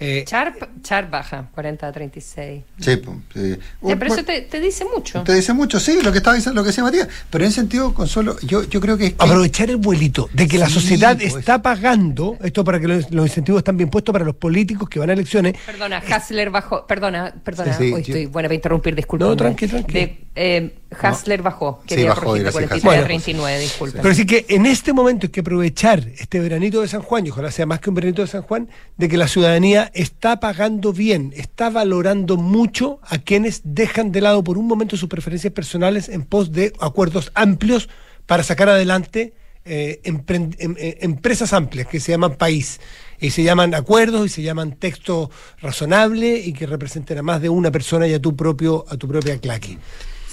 Eh, 0.00 0.24
Sharp, 0.28 0.54
Sharp 0.84 1.10
baja, 1.10 1.48
40 1.52 1.88
a 1.88 1.90
36. 1.90 2.62
Sí, 2.78 2.96
pues, 2.98 3.16
sí. 3.34 3.50
Ya, 3.50 3.56
pero 3.80 3.96
Bueno, 3.96 4.14
eso 4.14 4.24
te, 4.24 4.42
te 4.42 4.60
dice 4.60 4.84
mucho. 4.84 5.24
Te 5.24 5.34
dice 5.34 5.52
mucho, 5.52 5.80
sí, 5.80 5.98
lo 6.04 6.12
que 6.12 6.18
estaba 6.18 6.36
diciendo, 6.36 6.60
lo 6.60 6.62
que 6.62 6.68
decía 6.68 6.84
Matías. 6.84 7.08
Pero 7.28 7.44
en 7.44 7.50
sentido, 7.50 7.92
Consuelo, 7.92 8.36
yo, 8.42 8.62
yo 8.62 8.80
creo 8.80 8.96
que 8.96 9.06
es 9.06 9.14
que- 9.14 9.24
aprovechar 9.24 9.70
el 9.70 9.76
vuelito 9.78 10.30
de 10.32 10.46
que 10.46 10.56
la 10.56 10.68
sociedad 10.68 11.18
pues. 11.18 11.34
está 11.34 11.60
pagando, 11.62 12.38
esto 12.44 12.62
para 12.62 12.78
que 12.78 12.86
los, 12.86 13.10
los 13.10 13.26
incentivos 13.26 13.58
están 13.58 13.76
bien 13.76 13.90
puestos 13.90 14.12
para 14.12 14.24
los 14.24 14.36
políticos 14.36 14.88
que 14.88 15.00
van 15.00 15.10
a 15.10 15.14
elecciones. 15.14 15.56
Perdona, 15.66 15.98
Hassler 15.98 16.50
bajó. 16.50 16.86
Perdona, 16.86 17.34
perdona. 17.42 17.72
Sí, 17.76 17.88
sí, 17.88 17.92
hoy 17.92 18.02
yo- 18.04 18.14
estoy 18.14 18.26
buena 18.26 18.46
para 18.48 18.54
interrumpir, 18.54 18.94
disculpa. 18.94 19.24
No, 19.24 19.36
tranqui, 19.36 19.66
tranqui. 19.66 20.27
Bajó. 21.42 21.80
Sí, 21.82 21.88
Quería 21.88 22.10
bajó, 22.10 22.34
de 22.34 22.40
gracias, 22.40 22.52
43 22.82 22.84
Hassler. 22.84 23.04
a 23.04 23.06
39, 23.06 23.60
disculpa. 23.60 23.98
Pero 24.02 24.14
sí 24.14 24.26
que 24.26 24.46
en 24.48 24.66
este 24.66 24.92
momento 24.92 25.26
hay 25.26 25.30
que 25.30 25.40
aprovechar 25.40 26.06
este 26.18 26.40
veranito 26.40 26.80
de 26.80 26.88
San 26.88 27.02
Juan, 27.02 27.26
y 27.26 27.30
ojalá 27.30 27.50
sea 27.50 27.66
más 27.66 27.80
que 27.80 27.90
un 27.90 27.94
veranito 27.96 28.22
de 28.22 28.28
San 28.28 28.42
Juan, 28.42 28.68
de 28.96 29.08
que 29.08 29.16
la 29.16 29.28
ciudadanía 29.28 29.90
está 29.94 30.40
pagando 30.40 30.92
bien, 30.92 31.32
está 31.36 31.70
valorando 31.70 32.36
mucho 32.36 33.00
a 33.02 33.18
quienes 33.18 33.62
dejan 33.64 34.12
de 34.12 34.20
lado 34.20 34.42
por 34.44 34.58
un 34.58 34.66
momento 34.66 34.96
sus 34.96 35.08
preferencias 35.08 35.52
personales 35.52 36.08
en 36.08 36.22
pos 36.22 36.52
de 36.52 36.72
acuerdos 36.80 37.30
amplios 37.34 37.88
para 38.26 38.42
sacar 38.42 38.68
adelante 38.68 39.34
eh, 39.64 40.00
em- 40.04 40.22
eh, 40.58 40.98
empresas 41.02 41.52
amplias 41.52 41.86
que 41.88 42.00
se 42.00 42.12
llaman 42.12 42.36
país. 42.36 42.80
Y 43.20 43.30
se 43.30 43.42
llaman 43.42 43.74
acuerdos 43.74 44.26
y 44.26 44.28
se 44.28 44.42
llaman 44.42 44.76
texto 44.76 45.30
razonable 45.60 46.38
y 46.38 46.52
que 46.52 46.66
representen 46.66 47.18
a 47.18 47.22
más 47.22 47.42
de 47.42 47.48
una 47.48 47.70
persona 47.70 48.06
y 48.06 48.14
a 48.14 48.20
tu 48.22 48.36
propio, 48.36 48.84
a 48.88 48.96
tu 48.96 49.08
propia 49.08 49.36
claque. 49.38 49.76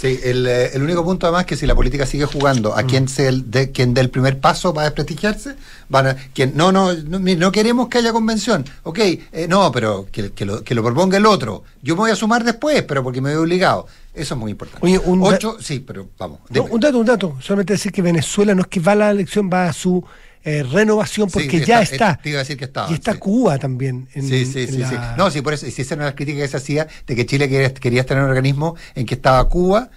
Sí, 0.06 0.20
el, 0.24 0.46
eh, 0.46 0.72
el 0.74 0.84
único 0.84 1.04
punto 1.04 1.26
además 1.26 1.46
que 1.46 1.56
si 1.56 1.66
la 1.66 1.74
política 1.74 2.06
sigue 2.06 2.26
jugando 2.26 2.76
a 2.78 2.84
quien 2.84 3.08
se 3.08 3.28
el- 3.28 3.50
de, 3.50 3.72
quien 3.72 3.94
dé 3.94 4.02
el 4.02 4.10
primer 4.10 4.40
paso 4.40 4.74
para 4.74 4.86
desprestigiarse, 4.86 5.56
van 5.90 6.08
a, 6.08 6.16
quien 6.16 6.56
no, 6.56 6.72
no, 6.72 6.94
no, 6.94 7.20
no 7.20 7.52
queremos 7.52 7.88
que 7.90 7.98
haya 7.98 8.12
convención, 8.14 8.64
ok, 8.84 9.00
eh, 9.00 9.48
no, 9.50 9.72
pero 9.72 10.08
que, 10.12 10.32
que 10.32 10.46
lo, 10.46 10.64
que 10.64 10.76
lo 10.76 10.84
proponga 10.84 11.18
el 11.18 11.26
otro, 11.26 11.64
yo 11.82 11.96
me 11.96 12.02
voy 12.02 12.12
a 12.12 12.16
sumar 12.16 12.44
después, 12.44 12.84
pero 12.84 13.04
porque 13.04 13.20
me 13.22 13.30
veo 13.32 13.42
obligado, 13.42 13.88
eso 14.14 14.36
es 14.36 14.40
muy 14.40 14.52
importante. 14.52 14.86
Oye, 14.86 15.00
un 15.00 15.24
Ocho, 15.24 15.58
sí, 15.60 15.80
pero 15.80 16.08
vamos. 16.18 16.40
No, 16.50 16.64
un 16.66 16.80
dato, 16.80 17.00
un 17.00 17.06
dato. 17.06 17.38
Solamente 17.42 17.74
decir 17.74 17.92
que 17.92 18.02
Venezuela 18.02 18.54
no 18.56 18.62
es 18.62 18.68
que 18.68 18.80
va 18.80 18.92
a 18.94 18.96
la 18.96 19.10
elección, 19.12 19.50
va 19.52 19.68
a 19.68 19.74
su 19.74 20.04
eh, 20.46 20.64
renovación 20.64 21.30
porque 21.30 21.60
ya 21.66 21.82
eh, 21.82 21.84
está. 21.84 22.18
te 22.22 22.30
iba 22.30 22.38
a 22.40 22.44
decir 22.44 22.56
que 22.56 22.66
estaba, 22.66 22.90
y 22.90 22.94
está 22.94 23.14
sí. 23.14 23.18
Cuba 23.20 23.58
también. 23.58 24.08
en- 24.14 24.28
Sí, 24.30 24.46
sí, 24.46 24.62
en 24.62 24.68
sí, 24.72 24.78
la- 24.78 24.90
sí. 24.90 24.96
No, 25.18 25.30
sí, 25.32 25.42
por 25.42 25.54
eso, 25.54 25.66
si 25.70 25.82
esa 25.82 25.96
era 25.96 26.06
la 26.06 26.16
crítica 26.16 26.40
que 26.42 26.48
se 26.48 26.58
hacía 26.58 26.88
de 27.08 27.16
que 27.16 27.26
Chile 27.26 27.50
quería, 27.50 27.74
quería 27.74 28.06
en 28.08 28.18
un 28.20 28.26
organismo 28.30 28.76
en 28.94 29.06
que 29.06 29.16
estaba 29.16 29.48
Cuba, 29.50 29.90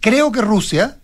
creo 0.00 0.32
que 0.32 0.40
Rusia 0.40 0.98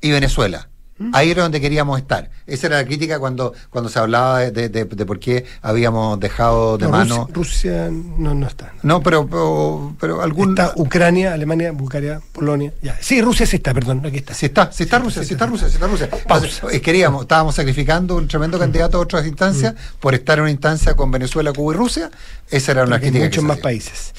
y 0.00 0.10
Venezuela. 0.10 0.68
Ahí 1.12 1.30
era 1.32 1.42
donde 1.42 1.60
queríamos 1.60 1.98
estar. 1.98 2.30
Esa 2.46 2.68
era 2.68 2.76
la 2.76 2.84
crítica 2.84 3.18
cuando, 3.18 3.52
cuando 3.70 3.90
se 3.90 3.98
hablaba 3.98 4.38
de, 4.40 4.68
de- 4.68 4.84
de- 4.84 5.06
por 5.06 5.18
qué 5.18 5.44
habíamos 5.60 6.20
dejado 6.20 6.78
de 6.78 6.84
No, 6.84 6.90
mano. 6.92 7.28
Rusia, 7.32 7.88
Rusia 7.88 7.90
no, 8.18 8.32
no 8.34 8.46
está. 8.46 8.72
No, 8.84 9.02
pero, 9.02 9.26
pero, 9.26 9.96
pero 9.98 10.22
algún. 10.22 10.50
Está 10.50 10.72
Ucrania, 10.76 11.32
Alemania, 11.34 11.72
Bulgaria, 11.72 12.20
Polonia. 12.32 12.72
Ya. 12.80 12.96
Sí, 13.00 13.20
Rusia 13.20 13.44
sí 13.44 13.56
está, 13.56 13.74
perdón, 13.74 14.06
aquí 14.06 14.18
está. 14.18 14.34
Sí 14.34 14.46
está, 14.46 14.70
sí 14.70 14.84
está 14.84 15.00
Rusia, 15.00 15.24
sí 15.24 15.32
está 15.34 15.46
Rusia, 15.46 15.68
sí 15.68 15.74
está 15.74 15.86
Rusia. 15.88 16.08
Entonces, 16.12 16.62
eh, 16.70 16.80
queríamos, 16.80 17.22
estábamos 17.22 17.56
sacrificando 17.56 18.16
un 18.16 18.28
tremendo 18.28 18.56
candidato 18.58 18.98
a 18.98 19.00
otras 19.00 19.26
instancias 19.26 19.74
por 19.98 20.14
estar 20.14 20.38
en 20.38 20.42
una 20.42 20.50
instancia 20.52 20.94
con 20.94 21.10
Venezuela, 21.10 21.52
Cuba 21.52 21.74
y 21.74 21.76
Rusia. 21.76 22.10
Esa 22.50 22.70
era 22.72 22.82
una 22.84 22.96
Porque 22.96 23.06
hay 23.06 23.10
crítica. 23.12 23.30
que 23.30 23.40
muchos 23.40 23.42
se 23.42 23.48
más 23.48 23.54
hacía. 23.54 23.62
países. 23.62 24.14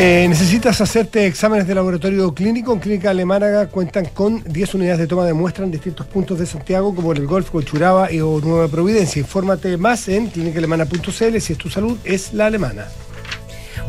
Eh, 0.00 0.26
¿Necesitas 0.28 0.80
hacerte 0.80 1.26
exámenes 1.26 1.66
de 1.66 1.74
laboratorio 1.74 2.32
clínico? 2.32 2.72
En 2.72 2.78
Clínica 2.78 3.10
Alemana 3.10 3.66
cuentan 3.66 4.04
con 4.04 4.44
10 4.44 4.74
unidades 4.74 5.00
de 5.00 5.08
toma 5.08 5.24
de 5.24 5.32
muestra 5.32 5.64
en 5.64 5.72
distintos 5.72 6.06
puntos 6.06 6.38
de 6.38 6.46
Santiago, 6.46 6.94
como 6.94 7.10
el 7.10 7.26
Golf, 7.26 7.50
Colchuraba 7.50 8.12
y 8.12 8.20
o 8.20 8.40
Nueva 8.40 8.68
Providencia. 8.68 9.18
Infórmate 9.18 9.76
más 9.76 10.06
en 10.06 10.28
clínicaalemana.cl 10.28 11.40
si 11.40 11.52
es 11.52 11.58
tu 11.58 11.68
salud, 11.68 11.98
es 12.04 12.32
la 12.32 12.46
alemana. 12.46 12.86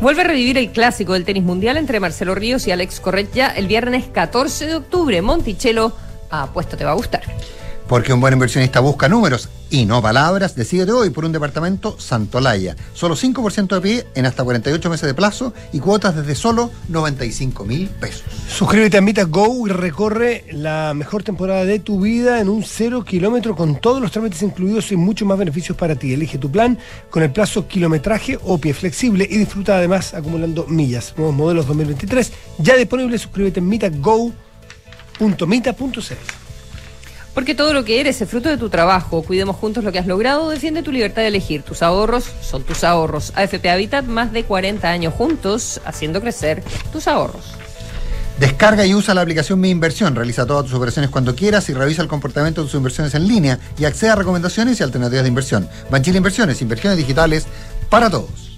Vuelve 0.00 0.22
a 0.22 0.24
revivir 0.24 0.58
el 0.58 0.72
clásico 0.72 1.12
del 1.12 1.24
tenis 1.24 1.44
mundial 1.44 1.76
entre 1.76 2.00
Marcelo 2.00 2.34
Ríos 2.34 2.66
y 2.66 2.72
Alex 2.72 2.98
Corretja 2.98 3.46
el 3.46 3.68
viernes 3.68 4.06
14 4.12 4.66
de 4.66 4.74
octubre. 4.74 5.22
Monticello, 5.22 5.92
apuesto 6.28 6.76
te 6.76 6.84
va 6.84 6.90
a 6.90 6.94
gustar. 6.94 7.22
Porque 7.90 8.12
un 8.12 8.20
buen 8.20 8.34
inversionista 8.34 8.78
busca 8.78 9.08
números 9.08 9.48
y 9.68 9.84
no 9.84 10.00
palabras. 10.00 10.54
Decídete 10.54 10.92
hoy 10.92 11.10
por 11.10 11.24
un 11.24 11.32
departamento 11.32 11.98
Santolaya. 11.98 12.76
Solo 12.94 13.16
5% 13.16 13.66
de 13.66 13.80
pie 13.80 14.06
en 14.14 14.26
hasta 14.26 14.44
48 14.44 14.88
meses 14.88 15.08
de 15.08 15.14
plazo 15.14 15.52
y 15.72 15.80
cuotas 15.80 16.14
desde 16.14 16.36
solo 16.36 16.70
95 16.86 17.64
mil 17.64 17.88
pesos. 17.88 18.22
Suscríbete 18.48 18.96
a 18.96 19.00
Mita 19.00 19.24
Go 19.24 19.66
y 19.66 19.70
recorre 19.70 20.44
la 20.52 20.94
mejor 20.94 21.24
temporada 21.24 21.64
de 21.64 21.80
tu 21.80 22.00
vida 22.00 22.40
en 22.40 22.48
un 22.48 22.62
cero 22.62 23.04
kilómetro 23.04 23.56
con 23.56 23.80
todos 23.80 24.00
los 24.00 24.12
trámites 24.12 24.40
incluidos 24.42 24.92
y 24.92 24.96
muchos 24.96 25.26
más 25.26 25.36
beneficios 25.36 25.76
para 25.76 25.96
ti. 25.96 26.12
Elige 26.12 26.38
tu 26.38 26.48
plan 26.48 26.78
con 27.10 27.24
el 27.24 27.32
plazo 27.32 27.66
kilometraje 27.66 28.38
o 28.44 28.58
pie 28.58 28.72
flexible 28.72 29.26
y 29.28 29.36
disfruta 29.36 29.76
además 29.76 30.14
acumulando 30.14 30.64
millas. 30.68 31.12
Nuevos 31.16 31.34
modelos 31.34 31.66
2023 31.66 32.32
ya 32.58 32.76
disponibles. 32.76 33.22
Suscríbete 33.22 33.58
en 33.58 33.68
mitago.mita.cl. 33.68 36.49
Porque 37.40 37.54
todo 37.54 37.72
lo 37.72 37.86
que 37.86 38.00
eres 38.00 38.20
es 38.20 38.28
fruto 38.28 38.50
de 38.50 38.58
tu 38.58 38.68
trabajo. 38.68 39.22
Cuidemos 39.22 39.56
juntos 39.56 39.82
lo 39.82 39.90
que 39.90 39.98
has 39.98 40.06
logrado. 40.06 40.50
Defiende 40.50 40.82
tu 40.82 40.92
libertad 40.92 41.22
de 41.22 41.28
elegir. 41.28 41.62
Tus 41.62 41.82
ahorros 41.82 42.26
son 42.42 42.64
tus 42.64 42.84
ahorros. 42.84 43.32
AFP 43.34 43.70
Habitat, 43.70 44.04
más 44.04 44.30
de 44.30 44.44
40 44.44 44.86
años 44.86 45.14
juntos, 45.14 45.80
haciendo 45.86 46.20
crecer 46.20 46.62
tus 46.92 47.08
ahorros. 47.08 47.54
Descarga 48.38 48.84
y 48.84 48.94
usa 48.94 49.14
la 49.14 49.22
aplicación 49.22 49.58
Mi 49.58 49.70
Inversión. 49.70 50.14
Realiza 50.14 50.44
todas 50.44 50.66
tus 50.66 50.74
operaciones 50.74 51.10
cuando 51.10 51.34
quieras 51.34 51.66
y 51.70 51.72
revisa 51.72 52.02
el 52.02 52.08
comportamiento 52.08 52.60
de 52.60 52.66
tus 52.66 52.76
inversiones 52.76 53.14
en 53.14 53.26
línea 53.26 53.58
y 53.78 53.86
accede 53.86 54.10
a 54.10 54.16
recomendaciones 54.16 54.78
y 54.78 54.82
alternativas 54.82 55.22
de 55.22 55.28
inversión. 55.30 55.66
Banchile 55.90 56.18
Inversiones, 56.18 56.60
inversiones 56.60 56.98
digitales 56.98 57.46
para 57.88 58.10
todos. 58.10 58.49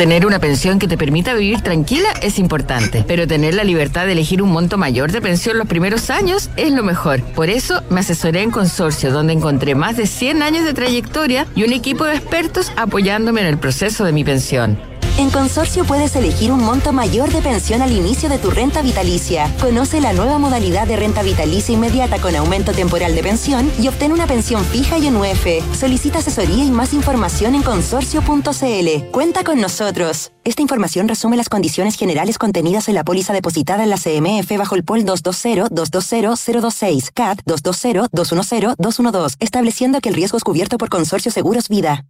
Tener 0.00 0.24
una 0.24 0.38
pensión 0.38 0.78
que 0.78 0.88
te 0.88 0.96
permita 0.96 1.34
vivir 1.34 1.60
tranquila 1.60 2.08
es 2.22 2.38
importante, 2.38 3.04
pero 3.06 3.26
tener 3.26 3.52
la 3.52 3.64
libertad 3.64 4.06
de 4.06 4.12
elegir 4.12 4.40
un 4.40 4.50
monto 4.50 4.78
mayor 4.78 5.12
de 5.12 5.20
pensión 5.20 5.58
los 5.58 5.68
primeros 5.68 6.08
años 6.08 6.48
es 6.56 6.72
lo 6.72 6.82
mejor. 6.82 7.22
Por 7.34 7.50
eso 7.50 7.82
me 7.90 8.00
asesoré 8.00 8.40
en 8.40 8.50
Consorcio, 8.50 9.12
donde 9.12 9.34
encontré 9.34 9.74
más 9.74 9.98
de 9.98 10.06
100 10.06 10.42
años 10.42 10.64
de 10.64 10.72
trayectoria 10.72 11.46
y 11.54 11.64
un 11.64 11.74
equipo 11.74 12.06
de 12.06 12.14
expertos 12.14 12.72
apoyándome 12.76 13.42
en 13.42 13.48
el 13.48 13.58
proceso 13.58 14.04
de 14.04 14.12
mi 14.12 14.24
pensión. 14.24 14.78
En 15.20 15.28
Consorcio 15.28 15.84
puedes 15.84 16.16
elegir 16.16 16.50
un 16.50 16.64
monto 16.64 16.94
mayor 16.94 17.30
de 17.30 17.42
pensión 17.42 17.82
al 17.82 17.92
inicio 17.92 18.30
de 18.30 18.38
tu 18.38 18.48
renta 18.48 18.80
vitalicia. 18.80 19.54
Conoce 19.60 20.00
la 20.00 20.14
nueva 20.14 20.38
modalidad 20.38 20.86
de 20.86 20.96
renta 20.96 21.22
vitalicia 21.22 21.74
inmediata 21.74 22.18
con 22.22 22.34
aumento 22.34 22.72
temporal 22.72 23.14
de 23.14 23.22
pensión 23.22 23.70
y 23.78 23.88
obtén 23.88 24.12
una 24.12 24.26
pensión 24.26 24.64
fija 24.64 24.96
y 24.96 25.08
un 25.08 25.16
UF. 25.16 25.46
Solicita 25.78 26.20
asesoría 26.20 26.64
y 26.64 26.70
más 26.70 26.94
información 26.94 27.54
en 27.54 27.62
consorcio.cl. 27.62 29.10
Cuenta 29.10 29.44
con 29.44 29.60
nosotros. 29.60 30.32
Esta 30.42 30.62
información 30.62 31.06
resume 31.06 31.36
las 31.36 31.50
condiciones 31.50 31.96
generales 31.96 32.38
contenidas 32.38 32.88
en 32.88 32.94
la 32.94 33.04
póliza 33.04 33.34
depositada 33.34 33.84
en 33.84 33.90
la 33.90 33.98
CMF 33.98 34.56
bajo 34.56 34.74
el 34.74 34.84
POL 34.84 35.04
220-220-026, 35.04 37.10
CAT 37.12 37.40
220-210-212, 37.44 39.36
estableciendo 39.38 40.00
que 40.00 40.08
el 40.08 40.14
riesgo 40.14 40.38
es 40.38 40.44
cubierto 40.44 40.78
por 40.78 40.88
Consorcio 40.88 41.30
Seguros 41.30 41.68
Vida. 41.68 42.06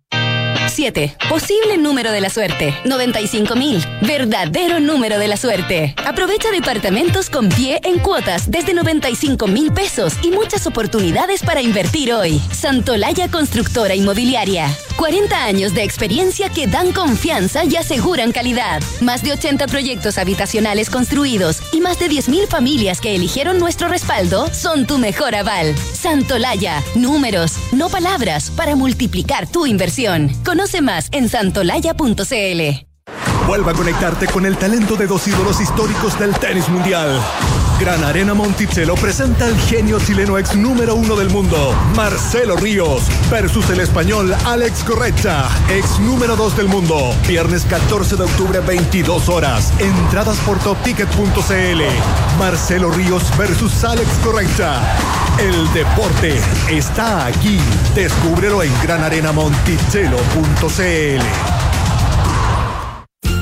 7. 0.81 1.14
Posible 1.28 1.76
número 1.76 2.11
de 2.11 2.22
la 2.22 2.31
suerte. 2.31 2.74
95.000. 2.87 4.01
Verdadero 4.01 4.81
número 4.81 5.18
de 5.18 5.28
la 5.28 5.37
suerte. 5.37 5.95
Aprovecha 6.07 6.51
departamentos 6.51 7.28
con 7.28 7.51
pie 7.51 7.81
en 7.85 7.99
cuotas 7.99 8.51
desde 8.51 8.72
95 8.72 9.47
mil 9.47 9.70
pesos 9.72 10.14
y 10.22 10.31
muchas 10.31 10.66
oportunidades 10.66 11.43
para 11.43 11.61
invertir 11.61 12.14
hoy. 12.14 12.41
Santolaya 12.53 13.28
Constructora 13.28 13.95
Inmobiliaria. 13.95 14.74
40 14.97 15.45
años 15.45 15.74
de 15.74 15.83
experiencia 15.83 16.49
que 16.49 16.66
dan 16.66 16.93
confianza 16.93 17.64
y 17.64 17.76
aseguran 17.76 18.33
calidad. 18.33 18.83
Más 19.03 19.22
de 19.22 19.33
80 19.33 19.66
proyectos 19.66 20.16
habitacionales 20.16 20.89
construidos 20.89 21.59
y 21.72 21.81
más 21.81 21.99
de 21.99 22.09
10.000 22.09 22.49
familias 22.49 23.03
que 23.03 23.14
eligieron 23.14 23.59
nuestro 23.59 23.89
respaldo 23.89 24.49
son 24.55 24.87
tu 24.87 24.97
mejor 24.97 25.35
aval. 25.35 25.74
Santolaya. 25.93 26.83
Números, 26.95 27.53
no 27.72 27.91
palabras, 27.91 28.51
para 28.51 28.76
multiplicar 28.76 29.47
tu 29.47 29.66
inversión. 29.66 30.31
Conoce 30.45 30.70
más 30.81 31.09
en 31.12 31.29
santolaya.cl. 31.29 32.89
Vuelva 33.51 33.72
a 33.72 33.74
conectarte 33.74 34.28
con 34.28 34.46
el 34.46 34.57
talento 34.57 34.94
de 34.94 35.09
dos 35.09 35.26
ídolos 35.26 35.61
históricos 35.61 36.16
del 36.20 36.32
tenis 36.38 36.68
mundial. 36.68 37.20
Gran 37.80 38.05
Arena 38.05 38.32
Monticello 38.32 38.94
presenta 38.94 39.46
al 39.46 39.59
genio 39.59 39.98
chileno 39.98 40.38
ex 40.38 40.55
número 40.55 40.94
uno 40.94 41.16
del 41.16 41.30
mundo, 41.30 41.74
Marcelo 41.96 42.57
Ríos, 42.57 43.03
versus 43.28 43.68
el 43.70 43.80
español 43.80 44.32
Alex 44.46 44.84
Correcha, 44.84 45.48
ex 45.68 45.98
número 45.98 46.36
dos 46.36 46.57
del 46.57 46.68
mundo. 46.68 47.12
Viernes 47.26 47.64
14 47.64 48.14
de 48.14 48.22
octubre, 48.22 48.61
22 48.61 49.28
horas. 49.28 49.72
Entradas 49.80 50.36
por 50.46 50.61
topticket.cl. 50.61 51.82
Marcelo 52.38 52.92
Ríos 52.92 53.36
versus 53.36 53.82
Alex 53.82 54.09
Correcha. 54.22 54.80
El 55.40 55.72
deporte 55.72 56.40
está 56.70 57.26
aquí. 57.26 57.59
Descúbrelo 57.96 58.62
en 58.62 58.72
granarenamonticello.cl. 58.80 61.60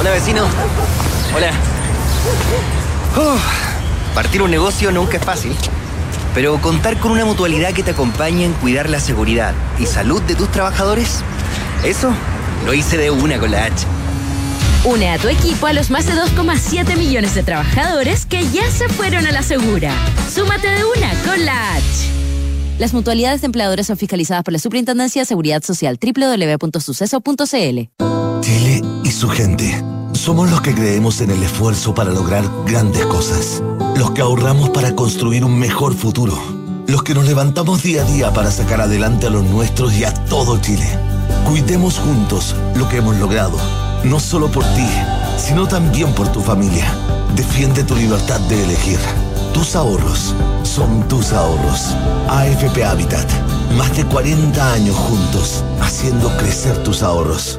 Hola, 0.00 0.10
vecino. 0.10 0.46
Hola. 1.34 1.50
Partir 4.14 4.40
un 4.40 4.50
negocio 4.50 4.90
nunca 4.92 5.18
es 5.18 5.24
fácil, 5.24 5.54
pero 6.34 6.58
contar 6.60 6.98
con 6.98 7.12
una 7.12 7.26
mutualidad 7.26 7.72
que 7.72 7.82
te 7.82 7.90
acompañe 7.90 8.46
en 8.46 8.52
cuidar 8.54 8.88
la 8.88 8.98
seguridad 8.98 9.52
y 9.78 9.86
salud 9.86 10.22
de 10.22 10.34
tus 10.34 10.50
trabajadores, 10.50 11.22
eso 11.84 12.12
lo 12.64 12.72
hice 12.72 12.96
de 12.96 13.10
una 13.10 13.38
con 13.38 13.50
la 13.50 13.64
H. 13.64 13.86
Une 14.84 15.10
a 15.10 15.18
tu 15.18 15.28
equipo 15.28 15.66
a 15.66 15.72
los 15.72 15.90
más 15.90 16.06
de 16.06 16.14
2,7 16.14 16.96
millones 16.96 17.34
de 17.34 17.42
trabajadores 17.42 18.24
que 18.24 18.48
ya 18.48 18.70
se 18.70 18.88
fueron 18.88 19.26
a 19.26 19.32
la 19.32 19.42
segura. 19.42 19.92
Súmate 20.32 20.68
de 20.68 20.84
una 20.84 21.10
con 21.24 21.44
la 21.44 21.74
H. 21.74 22.25
Las 22.78 22.92
mutualidades 22.92 23.40
de 23.40 23.46
empleadores 23.46 23.86
son 23.86 23.96
fiscalizadas 23.96 24.44
por 24.44 24.52
la 24.52 24.58
Superintendencia 24.58 25.22
de 25.22 25.26
Seguridad 25.26 25.62
Social 25.62 25.98
www.suceso.cl. 25.98 27.46
Chile 28.42 28.82
y 29.02 29.10
su 29.10 29.28
gente. 29.30 29.82
Somos 30.12 30.50
los 30.50 30.60
que 30.60 30.74
creemos 30.74 31.22
en 31.22 31.30
el 31.30 31.42
esfuerzo 31.42 31.94
para 31.94 32.10
lograr 32.10 32.44
grandes 32.66 33.06
cosas. 33.06 33.62
Los 33.96 34.10
que 34.10 34.20
ahorramos 34.20 34.68
para 34.70 34.94
construir 34.94 35.42
un 35.42 35.58
mejor 35.58 35.94
futuro. 35.94 36.38
Los 36.86 37.02
que 37.02 37.14
nos 37.14 37.26
levantamos 37.26 37.82
día 37.82 38.02
a 38.02 38.04
día 38.04 38.32
para 38.34 38.50
sacar 38.50 38.82
adelante 38.82 39.26
a 39.26 39.30
los 39.30 39.44
nuestros 39.44 39.96
y 39.96 40.04
a 40.04 40.12
todo 40.12 40.60
Chile. 40.60 40.86
Cuidemos 41.48 41.98
juntos 41.98 42.54
lo 42.76 42.86
que 42.90 42.98
hemos 42.98 43.16
logrado. 43.16 43.56
No 44.04 44.20
solo 44.20 44.50
por 44.50 44.64
ti, 44.74 44.86
sino 45.38 45.66
también 45.66 46.14
por 46.14 46.30
tu 46.30 46.42
familia. 46.42 46.92
Defiende 47.34 47.84
tu 47.84 47.96
libertad 47.96 48.38
de 48.40 48.64
elegir. 48.64 48.98
Tus 49.56 49.74
ahorros 49.74 50.34
son 50.64 51.08
tus 51.08 51.32
ahorros. 51.32 51.96
AFP 52.28 52.84
Habitat. 52.84 53.26
Más 53.78 53.96
de 53.96 54.04
40 54.04 54.72
años 54.74 54.94
juntos, 54.94 55.64
haciendo 55.80 56.28
crecer 56.36 56.76
tus 56.84 57.02
ahorros. 57.02 57.58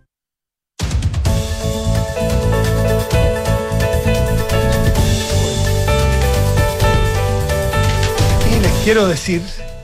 Quiero 8.83 9.07
decir 9.07 9.41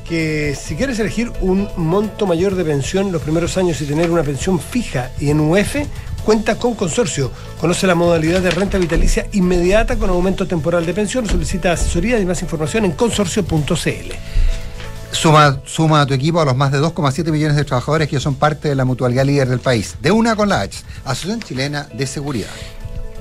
que 0.07 0.57
si 0.59 0.75
quieres 0.75 0.99
elegir 0.99 1.31
un 1.41 1.69
monto 1.75 2.25
mayor 2.25 2.55
de 2.55 2.63
pensión 2.63 3.11
los 3.11 3.21
primeros 3.21 3.57
años 3.57 3.79
y 3.81 3.85
tener 3.85 4.09
una 4.09 4.23
pensión 4.23 4.59
fija 4.59 5.11
y 5.19 5.29
en 5.29 5.39
UF, 5.39 5.75
cuenta 6.23 6.55
con 6.55 6.73
consorcio. 6.73 7.31
Conoce 7.59 7.85
la 7.85 7.95
modalidad 7.95 8.41
de 8.41 8.49
renta 8.49 8.77
vitalicia 8.77 9.27
inmediata 9.33 9.97
con 9.97 10.09
aumento 10.09 10.47
temporal 10.47 10.85
de 10.85 10.93
pensión. 10.93 11.27
Solicita 11.27 11.73
asesoría 11.73 12.19
y 12.19 12.25
más 12.25 12.41
información 12.41 12.85
en 12.85 12.93
consorcio.cl. 12.93 14.13
Suma, 15.11 15.61
suma 15.65 16.01
a 16.01 16.05
tu 16.05 16.13
equipo 16.13 16.41
a 16.41 16.45
los 16.45 16.55
más 16.55 16.71
de 16.71 16.79
2,7 16.79 17.31
millones 17.31 17.55
de 17.55 17.65
trabajadores 17.65 18.07
que 18.07 18.19
son 18.19 18.35
parte 18.35 18.69
de 18.69 18.75
la 18.75 18.85
mutualidad 18.85 19.25
líder 19.25 19.49
del 19.49 19.59
país. 19.59 19.95
De 20.01 20.11
una 20.11 20.35
con 20.35 20.49
la 20.49 20.61
H, 20.61 20.79
Asociación 21.05 21.41
Chilena 21.41 21.87
de 21.93 22.07
Seguridad. 22.07 22.49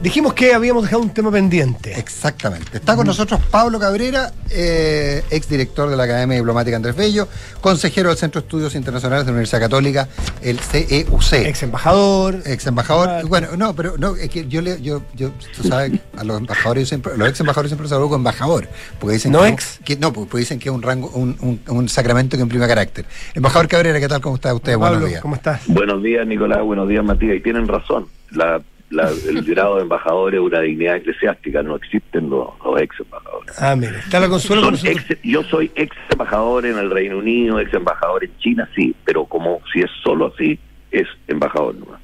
Dijimos 0.02 0.34
que 0.34 0.52
habíamos 0.52 0.82
dejado 0.82 1.00
un 1.02 1.08
tema 1.10 1.30
pendiente. 1.32 1.98
Exactamente. 1.98 2.76
Está 2.76 2.94
con 2.96 3.06
nosotros 3.06 3.40
Pablo 3.50 3.80
Cabrera, 3.80 4.30
eh, 4.50 5.24
exdirector 5.30 5.88
de 5.88 5.96
la 5.96 6.04
Academia 6.04 6.36
Diplomática 6.36 6.76
Andrés 6.76 6.94
Bello, 6.94 7.26
consejero 7.62 8.10
del 8.10 8.18
Centro 8.18 8.42
de 8.42 8.46
Estudios 8.46 8.74
Internacionales 8.74 9.24
de 9.24 9.30
la 9.30 9.36
Universidad 9.36 9.60
Católica, 9.60 10.06
el 10.42 10.60
CEUC. 10.60 11.32
Ex 11.32 11.62
embajador. 11.62 12.42
Ex 12.44 12.66
embajador. 12.66 13.26
Bueno, 13.26 13.48
no, 13.56 13.74
pero 13.74 13.96
no, 13.96 14.14
es 14.16 14.28
que 14.28 14.46
yo 14.46 14.60
le, 14.60 14.80
yo, 14.82 15.02
yo, 15.14 15.30
tú 15.56 15.66
sabes, 15.66 15.92
a 16.16 16.24
los 16.24 16.38
embajadores 16.40 16.82
yo 16.82 16.86
siempre, 16.88 17.16
los 17.16 17.28
ex 17.30 17.40
embajadores 17.40 17.70
siempre 17.70 17.88
se 17.88 17.94
hablo 17.94 18.10
con 18.10 18.20
embajador. 18.20 18.68
Porque 19.00 19.14
dicen 19.14 19.32
¿No 19.32 19.42
que, 19.42 19.48
ex? 19.48 19.80
que- 19.82 19.96
no, 19.96 20.12
porque 20.12 20.36
dicen 20.36 20.58
que 20.58 20.68
es 20.68 20.74
un 20.74 20.82
rango, 20.82 21.08
un, 21.14 21.36
un, 21.40 21.60
un 21.74 21.88
sacramento 21.88 22.36
que 22.36 22.42
imprime 22.42 22.68
carácter. 22.68 23.06
Embajador 23.34 23.66
Cabrera, 23.66 23.98
¿qué 23.98 24.08
tal? 24.08 24.20
¿Cómo 24.20 24.36
está 24.36 24.52
usted? 24.54 24.74
Pablo, 24.74 24.88
Buenos 24.90 25.08
días. 25.08 25.22
¿cómo 25.22 25.34
estás? 25.36 25.62
Buenos 25.68 26.02
días, 26.02 26.26
Nicolás. 26.26 26.62
Buenos 26.62 26.86
días, 26.86 27.02
Matías. 27.02 27.34
Y 27.36 27.40
tienen 27.40 27.66
razón. 27.66 28.06
La, 28.32 28.60
la- 28.96 29.10
el 29.10 29.42
grado 29.44 29.76
de 29.76 29.82
embajador 29.82 30.34
es 30.34 30.40
una 30.40 30.60
dignidad 30.60 30.96
eclesiástica. 30.96 31.62
No 31.62 31.76
existen 31.76 32.28
los, 32.30 32.48
los 32.64 32.80
ex 32.80 32.98
embajadores. 33.00 33.62
Ah, 33.62 33.76
mire, 33.76 33.98
está 33.98 34.18
la 34.20 34.28
consuelo 34.28 34.68
ex- 34.70 35.16
yo 35.22 35.42
soy 35.44 35.70
ex 35.74 35.94
embajador 36.10 36.66
en 36.66 36.78
el 36.78 36.90
Reino 36.90 37.18
Unido, 37.18 37.60
ex 37.60 37.72
embajador 37.74 38.24
en 38.24 38.36
China, 38.38 38.68
sí. 38.74 38.94
Pero 39.04 39.24
como 39.26 39.60
si 39.72 39.80
es 39.80 39.90
solo 40.02 40.32
así, 40.34 40.58
es 40.90 41.06
embajador 41.28 41.74
nomás. 41.74 42.00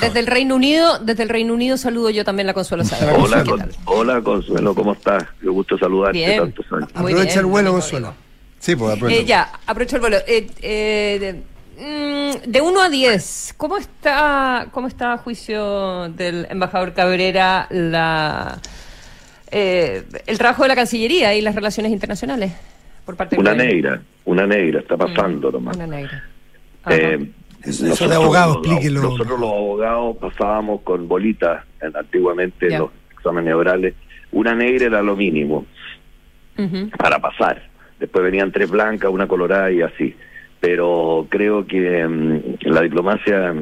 Desde 0.00 0.20
el 0.20 0.26
Reino 0.26 0.54
Unido, 0.54 0.98
desde 1.00 1.24
el 1.24 1.28
Reino 1.28 1.52
Unido 1.54 1.76
saludo 1.76 2.10
yo 2.10 2.24
también 2.24 2.46
la 2.46 2.54
Consuelo 2.54 2.84
Saavedra. 2.84 3.14
Hola, 3.18 3.44
hola, 3.86 4.20
Consuelo. 4.22 4.74
¿Cómo 4.74 4.92
estás? 4.92 5.24
Qué 5.40 5.48
gusto 5.48 5.76
saludarte 5.78 6.18
Bien. 6.18 6.38
tantos 6.38 6.64
años. 6.72 6.88
Aprovecha 6.94 7.40
el 7.40 7.46
vuelo, 7.46 7.72
Consuelo. 7.72 8.14
Sí, 8.58 8.76
pues 8.76 9.02
Eh, 9.08 9.24
ya, 9.24 9.50
aprovecho 9.66 9.96
el 9.96 10.00
vuelo. 10.00 10.18
Eh, 10.28 10.46
eh, 10.60 11.42
de, 11.80 12.40
mm, 12.46 12.50
de 12.50 12.60
1 12.60 12.80
a 12.82 12.88
10, 12.88 13.54
¿cómo 13.56 13.76
está, 13.76 14.68
¿cómo 14.72 14.86
está 14.86 15.14
a 15.14 15.18
juicio 15.18 16.08
del 16.10 16.46
embajador 16.50 16.92
Cabrera 16.94 17.66
la, 17.70 18.58
eh, 19.50 20.04
el 20.26 20.38
trabajo 20.38 20.62
de 20.62 20.68
la 20.68 20.76
Cancillería 20.76 21.34
y 21.34 21.40
las 21.40 21.54
relaciones 21.54 21.92
internacionales 21.92 22.52
por 23.04 23.16
parte 23.16 23.38
Una 23.38 23.52
gobierno? 23.52 23.72
negra, 23.72 24.02
una 24.24 24.46
negra, 24.46 24.80
está 24.80 24.96
pasando 24.96 25.50
nomás. 25.50 25.76
Una 25.76 25.86
negra. 25.86 26.24
Eh, 26.88 27.30
Eso 27.62 27.84
nosotros 27.86 28.10
de 28.10 28.16
abogado, 28.16 28.54
los- 28.54 28.66
explíquelo. 28.66 29.02
Nosotros 29.02 29.40
los 29.40 29.52
abogados 29.52 30.16
pasábamos 30.18 30.80
con 30.82 31.08
bolitas 31.08 31.64
en- 31.82 31.96
antiguamente 31.96 32.72
en 32.72 32.78
los 32.78 32.90
exámenes 33.12 33.54
orales. 33.54 33.94
Una 34.32 34.54
negra 34.54 34.86
era 34.86 35.02
lo 35.02 35.16
mínimo 35.16 35.66
para 36.98 37.18
pasar. 37.18 37.68
Después 37.98 38.22
venían 38.24 38.50
tres 38.52 38.70
blancas, 38.70 39.10
una 39.10 39.26
colorada 39.26 39.70
y 39.70 39.82
así. 39.82 40.14
Pero 40.60 41.26
creo 41.28 41.66
que 41.66 42.06
mm, 42.06 42.68
la 42.68 42.82
diplomacia 42.82 43.54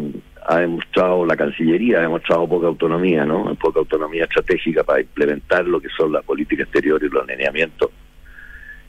ha 0.47 0.59
demostrado, 0.59 1.25
la 1.25 1.37
Cancillería 1.37 1.99
ha 1.99 2.03
demostrado 2.03 2.49
poca 2.49 2.67
autonomía, 2.67 3.25
¿no? 3.25 3.55
Poca 3.55 3.81
autonomía 3.81 4.25
estratégica 4.25 4.83
para 4.83 5.01
implementar 5.01 5.65
lo 5.67 5.81
que 5.81 5.89
son 5.97 6.13
la 6.13 6.23
política 6.23 6.63
exterior 6.63 7.03
y 7.03 7.09
los 7.09 7.23
alineamientos 7.23 7.91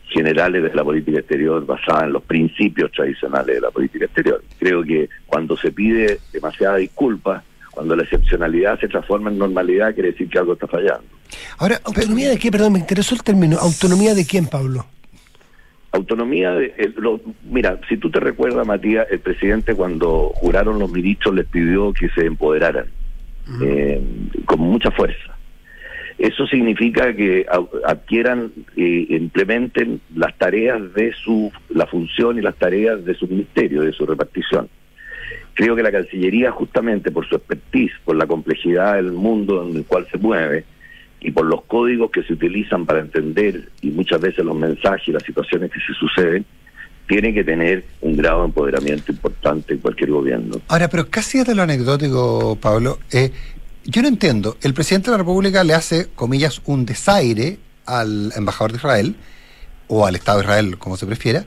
generales 0.09 0.63
de 0.63 0.73
la 0.73 0.83
política 0.83 1.19
exterior 1.19 1.65
basada 1.65 2.05
en 2.05 2.13
los 2.13 2.23
principios 2.23 2.91
tradicionales 2.91 3.55
de 3.55 3.61
la 3.61 3.71
política 3.71 4.05
exterior. 4.05 4.43
Creo 4.57 4.83
que 4.83 5.09
cuando 5.27 5.55
se 5.55 5.71
pide 5.71 6.19
demasiada 6.33 6.77
disculpa, 6.77 7.43
cuando 7.71 7.95
la 7.95 8.03
excepcionalidad 8.03 8.79
se 8.79 8.87
transforma 8.87 9.29
en 9.29 9.37
normalidad, 9.37 9.93
quiere 9.93 10.11
decir 10.11 10.29
que 10.29 10.39
algo 10.39 10.53
está 10.53 10.67
fallando. 10.67 11.05
Ahora, 11.59 11.79
¿autonomía 11.83 12.29
de 12.29 12.37
qué? 12.39 12.51
Perdón, 12.51 12.73
me 12.73 12.79
interesó 12.79 13.15
el 13.15 13.21
término. 13.21 13.57
¿Autonomía 13.59 14.15
de 14.15 14.25
quién, 14.25 14.47
Pablo? 14.47 14.85
Autonomía, 15.91 16.51
de, 16.53 16.73
el- 16.77 16.93
lo- 16.97 17.19
mira, 17.49 17.79
si 17.89 17.97
tú 17.97 18.11
te 18.11 18.19
recuerdas, 18.19 18.65
Matías, 18.67 19.07
el 19.09 19.19
presidente 19.19 19.73
cuando 19.73 20.29
juraron 20.35 20.77
los 20.79 20.91
ministros 20.91 21.33
les 21.35 21.47
pidió 21.47 21.93
que 21.93 22.09
se 22.09 22.25
empoderaran 22.25 22.85
eh, 23.63 23.99
con 24.45 24.59
mucha 24.59 24.91
fuerza. 24.91 25.35
Eso 26.19 26.45
significa 26.47 27.15
que 27.15 27.45
adquieran 27.85 28.51
e 28.75 29.07
implementen 29.09 30.01
las 30.15 30.37
tareas 30.37 30.93
de 30.93 31.13
su, 31.13 31.51
la 31.69 31.87
función 31.87 32.37
y 32.37 32.41
las 32.41 32.55
tareas 32.57 33.03
de 33.05 33.15
su 33.15 33.27
ministerio, 33.27 33.81
de 33.81 33.93
su 33.93 34.05
repartición. 34.05 34.67
Creo 35.55 35.75
que 35.75 35.81
la 35.83 35.91
Cancillería, 35.91 36.51
justamente 36.51 37.09
por 37.09 37.25
su 37.27 37.35
expertise, 37.35 37.93
por 38.05 38.15
la 38.17 38.27
complejidad 38.27 38.95
del 38.95 39.11
mundo 39.13 39.65
en 39.67 39.77
el 39.77 39.85
cual 39.85 40.05
se 40.11 40.17
mueve 40.17 40.65
y 41.21 41.31
por 41.31 41.45
los 41.45 41.63
códigos 41.65 42.11
que 42.11 42.23
se 42.23 42.33
utilizan 42.33 42.85
para 42.85 42.99
entender 42.99 43.69
y 43.81 43.89
muchas 43.91 44.21
veces 44.21 44.45
los 44.45 44.55
mensajes 44.55 45.07
y 45.07 45.11
las 45.11 45.23
situaciones 45.23 45.71
que 45.71 45.79
se 45.79 45.93
suceden, 45.93 46.45
tiene 47.07 47.33
que 47.33 47.43
tener 47.43 47.83
un 48.01 48.15
grado 48.15 48.41
de 48.41 48.45
empoderamiento 48.45 49.11
importante 49.11 49.73
en 49.73 49.79
cualquier 49.79 50.11
gobierno. 50.11 50.61
Ahora, 50.67 50.87
pero 50.89 51.09
casi 51.09 51.43
de 51.43 51.55
lo 51.55 51.63
anecdótico, 51.63 52.55
Pablo, 52.61 52.99
eh, 53.11 53.31
yo 53.83 54.03
no 54.03 54.07
entiendo. 54.07 54.57
El 54.61 54.75
presidente 54.75 55.09
de 55.09 55.13
la 55.13 55.17
República 55.17 55.63
le 55.63 55.73
hace, 55.73 56.07
comillas, 56.13 56.61
un 56.65 56.85
desaire 56.85 57.57
al 57.87 58.31
embajador 58.35 58.71
de 58.71 58.77
Israel, 58.77 59.15
o 59.87 60.05
al 60.05 60.15
Estado 60.15 60.37
de 60.37 60.43
Israel, 60.43 60.77
como 60.77 60.97
se 60.97 61.07
prefiera, 61.07 61.45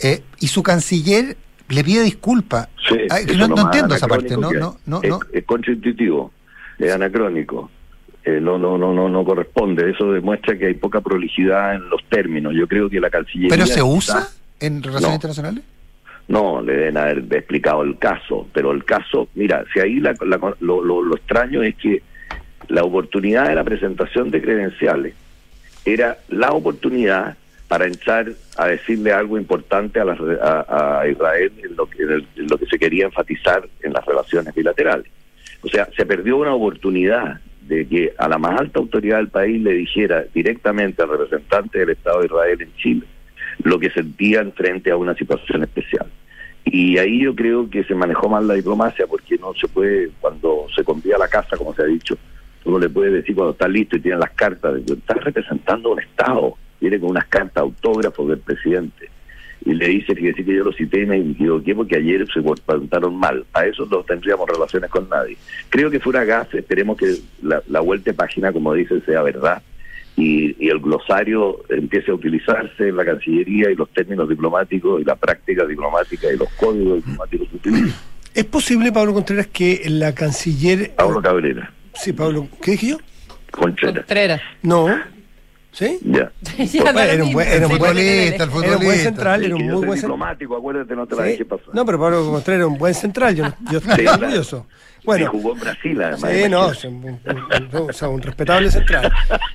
eh, 0.00 0.22
y 0.40 0.48
su 0.48 0.62
canciller 0.62 1.38
le 1.70 1.84
pide 1.84 2.02
disculpas. 2.02 2.68
Sí, 2.86 2.96
no, 3.36 3.48
no 3.48 3.62
entiendo 3.62 3.94
esa 3.94 4.06
parte, 4.06 4.36
no, 4.36 4.52
no, 4.52 4.78
no, 4.84 5.02
es, 5.02 5.08
no. 5.08 5.20
es 5.32 5.44
contraintuitivo, 5.44 6.30
es 6.78 6.92
anacrónico. 6.92 7.70
Eh, 8.36 8.40
no, 8.42 8.58
no, 8.58 8.76
no, 8.76 8.92
no, 8.92 9.08
no 9.08 9.24
corresponde. 9.24 9.90
Eso 9.90 10.12
demuestra 10.12 10.58
que 10.58 10.66
hay 10.66 10.74
poca 10.74 11.00
prolijidad 11.00 11.76
en 11.76 11.88
los 11.88 12.04
términos. 12.10 12.52
Yo 12.54 12.66
creo 12.68 12.90
que 12.90 13.00
la 13.00 13.08
Cancillería. 13.08 13.48
¿Pero 13.50 13.66
se 13.66 13.82
usa 13.82 14.28
en 14.60 14.82
relaciones 14.82 15.08
No. 15.10 15.14
internacionales? 15.14 15.64
No, 16.28 16.60
le 16.60 16.72
deben 16.74 16.96
haber 16.98 17.18
explicado 17.30 17.82
el 17.82 17.96
caso, 17.98 18.46
pero 18.52 18.72
el 18.72 18.84
caso, 18.84 19.28
mira, 19.34 19.64
si 19.72 19.80
ahí 19.80 19.98
la- 19.98 20.14
la- 20.26 20.54
lo, 20.60 20.84
lo- 20.84 21.02
lo 21.02 21.16
extraño 21.16 21.62
es 21.62 21.74
que 21.76 22.02
la 22.68 22.82
oportunidad 22.84 23.48
de 23.48 23.54
la 23.54 23.64
presentación 23.64 24.30
de 24.30 24.42
credenciales 24.42 25.14
era 25.86 26.18
la 26.28 26.50
oportunidad 26.52 27.38
para 27.66 27.86
entrar 27.86 28.26
a 28.58 28.66
decirle 28.66 29.12
algo 29.12 29.38
importante 29.38 30.00
a, 30.00 30.04
re- 30.04 30.38
a- 30.42 31.00
a 31.00 31.08
Israel 31.08 31.50
en 31.62 31.76
lo, 31.76 31.86
que, 31.88 32.02
en 32.02 32.10
el- 32.10 32.26
en 32.36 32.46
lo 32.46 32.58
que 32.58 32.66
se 32.66 32.78
quería 32.78 33.06
enfatizar 33.06 33.66
en 33.82 33.92
las 33.94 34.04
relaciones 34.04 34.54
bilaterales. 34.54 35.06
O 35.62 35.68
sea, 35.68 35.88
se 35.96 36.04
perdió 36.04 36.36
una 36.36 36.52
oportunidad 36.52 37.40
de 37.68 37.86
que 37.86 38.12
a 38.18 38.28
la 38.28 38.38
más 38.38 38.58
alta 38.58 38.80
autoridad 38.80 39.18
del 39.18 39.28
país 39.28 39.62
le 39.62 39.72
dijera 39.72 40.24
directamente 40.34 41.02
al 41.02 41.10
representante 41.10 41.78
del 41.78 41.90
Estado 41.90 42.20
de 42.20 42.26
Israel 42.26 42.62
en 42.62 42.74
Chile 42.76 43.02
lo 43.64 43.78
que 43.78 43.90
sentían 43.90 44.52
frente 44.52 44.90
a 44.90 44.96
una 44.96 45.14
situación 45.14 45.62
especial. 45.62 46.06
Y 46.64 46.98
ahí 46.98 47.22
yo 47.22 47.34
creo 47.34 47.68
que 47.68 47.84
se 47.84 47.94
manejó 47.94 48.28
mal 48.28 48.46
la 48.46 48.54
diplomacia 48.54 49.06
porque 49.06 49.36
no 49.38 49.54
se 49.54 49.68
puede, 49.68 50.10
cuando 50.20 50.66
se 50.74 50.84
convía 50.84 51.16
a 51.16 51.18
la 51.18 51.28
casa, 51.28 51.56
como 51.56 51.74
se 51.74 51.82
ha 51.82 51.86
dicho, 51.86 52.16
uno 52.64 52.78
le 52.78 52.88
puede 52.88 53.10
decir 53.10 53.34
cuando 53.34 53.52
está 53.52 53.68
listo 53.68 53.96
y 53.96 54.00
tiene 54.00 54.18
las 54.18 54.30
cartas, 54.32 54.74
de 54.74 54.84
que 54.84 54.92
está 54.92 55.14
representando 55.14 55.88
a 55.88 55.92
un 55.92 56.00
Estado, 56.00 56.54
viene 56.80 57.00
con 57.00 57.10
unas 57.10 57.26
cartas 57.26 57.62
autógrafos 57.62 58.28
del 58.28 58.38
presidente. 58.38 59.10
Y 59.64 59.74
le 59.74 59.88
dice, 59.88 60.14
fíjese 60.14 60.44
que 60.44 60.54
yo 60.54 60.64
lo 60.64 60.72
cité 60.72 61.02
y 61.02 61.06
me 61.06 61.18
equivoqué 61.18 61.74
porque 61.74 61.96
ayer 61.96 62.26
se 62.32 62.40
preguntaron 62.64 63.16
mal. 63.16 63.44
A 63.52 63.66
eso 63.66 63.86
no 63.90 64.02
tendríamos 64.02 64.48
relaciones 64.48 64.90
con 64.90 65.08
nadie. 65.08 65.36
Creo 65.68 65.90
que 65.90 66.00
fue 66.00 66.10
una 66.10 66.24
gafe, 66.24 66.60
esperemos 66.60 66.96
que 66.96 67.16
la, 67.42 67.62
la 67.68 67.80
vuelta 67.80 68.10
de 68.10 68.14
página, 68.14 68.52
como 68.52 68.72
dice, 68.74 69.00
sea 69.02 69.22
verdad 69.22 69.62
y, 70.18 70.56
y 70.58 70.68
el 70.68 70.80
glosario 70.80 71.64
empiece 71.68 72.10
a 72.10 72.14
utilizarse 72.14 72.88
en 72.88 72.96
la 72.96 73.04
Cancillería 73.04 73.70
y 73.70 73.76
los 73.76 73.88
términos 73.90 74.28
diplomáticos 74.28 75.00
y 75.00 75.04
la 75.04 75.14
práctica 75.14 75.64
diplomática 75.64 76.32
y 76.32 76.36
los 76.36 76.48
códigos 76.54 76.96
diplomáticos 76.96 77.48
se. 77.62 78.40
¿Es 78.40 78.44
posible, 78.44 78.90
Pablo 78.90 79.14
Contreras, 79.14 79.46
que 79.46 79.82
la 79.86 80.14
canciller... 80.14 80.92
Pablo 80.94 81.22
Cabrera, 81.22 81.72
Sí, 81.94 82.12
Pablo, 82.12 82.46
¿qué 82.62 82.72
dije 82.72 82.88
yo? 82.88 82.98
Contreras. 83.50 83.96
Contreras. 83.96 84.40
No. 84.62 84.88
¿Sí? 85.78 85.98
Ya. 86.02 86.32
Ya 86.72 86.92
no 86.92 87.00
era 87.00 87.22
un 87.22 87.32
buen, 87.32 87.46
era 87.48 87.66
un 87.66 87.72
sí, 87.72 87.78
buen, 87.78 87.90
ponele. 87.92 88.28
el 88.28 88.34
era 88.34 88.44
un 88.44 88.50
buen 88.50 88.64
futbolista. 88.72 89.02
central, 89.04 89.40
Es 89.40 89.46
era 89.46 89.54
un 89.56 89.62
muy 89.62 89.70
buen 89.74 89.82
central. 89.82 90.00
diplomático, 90.00 90.56
acuérdate, 90.56 90.96
no 90.96 91.06
te 91.06 91.14
la 91.16 91.22
Sí. 91.24 91.28
dejé 91.30 91.44
pasar. 91.44 91.68
No, 91.72 91.86
pero 91.86 92.00
Pablo 92.00 92.30
Contreras 92.30 92.58
era 92.58 92.66
un 92.66 92.78
buen 92.78 92.94
central, 92.94 93.36
yo, 93.36 93.44
yo 93.70 93.78
estoy 93.78 93.94
Sí, 93.96 94.02
claro. 94.02 94.22
orgulloso. 94.24 94.66
Bueno, 95.04 95.30
jugó 95.30 95.52
en 95.54 95.60
Brasil, 95.60 96.02
además. 96.02 96.30
sí, 96.32 96.48
no, 96.50 96.88
un, 96.90 97.04
un- 97.04 97.20
un- 97.80 97.90
o 97.90 97.92
sea, 97.92 98.08
un 98.08 98.20
respetable 98.20 98.70
central. 98.70 99.10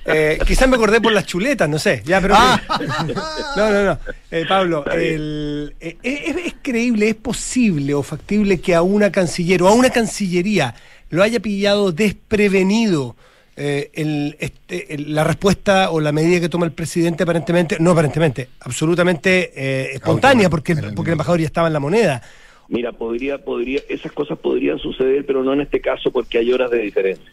Eh, 0.06 0.38
quizás 0.46 0.66
me 0.68 0.76
acordé 0.76 1.00
por 1.00 1.12
las 1.12 1.26
chuletas, 1.26 1.68
no 1.68 1.78
sé, 1.78 2.02
ya, 2.04 2.20
pero... 2.20 2.34
No, 3.56 3.70
no, 3.70 3.84
no. 3.84 3.98
Eh, 4.30 4.44
Pablo, 4.48 4.84
el- 4.90 5.74
eh, 5.80 5.96
¿es, 6.02 6.36
es 6.46 6.54
creíble, 6.62 7.10
es 7.10 7.14
posible 7.14 7.94
o 7.94 8.02
factible 8.02 8.60
que 8.60 8.74
a 8.74 8.82
una 8.82 9.12
canciller 9.12 9.62
o 9.62 9.68
a 9.68 9.72
una 9.74 9.90
cancillería 9.90 10.74
lo 11.10 11.22
haya 11.22 11.38
pillado 11.40 11.92
desprevenido 11.92 13.14
eh, 13.56 13.90
el- 13.94 14.36
este, 14.40 14.94
el- 14.94 15.14
la 15.14 15.24
respuesta 15.24 15.90
o 15.90 16.00
la 16.00 16.12
medida 16.12 16.40
que 16.40 16.48
toma 16.48 16.66
el 16.66 16.72
presidente 16.72 17.22
aparentemente, 17.22 17.76
no 17.80 17.92
aparentemente, 17.92 18.48
absolutamente 18.60 19.52
eh, 19.54 19.90
espontánea, 19.94 20.50
porque, 20.50 20.72
el- 20.72 20.94
porque 20.94 21.10
el 21.10 21.14
embajador 21.14 21.40
ya 21.40 21.46
estaba 21.46 21.66
en 21.68 21.72
la 21.72 21.80
moneda. 21.80 22.22
Mira, 22.68 22.92
podría, 22.92 23.38
podría, 23.44 23.80
esas 23.88 24.10
cosas 24.12 24.38
podrían 24.38 24.78
suceder, 24.78 25.24
pero 25.26 25.44
no 25.44 25.52
en 25.52 25.60
este 25.60 25.80
caso 25.80 26.10
porque 26.10 26.38
hay 26.38 26.52
horas 26.52 26.70
de 26.70 26.78
diferencia. 26.78 27.24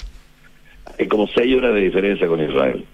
Hay 1.00 1.08
como 1.08 1.28
seis 1.28 1.56
horas 1.56 1.74
de 1.74 1.82
diferencia 1.82 2.28
con 2.28 2.42
Israel. 2.42 2.86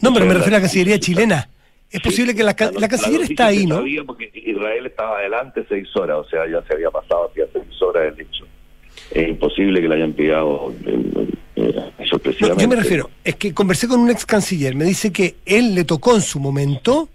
No, 0.00 0.12
pero 0.12 0.26
me 0.26 0.34
refiero 0.34 0.56
a 0.56 0.58
la 0.58 0.58
la- 0.58 0.62
cancillería 0.62 0.98
chilena. 1.00 1.48
Es 1.90 2.00
Sí, 2.02 2.08
posible 2.08 2.34
que 2.34 2.42
la, 2.42 2.54
la 2.78 2.88
canciller 2.88 3.20
la 3.20 3.26
está 3.26 3.46
ahí, 3.46 3.66
¿no? 3.66 3.76
sabía 3.76 4.02
porque 4.04 4.30
Israel 4.34 4.86
estaba 4.86 5.18
adelante 5.18 5.64
seis 5.68 5.88
horas, 5.94 6.18
o 6.18 6.24
sea, 6.28 6.46
ya 6.50 6.62
se 6.66 6.72
había 6.74 6.90
pasado 6.90 7.28
hacía 7.30 7.44
seis 7.52 7.82
horas 7.82 8.12
el 8.14 8.20
hecho. 8.20 8.46
Es 9.10 9.28
imposible 9.28 9.80
que 9.80 9.88
le 9.88 9.94
hayan 9.96 10.12
pillado 10.12 10.72
eh, 11.62 11.92
No, 12.40 12.58
yo 12.58 12.68
me 12.68 12.76
refiero, 12.76 13.10
es 13.24 13.36
que 13.36 13.54
conversé 13.54 13.88
con 13.88 14.00
un 14.00 14.10
ex 14.10 14.26
canciller, 14.26 14.74
me 14.74 14.84
dice 14.84 15.12
que 15.12 15.36
él 15.46 15.74
le 15.74 15.84
tocó 15.84 16.14
en 16.14 16.22
su 16.22 16.40
momento, 16.40 17.08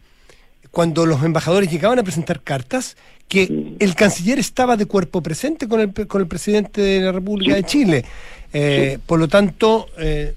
cuando 0.71 1.05
los 1.05 1.23
embajadores 1.23 1.71
llegaban 1.71 1.99
a 1.99 2.03
presentar 2.03 2.41
cartas, 2.41 2.97
que 3.27 3.75
el 3.79 3.95
canciller 3.95 4.39
estaba 4.39 4.77
de 4.77 4.85
cuerpo 4.85 5.21
presente 5.21 5.67
con 5.67 5.79
el, 5.81 5.93
con 6.07 6.21
el 6.21 6.27
presidente 6.27 6.81
de 6.81 7.01
la 7.01 7.11
República 7.11 7.55
de 7.55 7.63
Chile. 7.63 8.05
Eh, 8.53 8.99
Por 9.05 9.19
lo 9.19 9.27
tanto, 9.27 9.87
eh. 9.97 10.33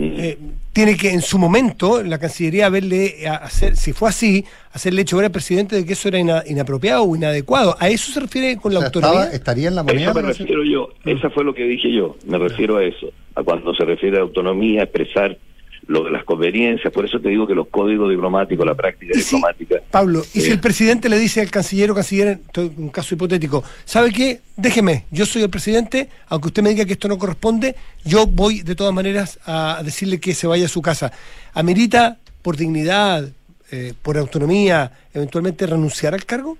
Eh, 0.00 0.38
tiene 0.72 0.96
que 0.96 1.10
en 1.10 1.20
su 1.22 1.38
momento 1.38 2.02
la 2.04 2.18
Cancillería 2.18 2.66
haberle, 2.66 3.26
a- 3.26 3.36
hacer, 3.36 3.76
si 3.76 3.92
fue 3.92 4.08
así, 4.10 4.44
hacerle 4.72 5.02
hecho 5.02 5.16
ver 5.16 5.26
al 5.26 5.32
presidente 5.32 5.74
de 5.74 5.84
que 5.84 5.94
eso 5.94 6.06
era 6.08 6.18
ina- 6.20 6.44
inapropiado 6.46 7.02
o 7.02 7.16
inadecuado. 7.16 7.76
¿A 7.80 7.88
eso 7.88 8.12
se 8.12 8.20
refiere 8.20 8.56
con 8.58 8.72
la 8.72 8.78
O 8.78 8.82
sea, 8.82 8.88
estaba- 8.90 9.24
estaría 9.26 9.68
en 9.68 9.74
la 9.74 9.82
moneda. 9.82 10.10
Eso 10.12 10.14
me 10.14 10.22
refiero 10.28 10.62
yo, 10.64 10.88
Mm. 11.04 11.08
esa 11.10 11.30
fue 11.30 11.42
lo 11.44 11.52
que 11.54 11.64
dije 11.64 11.92
yo, 11.92 12.16
me 12.26 12.38
refiero 12.38 12.76
a 12.76 12.84
eso, 12.84 13.08
a 13.34 13.42
cuando 13.42 13.74
se 13.74 13.84
refiere 13.84 14.18
a 14.18 14.20
autonomía, 14.20 14.82
a 14.82 14.84
expresar 14.84 15.36
lo 15.88 16.04
de 16.04 16.10
las 16.10 16.24
conveniencias, 16.24 16.92
por 16.92 17.04
eso 17.06 17.18
te 17.18 17.30
digo 17.30 17.46
que 17.46 17.54
los 17.54 17.68
códigos 17.68 18.10
diplomáticos, 18.10 18.64
la 18.64 18.74
práctica 18.74 19.14
si- 19.14 19.20
diplomática, 19.20 19.76
Pablo, 19.90 20.20
y 20.34 20.40
si 20.42 20.50
Eh. 20.50 20.52
el 20.52 20.60
presidente 20.60 21.08
le 21.08 21.18
dice 21.18 21.40
al 21.40 21.50
canciller 21.50 21.90
o 21.90 21.94
canciller, 21.94 22.38
un 22.76 22.90
caso 22.90 23.14
hipotético, 23.14 23.64
¿sabe 23.86 24.12
qué? 24.12 24.40
Déjeme, 24.56 25.04
yo 25.10 25.24
soy 25.24 25.42
el 25.42 25.50
presidente, 25.50 26.08
aunque 26.28 26.48
usted 26.48 26.62
me 26.62 26.70
diga 26.70 26.84
que 26.84 26.92
esto 26.92 27.08
no 27.08 27.16
corresponde, 27.18 27.74
yo 28.04 28.26
voy 28.26 28.60
de 28.60 28.74
todas 28.74 28.92
maneras 28.92 29.40
a 29.46 29.80
decirle 29.82 30.20
que 30.20 30.34
se 30.34 30.46
vaya 30.46 30.66
a 30.66 30.68
su 30.68 30.82
casa. 30.82 31.10
¿Amerita 31.54 32.18
por 32.42 32.56
dignidad, 32.56 33.26
eh, 33.72 33.94
por 34.02 34.18
autonomía, 34.18 34.92
eventualmente 35.14 35.66
renunciar 35.66 36.12
al 36.14 36.24
cargo? 36.26 36.58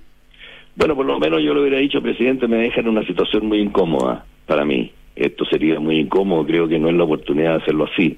Bueno, 0.74 0.94
por 0.96 1.04
lo 1.04 1.18
menos 1.18 1.42
yo 1.42 1.52
le 1.54 1.60
hubiera 1.60 1.78
dicho, 1.78 2.00
presidente, 2.00 2.48
me 2.48 2.56
deja 2.56 2.80
en 2.80 2.88
una 2.88 3.04
situación 3.06 3.46
muy 3.46 3.58
incómoda 3.60 4.24
para 4.46 4.64
mí. 4.64 4.92
Esto 5.16 5.44
sería 5.44 5.80
muy 5.80 5.98
incómodo, 5.98 6.46
creo 6.46 6.66
que 6.68 6.78
no 6.78 6.88
es 6.88 6.94
la 6.94 7.04
oportunidad 7.04 7.56
de 7.58 7.62
hacerlo 7.62 7.88
así. 7.92 8.16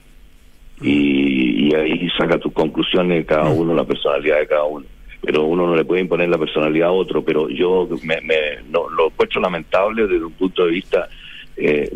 Y, 0.83 1.69
y 1.69 1.75
ahí 1.75 2.09
saca 2.19 2.39
tus 2.39 2.53
conclusiones 2.53 3.27
cada 3.27 3.49
uno, 3.51 3.75
la 3.75 3.85
personalidad 3.85 4.39
de 4.41 4.47
cada 4.47 4.65
uno. 4.65 4.87
Pero 5.23 5.45
uno 5.45 5.67
no 5.67 5.77
le 5.77 5.85
puede 5.85 6.01
imponer 6.01 6.29
la 6.31 6.39
personalidad 6.39 6.89
a 6.89 6.93
otro, 6.93 7.23
pero 7.23 7.49
yo 7.51 7.87
me, 8.03 8.21
me- 8.23 8.63
no, 8.71 8.89
lo 8.89 9.09
encuentro 9.09 9.41
lamentable 9.43 10.07
desde 10.07 10.25
un 10.25 10.33
punto 10.33 10.65
de 10.65 10.71
vista, 10.71 11.09
eh, 11.57 11.91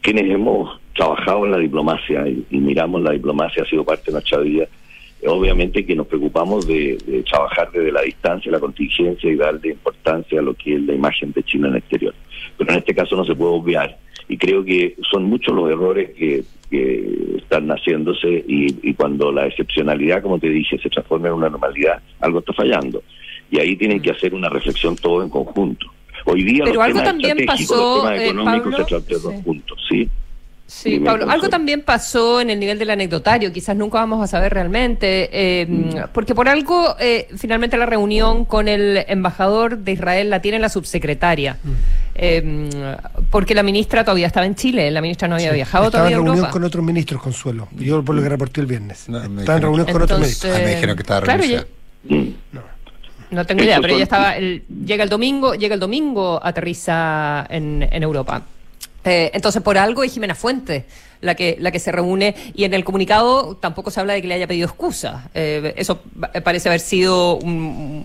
quienes 0.00 0.28
hemos 0.28 0.80
trabajado 0.94 1.44
en 1.46 1.52
la 1.52 1.58
diplomacia 1.58 2.26
y, 2.28 2.44
y 2.50 2.58
miramos 2.58 3.02
la 3.02 3.12
diplomacia, 3.12 3.62
ha 3.62 3.66
sido 3.66 3.84
parte 3.84 4.06
de 4.06 4.12
nuestra 4.14 4.38
vida, 4.38 4.66
obviamente 5.24 5.86
que 5.86 5.94
nos 5.94 6.08
preocupamos 6.08 6.66
de, 6.66 6.98
de 7.06 7.22
trabajar 7.22 7.70
desde 7.70 7.92
la 7.92 8.02
distancia, 8.02 8.50
la 8.50 8.58
contingencia 8.58 9.30
y 9.30 9.36
darle 9.36 9.70
importancia 9.70 10.40
a 10.40 10.42
lo 10.42 10.54
que 10.54 10.74
es 10.74 10.82
la 10.82 10.94
imagen 10.94 11.30
de 11.32 11.44
China 11.44 11.68
en 11.68 11.74
el 11.74 11.78
exterior. 11.78 12.12
Pero 12.58 12.72
en 12.72 12.78
este 12.78 12.92
caso 12.94 13.14
no 13.14 13.24
se 13.24 13.36
puede 13.36 13.52
obviar 13.52 13.96
y 14.28 14.36
creo 14.36 14.64
que 14.64 14.96
son 15.10 15.24
muchos 15.24 15.54
los 15.54 15.70
errores 15.70 16.10
que, 16.10 16.44
que 16.70 17.36
están 17.38 17.68
haciéndose 17.68 18.44
y, 18.46 18.76
y 18.82 18.94
cuando 18.94 19.30
la 19.30 19.46
excepcionalidad, 19.46 20.22
como 20.22 20.38
te 20.38 20.48
dije, 20.48 20.78
se 20.78 20.88
transforma 20.88 21.28
en 21.28 21.34
una 21.34 21.50
normalidad, 21.50 22.00
algo 22.20 22.38
está 22.38 22.52
fallando. 22.52 23.02
Y 23.50 23.60
ahí 23.60 23.76
tienen 23.76 24.00
que 24.00 24.10
hacer 24.10 24.34
una 24.34 24.48
reflexión 24.48 24.96
todo 24.96 25.22
en 25.22 25.28
conjunto. 25.28 25.86
Hoy 26.24 26.42
día 26.42 26.64
Pero 26.64 26.76
los 26.76 26.84
algo 26.84 26.98
temas 26.98 27.12
también 27.12 27.38
estratégicos, 27.40 27.76
pasó, 27.76 27.94
los 27.94 28.02
temas 28.02 28.20
eh, 28.20 28.24
económicos 28.24 28.72
Pablo, 28.72 28.76
se 28.76 28.84
tratan 28.84 29.36
sí. 29.36 29.42
juntos, 29.44 29.78
¿sí? 29.88 30.08
Sí, 30.74 30.90
Dime, 30.92 31.06
Pablo, 31.06 31.30
algo 31.30 31.48
también 31.48 31.82
pasó 31.82 32.40
en 32.40 32.48
el 32.50 32.58
nivel 32.58 32.78
del 32.78 32.90
anecdotario, 32.90 33.52
quizás 33.52 33.76
nunca 33.76 33.98
vamos 33.98 34.22
a 34.24 34.26
saber 34.26 34.52
realmente, 34.54 35.28
eh, 35.30 35.68
porque 36.12 36.34
por 36.34 36.48
algo 36.48 36.96
eh, 36.98 37.28
finalmente 37.36 37.76
la 37.76 37.86
reunión 37.86 38.44
con 38.46 38.66
el 38.68 39.04
embajador 39.06 39.78
de 39.78 39.92
Israel 39.92 40.30
la 40.30 40.40
tiene 40.40 40.58
la 40.58 40.68
subsecretaria. 40.70 41.58
eh, 42.14 42.70
porque 43.30 43.54
la 43.54 43.62
ministra 43.62 44.02
todavía 44.02 44.26
estaba 44.26 44.46
en 44.46 44.54
Chile, 44.54 44.90
la 44.90 45.00
ministra 45.02 45.28
no 45.28 45.34
había 45.36 45.52
viajado 45.52 45.84
Estaba 45.86 46.04
todavía 46.08 46.16
en 46.16 46.22
a 46.22 46.24
reunión 46.24 46.36
Europa. 46.38 46.52
con 46.52 46.64
otros 46.64 46.84
ministros, 46.84 47.22
Consuelo. 47.22 47.68
Yo 47.72 48.02
por 48.02 48.14
lo 48.16 48.22
que 48.22 48.28
reporté 48.30 48.60
el 48.62 48.66
viernes. 48.66 49.00
estaba 49.08 49.24
en 49.56 49.62
reunión 49.62 49.86
con 49.86 50.02
otros 50.02 50.18
ministros. 50.20 50.56
Ah, 50.56 50.58
me 50.64 50.70
dijeron 50.74 50.96
que 50.96 51.02
estaba 51.02 51.20
claro. 51.20 51.42
No 53.30 53.46
tengo 53.46 53.62
idea, 53.62 53.80
pero 53.80 53.94
ella 53.94 54.02
estaba, 54.02 54.36
el- 54.36 54.62
llega 54.84 55.04
el 55.04 55.08
domingo, 55.08 55.54
llega 55.54 55.74
el 55.74 55.80
domingo, 55.80 56.38
aterriza 56.42 57.46
en, 57.48 57.86
en 57.90 58.02
Europa. 58.02 58.42
Eh, 59.04 59.30
entonces, 59.34 59.62
por 59.62 59.78
algo 59.78 60.02
es 60.04 60.12
Jimena 60.12 60.34
Fuentes 60.34 60.84
la 61.22 61.34
que, 61.34 61.56
la 61.58 61.70
que 61.72 61.78
se 61.78 61.90
reúne 61.90 62.34
y 62.54 62.64
en 62.64 62.74
el 62.74 62.84
comunicado 62.84 63.56
tampoco 63.56 63.90
se 63.90 64.00
habla 64.00 64.12
de 64.12 64.20
que 64.20 64.28
le 64.28 64.34
haya 64.34 64.46
pedido 64.46 64.66
excusa. 64.66 65.30
Eh, 65.34 65.72
eso 65.76 66.02
pa- 66.20 66.30
parece 66.44 66.68
haber 66.68 66.80
sido 66.80 67.36
un- 67.36 68.04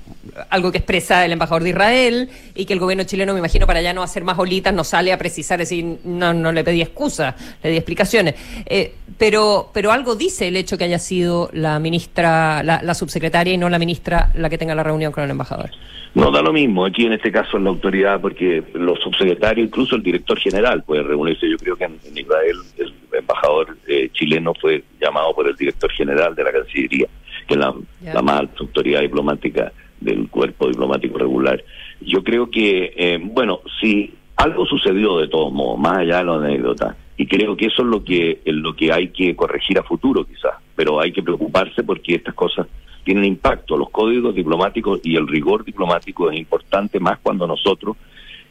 algo 0.49 0.71
que 0.71 0.77
expresa 0.77 1.25
el 1.25 1.31
embajador 1.33 1.63
de 1.63 1.69
Israel 1.71 2.29
y 2.55 2.65
que 2.65 2.73
el 2.73 2.79
gobierno 2.79 3.03
chileno, 3.03 3.33
me 3.33 3.39
imagino, 3.39 3.67
para 3.67 3.81
ya 3.81 3.93
no 3.93 4.03
hacer 4.03 4.23
más 4.23 4.37
olitas, 4.39 4.73
no 4.73 4.83
sale 4.83 5.11
a 5.11 5.17
precisar, 5.17 5.59
decir, 5.59 5.97
no, 6.05 6.33
no 6.33 6.51
le 6.51 6.63
pedí 6.63 6.81
excusa, 6.81 7.35
le 7.63 7.71
di 7.71 7.77
explicaciones. 7.77 8.35
Eh, 8.67 8.93
pero, 9.17 9.69
pero 9.73 9.91
algo 9.91 10.15
dice 10.15 10.47
el 10.47 10.55
hecho 10.55 10.77
que 10.77 10.83
haya 10.83 10.99
sido 10.99 11.49
la 11.53 11.79
ministra, 11.79 12.61
la, 12.63 12.93
subsecretaria 12.93 13.53
y 13.53 13.57
no 13.57 13.69
la 13.69 13.79
ministra 13.79 14.29
la 14.35 14.49
que 14.49 14.57
tenga 14.57 14.75
la 14.75 14.83
reunión 14.83 15.11
con 15.11 15.23
el 15.23 15.31
embajador. 15.31 15.71
No 16.13 16.31
da 16.31 16.41
lo 16.41 16.53
mismo, 16.53 16.85
aquí 16.85 17.05
en 17.05 17.13
este 17.13 17.31
caso 17.31 17.57
es 17.57 17.63
la 17.63 17.69
autoridad, 17.69 18.19
porque 18.21 18.63
los 18.73 18.99
subsecretarios, 18.99 19.67
incluso 19.67 19.95
el 19.95 20.03
director 20.03 20.39
general 20.39 20.83
puede 20.83 21.03
reunirse. 21.03 21.49
Yo 21.49 21.57
creo 21.57 21.75
que 21.75 21.83
en, 21.85 21.99
Israel 22.15 22.57
el 22.77 22.93
embajador 23.19 23.77
eh, 23.87 24.09
chileno 24.13 24.53
fue 24.59 24.83
llamado 24.99 25.33
por 25.33 25.47
el 25.47 25.55
director 25.55 25.91
general 25.91 26.35
de 26.35 26.43
la 26.43 26.51
Cancillería, 26.51 27.07
que 27.47 27.53
es 27.53 27.59
la, 27.59 28.21
más 28.21 28.39
alta 28.39 28.55
autoridad 28.59 29.01
diplomática 29.01 29.71
del 29.99 30.29
cuerpo 30.29 30.67
diplomático 30.67 31.17
regular. 31.17 31.63
Yo 32.01 32.23
creo 32.23 32.49
que, 32.49 32.93
eh, 32.95 33.19
bueno, 33.21 33.61
si 33.81 34.13
algo 34.35 34.65
sucedió 34.65 35.17
de 35.17 35.27
todos 35.27 35.51
modos, 35.51 35.79
más 35.79 35.97
allá 35.97 36.19
de 36.19 36.23
la 36.25 36.35
anécdota, 36.35 36.95
y 37.17 37.25
creo 37.25 37.57
que 37.57 37.65
eso 37.65 37.81
es 37.81 37.87
lo 37.87 38.03
que, 38.03 38.41
es 38.45 38.53
lo 38.53 38.75
que 38.75 38.91
hay 38.91 39.09
que 39.09 39.35
corregir 39.35 39.79
a 39.79 39.83
futuro 39.83 40.23
quizás, 40.23 40.53
pero 40.75 40.99
hay 40.99 41.11
que 41.11 41.23
preocuparse 41.23 41.83
porque 41.83 42.15
estas 42.15 42.35
cosas 42.35 42.67
tienen 43.03 43.25
impacto. 43.25 43.77
Los 43.77 43.89
códigos 43.89 44.35
diplomáticos 44.35 44.99
y 45.03 45.15
el 45.15 45.27
rigor 45.27 45.63
diplomático 45.63 46.29
es 46.29 46.37
importante 46.37 46.99
más 46.99 47.17
cuando 47.19 47.47
nosotros 47.47 47.97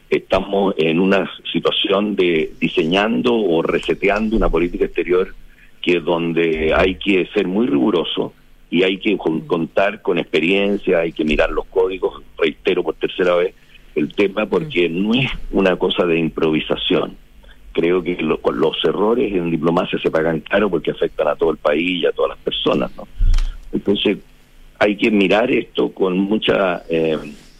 estamos 0.09 0.73
en 0.77 0.99
una 0.99 1.29
situación 1.51 2.15
de 2.15 2.51
diseñando 2.59 3.33
o 3.35 3.61
reseteando 3.61 4.35
una 4.37 4.49
política 4.49 4.85
exterior 4.85 5.33
que 5.81 5.99
donde 5.99 6.73
hay 6.75 6.95
que 6.95 7.25
ser 7.33 7.47
muy 7.47 7.67
riguroso 7.67 8.33
y 8.69 8.83
hay 8.83 8.97
que 8.97 9.17
con- 9.17 9.41
contar 9.41 10.01
con 10.01 10.17
experiencia, 10.17 10.99
hay 10.99 11.11
que 11.13 11.23
mirar 11.23 11.51
los 11.51 11.65
códigos, 11.65 12.21
reitero 12.37 12.83
por 12.83 12.95
tercera 12.95 13.35
vez 13.35 13.53
el 13.95 14.13
tema, 14.13 14.45
porque 14.45 14.89
no 14.89 15.13
es 15.13 15.29
una 15.51 15.75
cosa 15.75 16.05
de 16.05 16.19
improvisación. 16.19 17.15
Creo 17.71 18.03
que 18.03 18.15
lo- 18.21 18.39
con 18.41 18.59
los 18.59 18.77
errores 18.83 19.33
en 19.33 19.49
diplomacia 19.51 19.97
se 19.99 20.11
pagan 20.11 20.41
caro 20.41 20.69
porque 20.69 20.91
afectan 20.91 21.27
a 21.29 21.35
todo 21.35 21.51
el 21.51 21.57
país 21.57 22.01
y 22.03 22.05
a 22.05 22.11
todas 22.11 22.29
las 22.29 22.39
personas, 22.39 22.91
¿no? 22.95 23.07
Entonces 23.71 24.17
hay 24.79 24.95
que 24.95 25.09
mirar 25.11 25.49
esto 25.51 25.91
con 25.91 26.17
mucha 26.17 26.83
eh, 26.89 27.17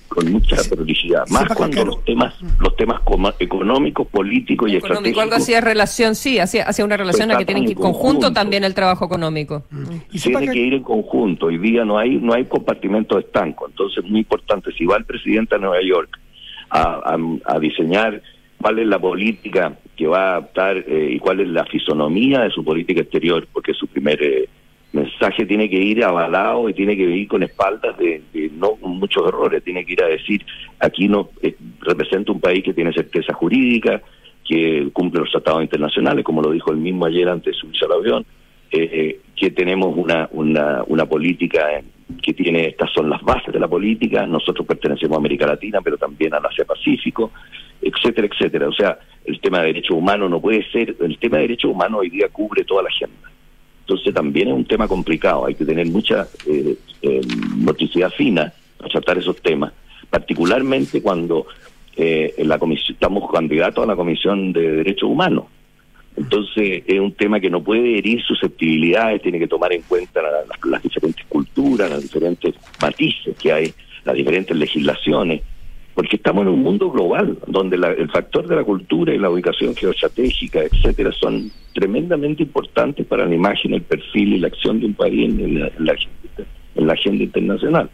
con 0.08 0.32
mucha 0.32 0.56
prolijidad, 0.70 1.28
más 1.30 1.48
cuando 1.56 1.86
los 1.86 2.04
temas 2.06 2.34
los 2.60 2.76
temas 2.76 3.00
como- 3.02 3.32
económicos, 3.40 4.08
políticos 4.08 4.72
y 4.72 4.76
Económico, 4.78 5.22
algo 5.22 5.36
estratégicos 5.36 5.44
así 5.44 5.52
de 5.54 5.62
relación, 5.62 6.16
sí, 6.16 6.40
hacia, 6.40 6.64
hacia 6.64 6.86
una 6.86 6.98
relación 6.98 7.30
a 7.30 7.34
la 7.34 7.40
que 7.40 7.46
tienen 7.46 7.66
que 7.66 7.72
ir 7.72 7.78
conjunto 7.78 8.04
conjunto. 8.04 8.34
también 8.34 8.64
el 8.64 8.74
trabajo 8.74 9.06
económico. 9.06 9.64
tiene 10.12 10.48
que 10.48 10.60
ir 10.60 10.74
en 10.74 10.84
conjunto. 10.84 11.48
Hoy 11.48 11.58
día 11.58 11.86
no 11.86 11.98
hay 11.98 12.16
no 12.18 12.34
hay 12.34 12.46
compartimentos 12.46 13.24
estancos. 13.24 13.70
Entonces, 13.72 14.04
muy 14.06 14.20
importante, 14.20 14.72
si 14.78 14.86
va 14.86 14.98
el 14.98 15.06
presidente 15.06 15.56
a 15.56 15.58
Nueva 15.58 15.82
York 15.84 16.18
a, 16.70 16.82
a- 16.82 17.54
a 17.56 17.60
diseñar 17.60 18.22
cuál 18.62 18.80
es 18.80 18.88
la 18.88 19.00
política 19.00 19.78
que 19.96 20.08
va 20.08 20.20
a 20.20 20.30
adaptar 20.38 20.78
eh, 20.78 21.12
y 21.16 21.20
cuál 21.20 21.40
es 21.40 21.48
la 21.48 21.66
fisonomía 21.66 22.42
de 22.42 22.52
su 22.52 22.64
política 22.64 23.02
exterior, 23.02 23.48
porque 23.54 23.74
su 23.74 23.88
primer 23.88 24.22
eh, 24.22 24.50
mensaje 24.94 25.46
tiene 25.46 25.70
que 25.70 25.78
ir 25.78 26.04
avalado 26.04 26.70
y 26.70 26.74
tiene 26.74 26.96
que 26.96 27.04
ir 27.04 27.28
con 27.28 27.44
espaldas 27.44 27.98
de, 27.98 28.22
de 28.34 28.50
no 28.56 28.76
muchos 28.82 29.28
errores. 29.28 29.64
Tiene 29.64 29.86
que 29.86 29.94
ir 29.94 30.04
a 30.04 30.08
decir, 30.08 30.46
aquí 30.80 31.08
no 31.08 31.30
eh, 31.42 31.56
representa 31.82 32.32
un 32.32 32.40
país 32.40 32.64
que 32.64 32.74
tiene 32.74 32.94
certeza 32.94 33.34
jurídica, 33.34 34.02
que 34.48 34.90
cumple 34.94 35.22
los 35.22 35.32
tratados 35.32 35.62
internacionales, 35.62 36.24
como 36.24 36.42
lo 36.42 36.52
dijo 36.52 36.72
el 36.72 36.78
mismo 36.78 37.06
ayer 37.06 37.28
antes 37.28 37.54
de 37.54 37.60
subirse 37.60 37.86
al 37.86 37.92
avión, 37.92 38.26
eh, 38.72 38.90
eh, 38.92 39.20
que 39.36 39.52
tenemos 39.52 39.96
una, 39.96 40.30
una, 40.32 40.84
una 40.88 41.06
política 41.06 41.82
que 42.22 42.34
tiene, 42.34 42.68
estas 42.68 42.92
son 42.94 43.10
las 43.10 43.22
bases 43.22 43.54
de 43.54 43.60
la 43.60 43.68
política, 43.68 44.26
nosotros 44.26 44.66
pertenecemos 44.66 45.16
a 45.16 45.20
América 45.20 45.46
Latina, 45.46 45.80
pero 45.84 45.98
también 45.98 46.34
al 46.34 46.46
Asia 46.46 46.66
Pacífico, 46.66 47.32
etcétera, 47.82 48.28
etcétera. 48.32 48.70
O 48.70 48.74
sea, 48.74 48.98
el 49.26 49.40
tema 49.42 49.60
de 49.60 49.68
derechos 49.68 49.98
humanos 49.98 50.30
no 50.30 50.40
puede 50.40 50.70
ser, 50.72 50.96
el 51.00 51.18
tema 51.18 51.38
de 51.38 51.44
derechos 51.44 51.72
humanos 51.72 52.00
hoy 52.02 52.10
día 52.10 52.30
cubre 52.30 52.64
toda 52.64 52.84
la 52.84 52.90
agenda. 52.90 53.30
Entonces 53.88 54.14
también 54.14 54.50
es 54.50 54.54
un 54.54 54.66
tema 54.66 54.86
complicado, 54.86 55.46
hay 55.46 55.56
que 55.56 55.64
tener 55.64 55.88
mucha 55.88 56.28
eh, 56.46 56.76
eh, 57.02 57.22
fina 58.18 58.52
para 58.78 58.90
tratar 58.90 59.18
esos 59.18 59.38
temas, 59.42 59.72
particularmente 60.10 61.02
cuando 61.02 61.46
eh, 61.96 62.34
la 62.40 62.60
comisión, 62.60 62.96
estamos 62.96 63.32
candidatos 63.32 63.82
a 63.86 63.88
la 63.88 63.96
Comisión 63.96 64.52
de 64.52 64.72
Derechos 64.84 65.10
Humanos. 65.10 65.46
Entonces 66.18 66.84
es 66.86 67.00
un 67.00 67.14
tema 67.14 67.40
que 67.40 67.50
no 67.50 67.64
puede 67.64 67.98
herir 67.98 68.22
susceptibilidades, 68.24 69.22
tiene 69.22 69.40
que 69.40 69.48
tomar 69.48 69.72
en 69.72 69.84
cuenta 69.84 70.22
la- 70.22 70.32
las, 70.50 70.66
las 70.70 70.84
diferentes 70.84 71.26
culturas, 71.28 71.90
las 71.90 72.02
diferentes 72.02 72.56
matices 72.82 73.38
que 73.38 73.54
hay, 73.54 73.74
las 74.04 74.16
diferentes 74.16 74.56
legislaciones, 74.58 75.44
porque 75.98 76.18
estamos 76.18 76.44
en 76.44 76.50
un 76.50 76.62
mundo 76.62 76.92
global 76.92 77.40
donde 77.48 77.76
la- 77.76 77.92
el 77.92 78.08
factor 78.12 78.48
de 78.48 78.56
la 78.56 78.64
cultura 78.64 79.16
y 79.16 79.18
la 79.18 79.32
ubicación 79.32 79.76
geoestratégica, 79.76 80.60
etcétera, 80.62 81.12
son 81.12 81.52
tremendamente 81.74 82.44
importantes 82.44 83.04
para 83.08 83.26
la 83.26 83.34
imagen, 83.34 83.74
el 83.74 83.82
perfil 83.82 84.34
y 84.34 84.38
la 84.38 84.46
acción 84.46 84.80
de 84.80 84.86
un 84.86 84.94
país 84.94 85.28
en, 85.28 85.60
la, 85.60 85.96
en 86.76 86.92
agenda 86.92 87.24
internacional. 87.24 87.90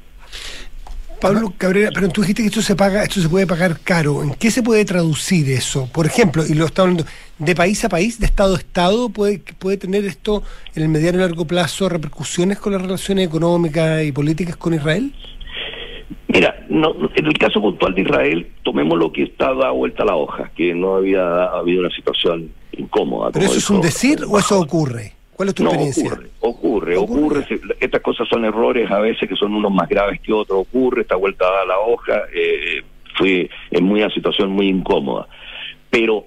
Pablo 1.22 1.54
Cabrera, 1.58 1.92
pero 1.94 2.10
tú 2.10 2.20
dijiste 2.20 2.42
que 2.42 2.50
esto 2.50 2.62
se 2.62 2.76
paga, 2.76 3.04
esto 3.04 3.22
se 3.22 3.30
puede 3.30 3.48
pagar 3.48 3.80
caro. 3.82 4.22
¿En 4.22 4.34
qué 4.34 4.52
se 4.52 4.62
puede 4.62 4.84
traducir 4.84 5.50
eso? 5.50 5.88
Por 5.94 6.06
ejemplo, 6.06 6.44
y 6.46 6.56
lo 6.56 6.66
está 6.66 6.82
hablando, 6.82 7.06
de 7.40 7.56
país 7.56 7.86
a 7.86 7.88
país, 7.88 8.20
de 8.20 8.26
estado 8.26 8.56
a 8.56 8.58
estado, 8.58 9.08
puede, 9.08 9.42
puede 9.60 9.78
tener 9.78 10.04
esto 10.04 10.44
en 10.76 10.84
el 10.84 10.90
mediano 10.90 11.20
y 11.20 11.22
largo 11.22 11.46
plazo 11.48 11.88
repercusiones 11.88 12.60
con 12.60 12.74
las 12.74 12.82
relaciones 12.82 13.26
económicas 13.26 14.04
y 14.04 14.12
políticas 14.12 14.58
con 14.58 14.74
Israel? 14.74 15.14
Mira, 16.28 16.66
no, 16.70 16.94
en 17.16 17.26
el 17.26 17.38
caso 17.38 17.62
puntual 17.62 17.94
de 17.96 18.02
Israel, 18.02 18.48
tomemos 18.64 18.98
lo 18.98 19.12
que 19.12 19.24
está 19.24 19.54
dada 19.54 19.72
vuelta 19.72 20.04
a 20.04 20.06
la 20.08 20.16
hoja, 20.16 20.52
que 20.56 20.74
no 20.74 20.96
había 20.96 21.46
habido 21.46 21.82
una 21.82 21.90
situación 21.96 22.50
incómoda. 22.78 23.32
¿Pero 23.32 23.46
eso 23.46 23.58
es 23.58 23.70
un 23.70 23.82
decir 23.82 24.20
o 24.28 24.38
eso 24.40 24.60
ocurre? 24.60 25.14
¿Cuál 25.36 25.50
es 25.50 25.56
tu 25.56 25.64
No, 25.64 25.70
experiencia? 25.70 26.12
ocurre, 26.42 26.96
ocurre, 26.96 26.98
ocurre. 26.98 27.44
Se- 27.48 27.60
Estas 27.80 28.02
cosas 28.02 28.28
son 28.28 28.46
errores 28.46 28.90
a 28.92 29.00
veces 29.00 29.28
que 29.28 29.36
son 29.36 29.54
unos 29.56 29.72
más 29.72 29.90
graves 29.90 30.20
que 30.22 30.32
otros. 30.32 30.60
Ocurre, 30.60 31.02
esta 31.02 31.16
vuelta 31.16 31.46
a 31.62 31.66
la 31.66 31.80
hoja 31.80 32.22
eh, 32.34 32.84
fue 33.18 33.50
en 33.72 33.84
muy- 33.84 34.02
una 34.02 34.14
situación 34.14 34.52
muy 34.52 34.68
incómoda. 34.70 35.28
Pero 35.90 36.26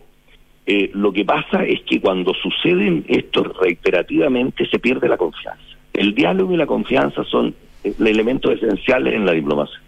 eh, 0.66 0.90
lo 0.94 1.12
que 1.12 1.24
pasa 1.24 1.64
es 1.64 1.82
que 1.82 2.00
cuando 2.00 2.32
suceden 2.34 3.04
esto 3.08 3.44
reiterativamente 3.90 4.66
se 4.68 4.78
pierde 4.78 5.08
la 5.08 5.16
confianza. 5.16 5.62
El 5.92 6.14
diálogo 6.14 6.52
y 6.52 6.56
la 6.56 6.66
confianza 6.66 7.22
son 7.24 7.54
eh, 7.86 7.94
elementos 7.98 8.52
esenciales 8.52 9.14
en 9.14 9.26
la 9.26 9.32
diplomacia. 9.32 9.80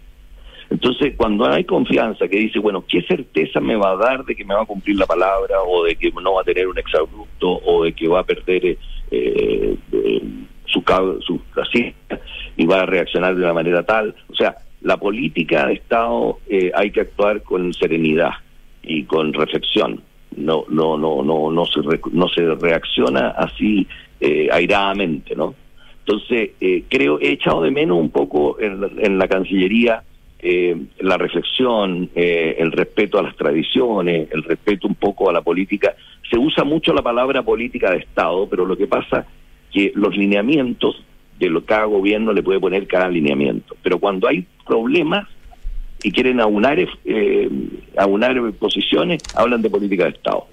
Entonces, 0.69 1.15
cuando 1.17 1.45
hay 1.45 1.63
confianza 1.63 2.27
que 2.27 2.37
dice, 2.37 2.59
bueno, 2.59 2.83
¿qué 2.87 3.01
certeza 3.01 3.59
me 3.59 3.75
va 3.75 3.91
a 3.91 3.95
dar 3.95 4.23
de 4.23 4.35
que 4.35 4.45
me 4.45 4.53
va 4.53 4.61
a 4.61 4.65
cumplir 4.65 4.97
la 4.97 5.07
palabra 5.07 5.61
o 5.65 5.83
de 5.83 5.95
que 5.95 6.11
no 6.11 6.33
va 6.35 6.41
a 6.41 6.43
tener 6.43 6.67
un 6.67 6.77
exabrupto 6.77 7.59
o 7.65 7.83
de 7.83 7.93
que 7.93 8.07
va 8.07 8.19
a 8.19 8.23
perder 8.23 8.65
eh, 8.65 8.77
eh, 9.11 10.21
su, 10.65 10.83
su 11.21 11.41
y 12.55 12.65
va 12.65 12.81
a 12.81 12.85
reaccionar 12.85 13.35
de 13.35 13.43
una 13.43 13.53
manera 13.53 13.83
tal? 13.83 14.15
O 14.29 14.35
sea, 14.35 14.57
la 14.81 14.97
política 14.97 15.65
de 15.65 15.73
Estado 15.73 16.39
eh, 16.47 16.71
hay 16.75 16.91
que 16.91 17.01
actuar 17.01 17.41
con 17.41 17.73
serenidad 17.73 18.31
y 18.83 19.03
con 19.03 19.33
reflexión. 19.33 20.01
No, 20.35 20.65
no, 20.69 20.97
no, 20.97 21.23
no, 21.23 21.51
no 21.51 21.65
se, 21.65 21.79
no 22.11 22.29
se 22.29 22.55
reacciona 22.55 23.29
así 23.29 23.87
eh, 24.21 24.47
airadamente, 24.51 25.35
¿no? 25.35 25.55
Entonces, 26.13 26.51
eh, 26.59 26.85
creo, 26.89 27.19
he 27.19 27.33
echado 27.33 27.61
de 27.61 27.69
menos 27.69 27.99
un 27.99 28.09
poco 28.09 28.59
en, 28.59 28.81
la- 28.81 28.89
en 28.97 29.19
la 29.19 29.27
Cancillería 29.27 30.01
eh, 30.41 30.75
la 31.01 31.17
reflexión, 31.17 32.09
eh, 32.15 32.55
el 32.57 32.71
respeto 32.71 33.19
a 33.19 33.23
las 33.23 33.35
tradiciones, 33.35 34.27
el 34.31 34.41
respeto 34.41 34.87
un 34.87 34.95
poco 34.95 35.29
a 35.29 35.33
la 35.33 35.41
política. 35.43 35.93
Se 36.31 36.39
usa 36.39 36.63
mucho 36.63 36.93
la 36.93 37.03
palabra 37.03 37.43
política 37.43 37.91
de 37.91 37.97
Estado, 37.99 38.47
pero 38.49 38.65
lo 38.65 38.75
que 38.75 38.87
pasa 38.87 39.27
que 39.71 39.91
los 39.93 40.17
lineamientos 40.17 41.03
de 41.37 41.47
lo 41.49 41.59
que 41.61 41.67
cada 41.67 41.85
gobierno 41.85 42.33
le 42.33 42.41
puede 42.41 42.59
poner 42.59 42.87
cada 42.87 43.07
lineamiento. 43.07 43.75
Pero 43.83 43.99
cuando 43.99 44.27
hay 44.27 44.47
problemas 44.65 45.27
y 46.01 46.11
quieren 46.11 46.39
aunar, 46.39 46.79
eh, 47.05 47.49
aunar 47.97 48.51
posiciones, 48.53 49.21
hablan 49.35 49.61
de 49.61 49.69
política 49.69 50.05
de 50.05 50.11
Estado. 50.11 50.47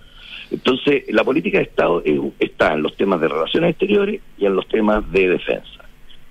Entonces, 0.51 1.05
la 1.09 1.25
política 1.25 1.59
de 1.59 1.65
Estado 1.65 2.03
está 2.39 2.75
en 2.75 2.83
los 2.83 2.97
temas 2.97 3.21
de 3.21 3.29
relaciones 3.29 3.71
exteriores 3.71 4.21
y 4.39 4.47
en 4.47 4.55
los 4.55 4.67
temas 4.69 5.11
de 5.11 5.29
defensa. 5.29 5.85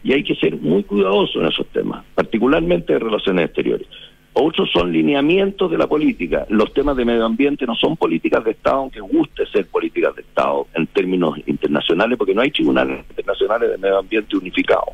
Y 0.03 0.13
hay 0.13 0.23
que 0.23 0.35
ser 0.35 0.55
muy 0.57 0.83
cuidadoso 0.83 1.41
en 1.41 1.47
esos 1.47 1.67
temas, 1.67 2.05
particularmente 2.13 2.93
de 2.93 2.99
relaciones 2.99 3.45
exteriores. 3.45 3.87
Otros 4.33 4.69
son 4.71 4.91
lineamientos 4.91 5.71
de 5.71 5.77
la 5.77 5.87
política. 5.87 6.45
Los 6.49 6.73
temas 6.73 6.97
de 6.97 7.05
medio 7.05 7.25
ambiente 7.25 7.65
no 7.65 7.73
son 7.73 7.95
políticas 7.95 8.43
de 8.43 8.51
Estado, 8.51 8.77
aunque 8.77 8.99
guste 8.99 9.45
ser 9.47 9.65
políticas 9.67 10.13
de 10.15 10.21
Estado 10.23 10.67
en 10.73 10.87
términos 10.87 11.37
internacionales, 11.45 12.17
porque 12.17 12.35
no 12.35 12.41
hay 12.41 12.51
tribunales 12.51 13.05
internacionales 13.09 13.71
de 13.71 13.77
medio 13.77 13.97
ambiente 13.97 14.35
unificados. 14.35 14.89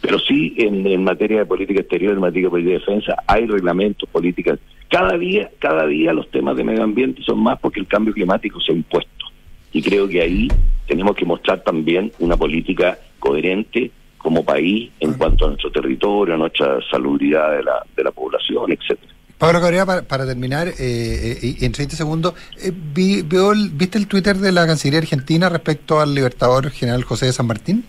Pero 0.00 0.18
sí 0.18 0.54
en, 0.56 0.86
en 0.86 1.04
materia 1.04 1.38
de 1.40 1.46
política 1.46 1.80
exterior, 1.80 2.14
en 2.14 2.20
materia 2.20 2.46
de 2.46 2.50
política 2.50 2.72
de 2.72 2.78
defensa, 2.78 3.16
hay 3.26 3.46
reglamentos, 3.46 4.08
políticas. 4.08 4.58
Cada 4.88 5.16
día, 5.18 5.50
cada 5.58 5.86
día 5.86 6.12
los 6.12 6.30
temas 6.30 6.56
de 6.56 6.64
medio 6.64 6.82
ambiente 6.82 7.22
son 7.22 7.40
más 7.42 7.58
porque 7.60 7.80
el 7.80 7.86
cambio 7.86 8.14
climático 8.14 8.60
se 8.60 8.72
ha 8.72 8.74
impuesto. 8.76 9.26
Y 9.72 9.82
creo 9.82 10.08
que 10.08 10.20
ahí 10.22 10.48
tenemos 10.88 11.14
que 11.14 11.24
mostrar 11.24 11.62
también 11.62 12.10
una 12.18 12.36
política 12.36 12.98
coherente 13.18 13.90
como 14.18 14.44
país 14.44 14.90
en 15.00 15.14
cuanto 15.14 15.44
a 15.44 15.48
nuestro 15.48 15.70
territorio, 15.70 16.34
a 16.34 16.38
nuestra 16.38 16.78
salubridad 16.90 17.56
de 17.56 17.62
la, 17.62 17.84
de 17.96 18.04
la 18.04 18.10
población, 18.10 18.72
etcétera. 18.72 19.12
Pablo 19.38 19.60
Cabrera, 19.60 19.86
para, 19.86 20.02
para 20.02 20.26
terminar, 20.26 20.68
eh, 20.68 20.74
eh, 20.78 21.56
en 21.60 21.72
30 21.72 21.96
segundos, 21.96 22.34
eh, 22.62 22.72
vi- 22.94 23.22
veo 23.22 23.52
el- 23.52 23.70
¿viste 23.70 23.96
el 23.96 24.06
Twitter 24.06 24.36
de 24.36 24.52
la 24.52 24.66
Cancillería 24.66 24.98
Argentina 25.00 25.48
respecto 25.48 26.00
al 26.00 26.14
libertador 26.14 26.70
general 26.70 27.04
José 27.04 27.26
de 27.26 27.32
San 27.32 27.46
Martín? 27.46 27.84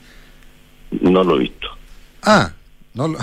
No 1.01 1.23
lo 1.23 1.35
he 1.35 1.39
visto. 1.39 1.67
Ah, 2.23 2.51
no 2.93 3.07
lo... 3.07 3.17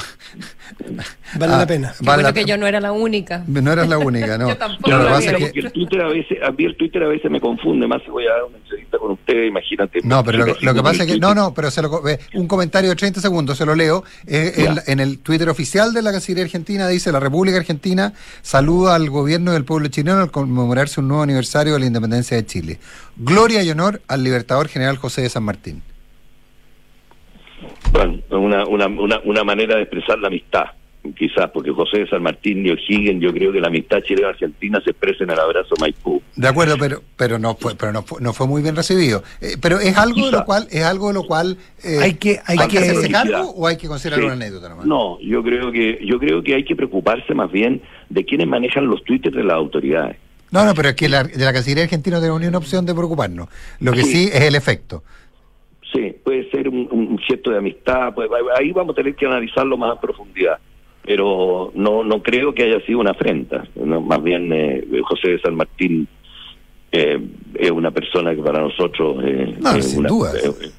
Vale 1.37 1.53
Ah, 1.53 1.59
la 1.59 1.67
pena. 1.67 1.89
Vale 2.01 2.23
bueno 2.23 2.23
la 2.23 2.33
que 2.33 2.45
yo 2.47 2.57
no 2.57 2.67
era 2.67 2.81
la 2.81 2.91
única. 2.93 3.45
No 3.47 3.71
eras 3.73 3.87
la 3.87 3.99
única, 3.99 4.39
no. 4.39 4.49
Yo 4.49 4.57
tampoco 4.57 4.91
Lo 4.91 4.99
que 4.99 5.05
lo 5.05 5.39
que- 5.39 5.45
porque 5.45 5.61
el 5.61 5.73
Twitter 5.73 6.01
a 6.01 6.09
veces, 6.09 6.39
a 6.43 6.51
mí 6.53 6.65
el 6.65 6.77
Twitter 6.77 7.03
a 7.03 7.09
veces 7.09 7.31
me 7.31 7.39
confunde, 7.39 7.87
más 7.87 8.03
si 8.03 8.11
voy 8.11 8.27
a 8.27 8.31
dar 8.31 8.45
una 8.45 8.57
entrevista 8.57 8.97
con 8.99 9.11
usted, 9.13 9.45
imagínate. 9.45 10.01
No, 10.05 10.25
pero 10.25 10.39
lo, 10.39 10.57
lo 10.59 10.75
que 10.75 10.83
pasa 10.83 11.03
es 11.05 11.13
que, 11.13 11.19
no, 11.19 11.35
no, 11.35 11.53
pero 11.53 11.71
se 11.71 11.83
lo, 11.83 11.91
co- 11.91 12.09
eh, 12.09 12.19
un 12.35 12.49
comentario 12.49 12.89
de 12.89 12.97
30 12.97 13.21
segundos, 13.21 13.59
se 13.59 13.67
lo 13.67 13.75
leo. 13.75 14.05
Eh, 14.27 14.69
en, 14.87 15.01
el 15.01 15.19
Twitter 15.19 15.51
oficial 15.51 15.93
de 15.93 16.01
la 16.01 16.13
Cancillería 16.13 16.45
Argentina 16.45 16.89
dice: 16.89 17.13
La 17.13 17.21
República 17.21 17.59
Argentina 17.59 18.15
saluda 18.41 18.95
al 18.95 19.11
gobierno 19.11 19.53
del 19.53 19.65
pueblo 19.67 19.89
chileno 19.89 20.19
al 20.21 20.31
conmemorarse 20.31 21.01
un 21.01 21.09
nuevo 21.09 21.23
aniversario 21.23 21.75
de 21.75 21.81
la 21.81 21.87
independencia 21.87 22.39
de 22.39 22.47
Chile. 22.47 22.79
Gloria 23.19 23.63
y 23.63 23.71
honor 23.71 24.01
al 24.09 24.25
libertador 24.25 24.69
general 24.69 24.97
José 24.97 25.21
de 25.23 25.29
San 25.29 25.43
Martín. 25.43 25.83
Bueno, 27.93 28.19
una, 28.31 28.65
una, 28.67 28.87
una, 28.87 29.21
una 29.25 29.45
manera 29.45 29.77
de 29.77 29.83
expresar 29.83 30.19
la 30.19 30.29
amistad, 30.29 30.65
quizás, 31.17 31.51
porque 31.53 31.71
José 31.71 32.01
de 32.01 32.09
San 32.09 32.23
Martín 32.23 32.65
y 32.65 32.71
O'Higgins, 32.71 33.21
yo 33.23 33.33
creo 33.33 33.51
que 33.53 33.61
la 33.61 33.69
amistad 33.69 34.01
chilena-argentina 34.03 34.81
se 34.85 34.91
expresa 34.91 35.25
en 35.25 35.31
el 35.31 35.39
abrazo 35.41 35.75
Maipú. 35.81 36.23
De 36.37 36.47
acuerdo, 36.47 36.77
pero 36.79 37.03
pero 37.17 37.39
no 37.39 37.55
fue 37.57 37.75
pero 37.75 37.93
no 37.93 38.03
fue, 38.03 38.21
no 38.21 38.33
fue 38.33 38.47
muy 38.47 38.63
bien 38.63 38.77
recibido. 38.77 39.23
Eh, 39.41 39.57
pero 39.61 39.81
es 39.81 39.97
algo 39.97 40.27
de 40.27 40.33
lo 40.33 40.45
cual 40.45 40.69
es 40.71 40.85
algo 40.85 41.09
de 41.09 41.15
lo 41.15 41.25
cual 41.25 41.57
eh, 41.83 41.99
Hay 42.03 42.15
que- 42.15 42.41
hay 42.47 42.59
que- 42.69 42.79
hacerse 42.79 43.11
cargo 43.11 43.51
o 43.51 43.67
hay 43.67 43.77
que 43.77 43.89
considerarlo 43.89 44.25
Sí. 44.27 44.27
una 44.27 44.45
anécdota 44.45 44.69
nomás. 44.69 44.87
No, 44.87 45.19
yo 45.21 45.43
creo 45.43 45.73
que 45.73 45.99
yo 46.05 46.19
creo 46.19 46.43
que 46.43 46.55
hay 46.55 46.65
que 46.65 46.77
preocuparse 46.77 47.35
más 47.35 47.51
bien 47.51 47.83
de 48.11 48.25
quienes 48.25 48.47
manejan 48.47 48.87
los 48.87 49.03
twitters 49.05 49.35
de 49.35 49.45
las 49.45 49.57
autoridades. 49.57 50.17
No, 50.51 50.65
no, 50.65 50.75
pero 50.75 50.91
es 50.91 50.95
que 50.95 51.09
la, 51.09 51.25
de 51.25 51.45
la 51.45 51.53
Cancillería 51.53 51.85
Argentina 51.85 52.17
no 52.17 52.21
tenemos 52.23 52.41
ni 52.41 52.47
una 52.47 52.57
opción 52.59 52.87
de 52.87 52.95
preocuparnos. 52.95 53.49
Lo 53.81 53.93
que 53.93 54.03
sí 54.05 54.31
es 54.33 54.43
el 54.43 54.55
efecto. 54.55 55.03
Sí, 55.93 56.15
puede 56.23 56.51
ser 56.51 56.69
un, 56.69 56.87
un 56.91 57.19
gesto 57.19 57.51
de 57.51 57.59
amistad, 57.59 58.13
pues, 58.15 58.29
ahí 58.59 58.73
vamos 58.73 58.93
a 58.93 58.97
tener 58.97 59.15
que 59.15 59.27
analizarlo 59.27 59.77
más 59.79 59.95
en 59.95 60.01
profundidad. 60.01 60.59
Pero 61.05 61.73
no 61.75 62.05
no 62.05 62.23
creo 62.23 62.53
que 62.53 62.65
haya 62.65 62.81
sido 62.85 62.99
una 62.99 63.13
afrenta. 63.13 63.65
¿no? 63.77 64.01
Más 64.03 64.23
bien, 64.23 64.53
eh, 64.53 64.85
José 65.05 65.31
de 65.31 65.41
San 65.41 65.55
Martín 65.55 66.07
eh, 66.93 67.19
es 67.55 67.71
una 67.71 67.91
persona 67.91 68.35
que 68.35 68.43
para 68.43 68.61
nosotros. 68.61 69.17
Eh, 69.25 69.57
No, 69.59 69.71
es 69.77 69.87
sin 69.91 70.01
una- 70.01 70.09
duda. 70.09 70.33
eh, 70.37 70.71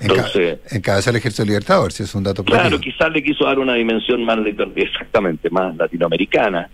entonces, 0.00 0.58
Encabezó 0.72 1.10
el 1.10 1.16
ejército 1.16 1.44
libertador, 1.44 1.92
si 1.92 2.02
es 2.02 2.14
un 2.14 2.24
dato 2.24 2.42
claro, 2.42 2.80
quizás 2.80 3.10
le 3.12 3.22
quiso 3.22 3.44
dar 3.44 3.58
una 3.58 3.74
dimensión 3.74 4.24
más, 4.24 4.38
exactamente, 4.74 5.48
más 5.50 5.76
latinoamericana. 5.76 6.68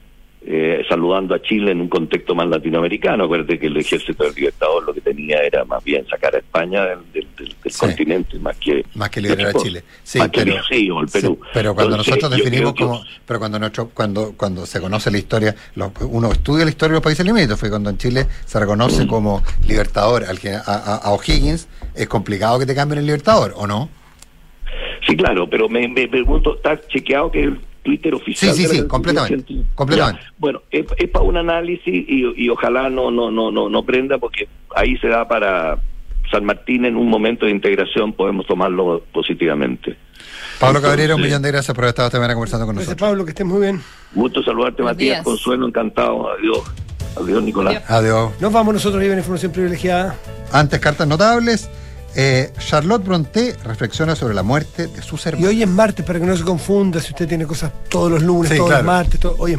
Eh, 0.44 0.82
saludando 0.88 1.34
a 1.34 1.42
Chile 1.42 1.70
en 1.70 1.80
un 1.80 1.88
contexto 1.88 2.34
más 2.34 2.48
latinoamericano. 2.48 3.24
Acuérdate 3.24 3.58
que 3.58 3.66
el 3.68 3.76
ejército 3.76 4.24
del 4.24 4.34
Libertador 4.34 4.84
lo 4.84 4.92
que 4.92 5.00
tenía 5.00 5.38
era 5.42 5.64
más 5.64 5.82
bien 5.84 6.04
sacar 6.08 6.34
a 6.34 6.38
España 6.38 6.84
del, 6.86 6.98
del- 7.12 7.54
continente 7.78 8.38
más 8.40 8.56
que 8.58 8.84
Más 8.94 9.08
que 9.08 9.20
liberar 9.20 9.46
a. 9.48 9.52
Chile. 9.54 9.82
Sí, 10.02 10.18
Más 10.18 10.28
que 10.30 10.42
pero, 10.42 10.54
o 10.96 11.00
el 11.00 11.08
Perú. 11.08 11.38
sí, 11.40 11.48
pero 11.54 11.74
cuando 11.74 11.92
Entonces, 11.96 12.16
nosotros 12.16 12.38
definimos 12.44 12.74
que- 12.74 12.84
como, 12.84 13.04
pero 13.24 13.38
cuando 13.38 13.58
nuestro, 13.58 13.88
cuando, 13.90 14.32
cuando 14.36 14.66
se 14.66 14.80
conoce 14.80 15.10
la 15.10 15.18
historia, 15.18 15.54
los- 15.76 15.92
uno 16.02 16.32
estudia 16.32 16.64
la 16.64 16.70
historia 16.70 16.92
de 16.92 16.96
los 16.96 17.02
países 17.04 17.24
limítrofes, 17.24 17.70
cuando 17.70 17.90
en 17.90 17.98
Chile 17.98 18.26
se 18.44 18.58
Mm. 18.58 18.60
reconoce 18.60 19.06
como 19.06 19.42
libertador 19.68 20.24
al 20.24 20.38
que- 20.40 20.50
a, 20.54 20.60
a- 20.66 20.96
a 20.96 21.10
O'Higgins, 21.12 21.68
es 21.94 22.08
complicado 22.08 22.58
que 22.58 22.66
te 22.66 22.74
cambien 22.74 22.98
el 22.98 23.06
libertador, 23.06 23.52
¿o 23.56 23.66
no? 23.66 23.88
Sí, 25.06 25.16
claro, 25.16 25.48
pero 25.48 25.68
me, 25.68 25.86
me 25.88 26.08
pregunto, 26.08 26.56
¿está 26.56 26.80
chequeado 26.88 27.30
que 27.30 27.42
el 27.44 27.60
Twitter 27.82 28.14
oficial? 28.14 28.54
Sí, 28.54 28.66
sí, 28.66 28.76
sí, 28.76 28.86
completamente, 28.86 29.54
completamente. 29.74 30.22
Ya, 30.22 30.32
Bueno, 30.38 30.62
es, 30.70 30.86
es 30.96 31.08
para 31.10 31.24
un 31.24 31.36
análisis 31.36 31.84
y, 31.86 32.32
y 32.36 32.48
ojalá 32.48 32.88
no, 32.88 33.10
no, 33.10 33.30
no, 33.30 33.50
no, 33.50 33.68
no 33.68 33.82
prenda 33.84 34.18
porque 34.18 34.48
ahí 34.74 34.96
se 34.98 35.08
da 35.08 35.26
para 35.26 35.78
San 36.30 36.44
Martín 36.44 36.84
en 36.84 36.96
un 36.96 37.08
momento 37.08 37.46
de 37.46 37.52
integración 37.52 38.12
podemos 38.12 38.46
tomarlo 38.46 39.02
positivamente. 39.12 39.96
Pablo 40.58 40.80
Cabrera, 40.80 41.16
un 41.16 41.20
millón 41.22 41.42
de 41.42 41.50
gracias 41.50 41.74
por 41.74 41.84
haber 41.84 41.90
estado 41.90 42.06
esta 42.06 42.18
mañana 42.18 42.34
conversando 42.34 42.66
con 42.66 42.76
Gracias, 42.76 42.90
nosotros. 42.94 43.08
Pablo, 43.10 43.24
que 43.24 43.30
estés 43.30 43.46
muy 43.46 43.60
bien. 43.60 43.80
Gusto 44.14 44.42
saludarte, 44.42 44.82
Buenos 44.82 44.94
Matías. 44.96 45.16
días. 45.16 45.24
Consuelo, 45.24 45.66
encantado. 45.66 46.30
Adiós. 46.30 46.62
Adiós, 47.20 47.42
Nicolás. 47.42 47.82
Adiós. 47.90 48.30
Nos 48.40 48.52
vamos 48.52 48.74
nosotros, 48.74 49.02
la 49.02 49.16
información 49.16 49.50
privilegiada. 49.52 50.16
Antes, 50.52 50.78
cartas 50.78 51.08
notables. 51.08 51.68
Eh, 52.14 52.52
Charlotte 52.58 53.02
Bronté 53.04 53.56
reflexiona 53.64 54.14
sobre 54.14 54.34
la 54.34 54.42
muerte 54.42 54.86
de 54.86 55.00
sus 55.02 55.24
hermanos. 55.26 55.50
Y 55.50 55.56
hoy 55.56 55.62
es 55.62 55.68
martes, 55.68 56.04
para 56.04 56.20
que 56.20 56.26
no 56.26 56.36
se 56.36 56.44
confunda, 56.44 57.00
si 57.00 57.08
usted 57.10 57.26
tiene 57.26 57.46
cosas 57.46 57.72
todos 57.88 58.10
los 58.10 58.22
lunes, 58.22 58.50
Sí, 58.50 58.56
todos 58.58 58.68
claro. 58.68 58.82
los 58.84 58.92
martes, 58.94 59.18
todo- 59.20 59.36
hoy 59.38 59.50
es 59.50 59.50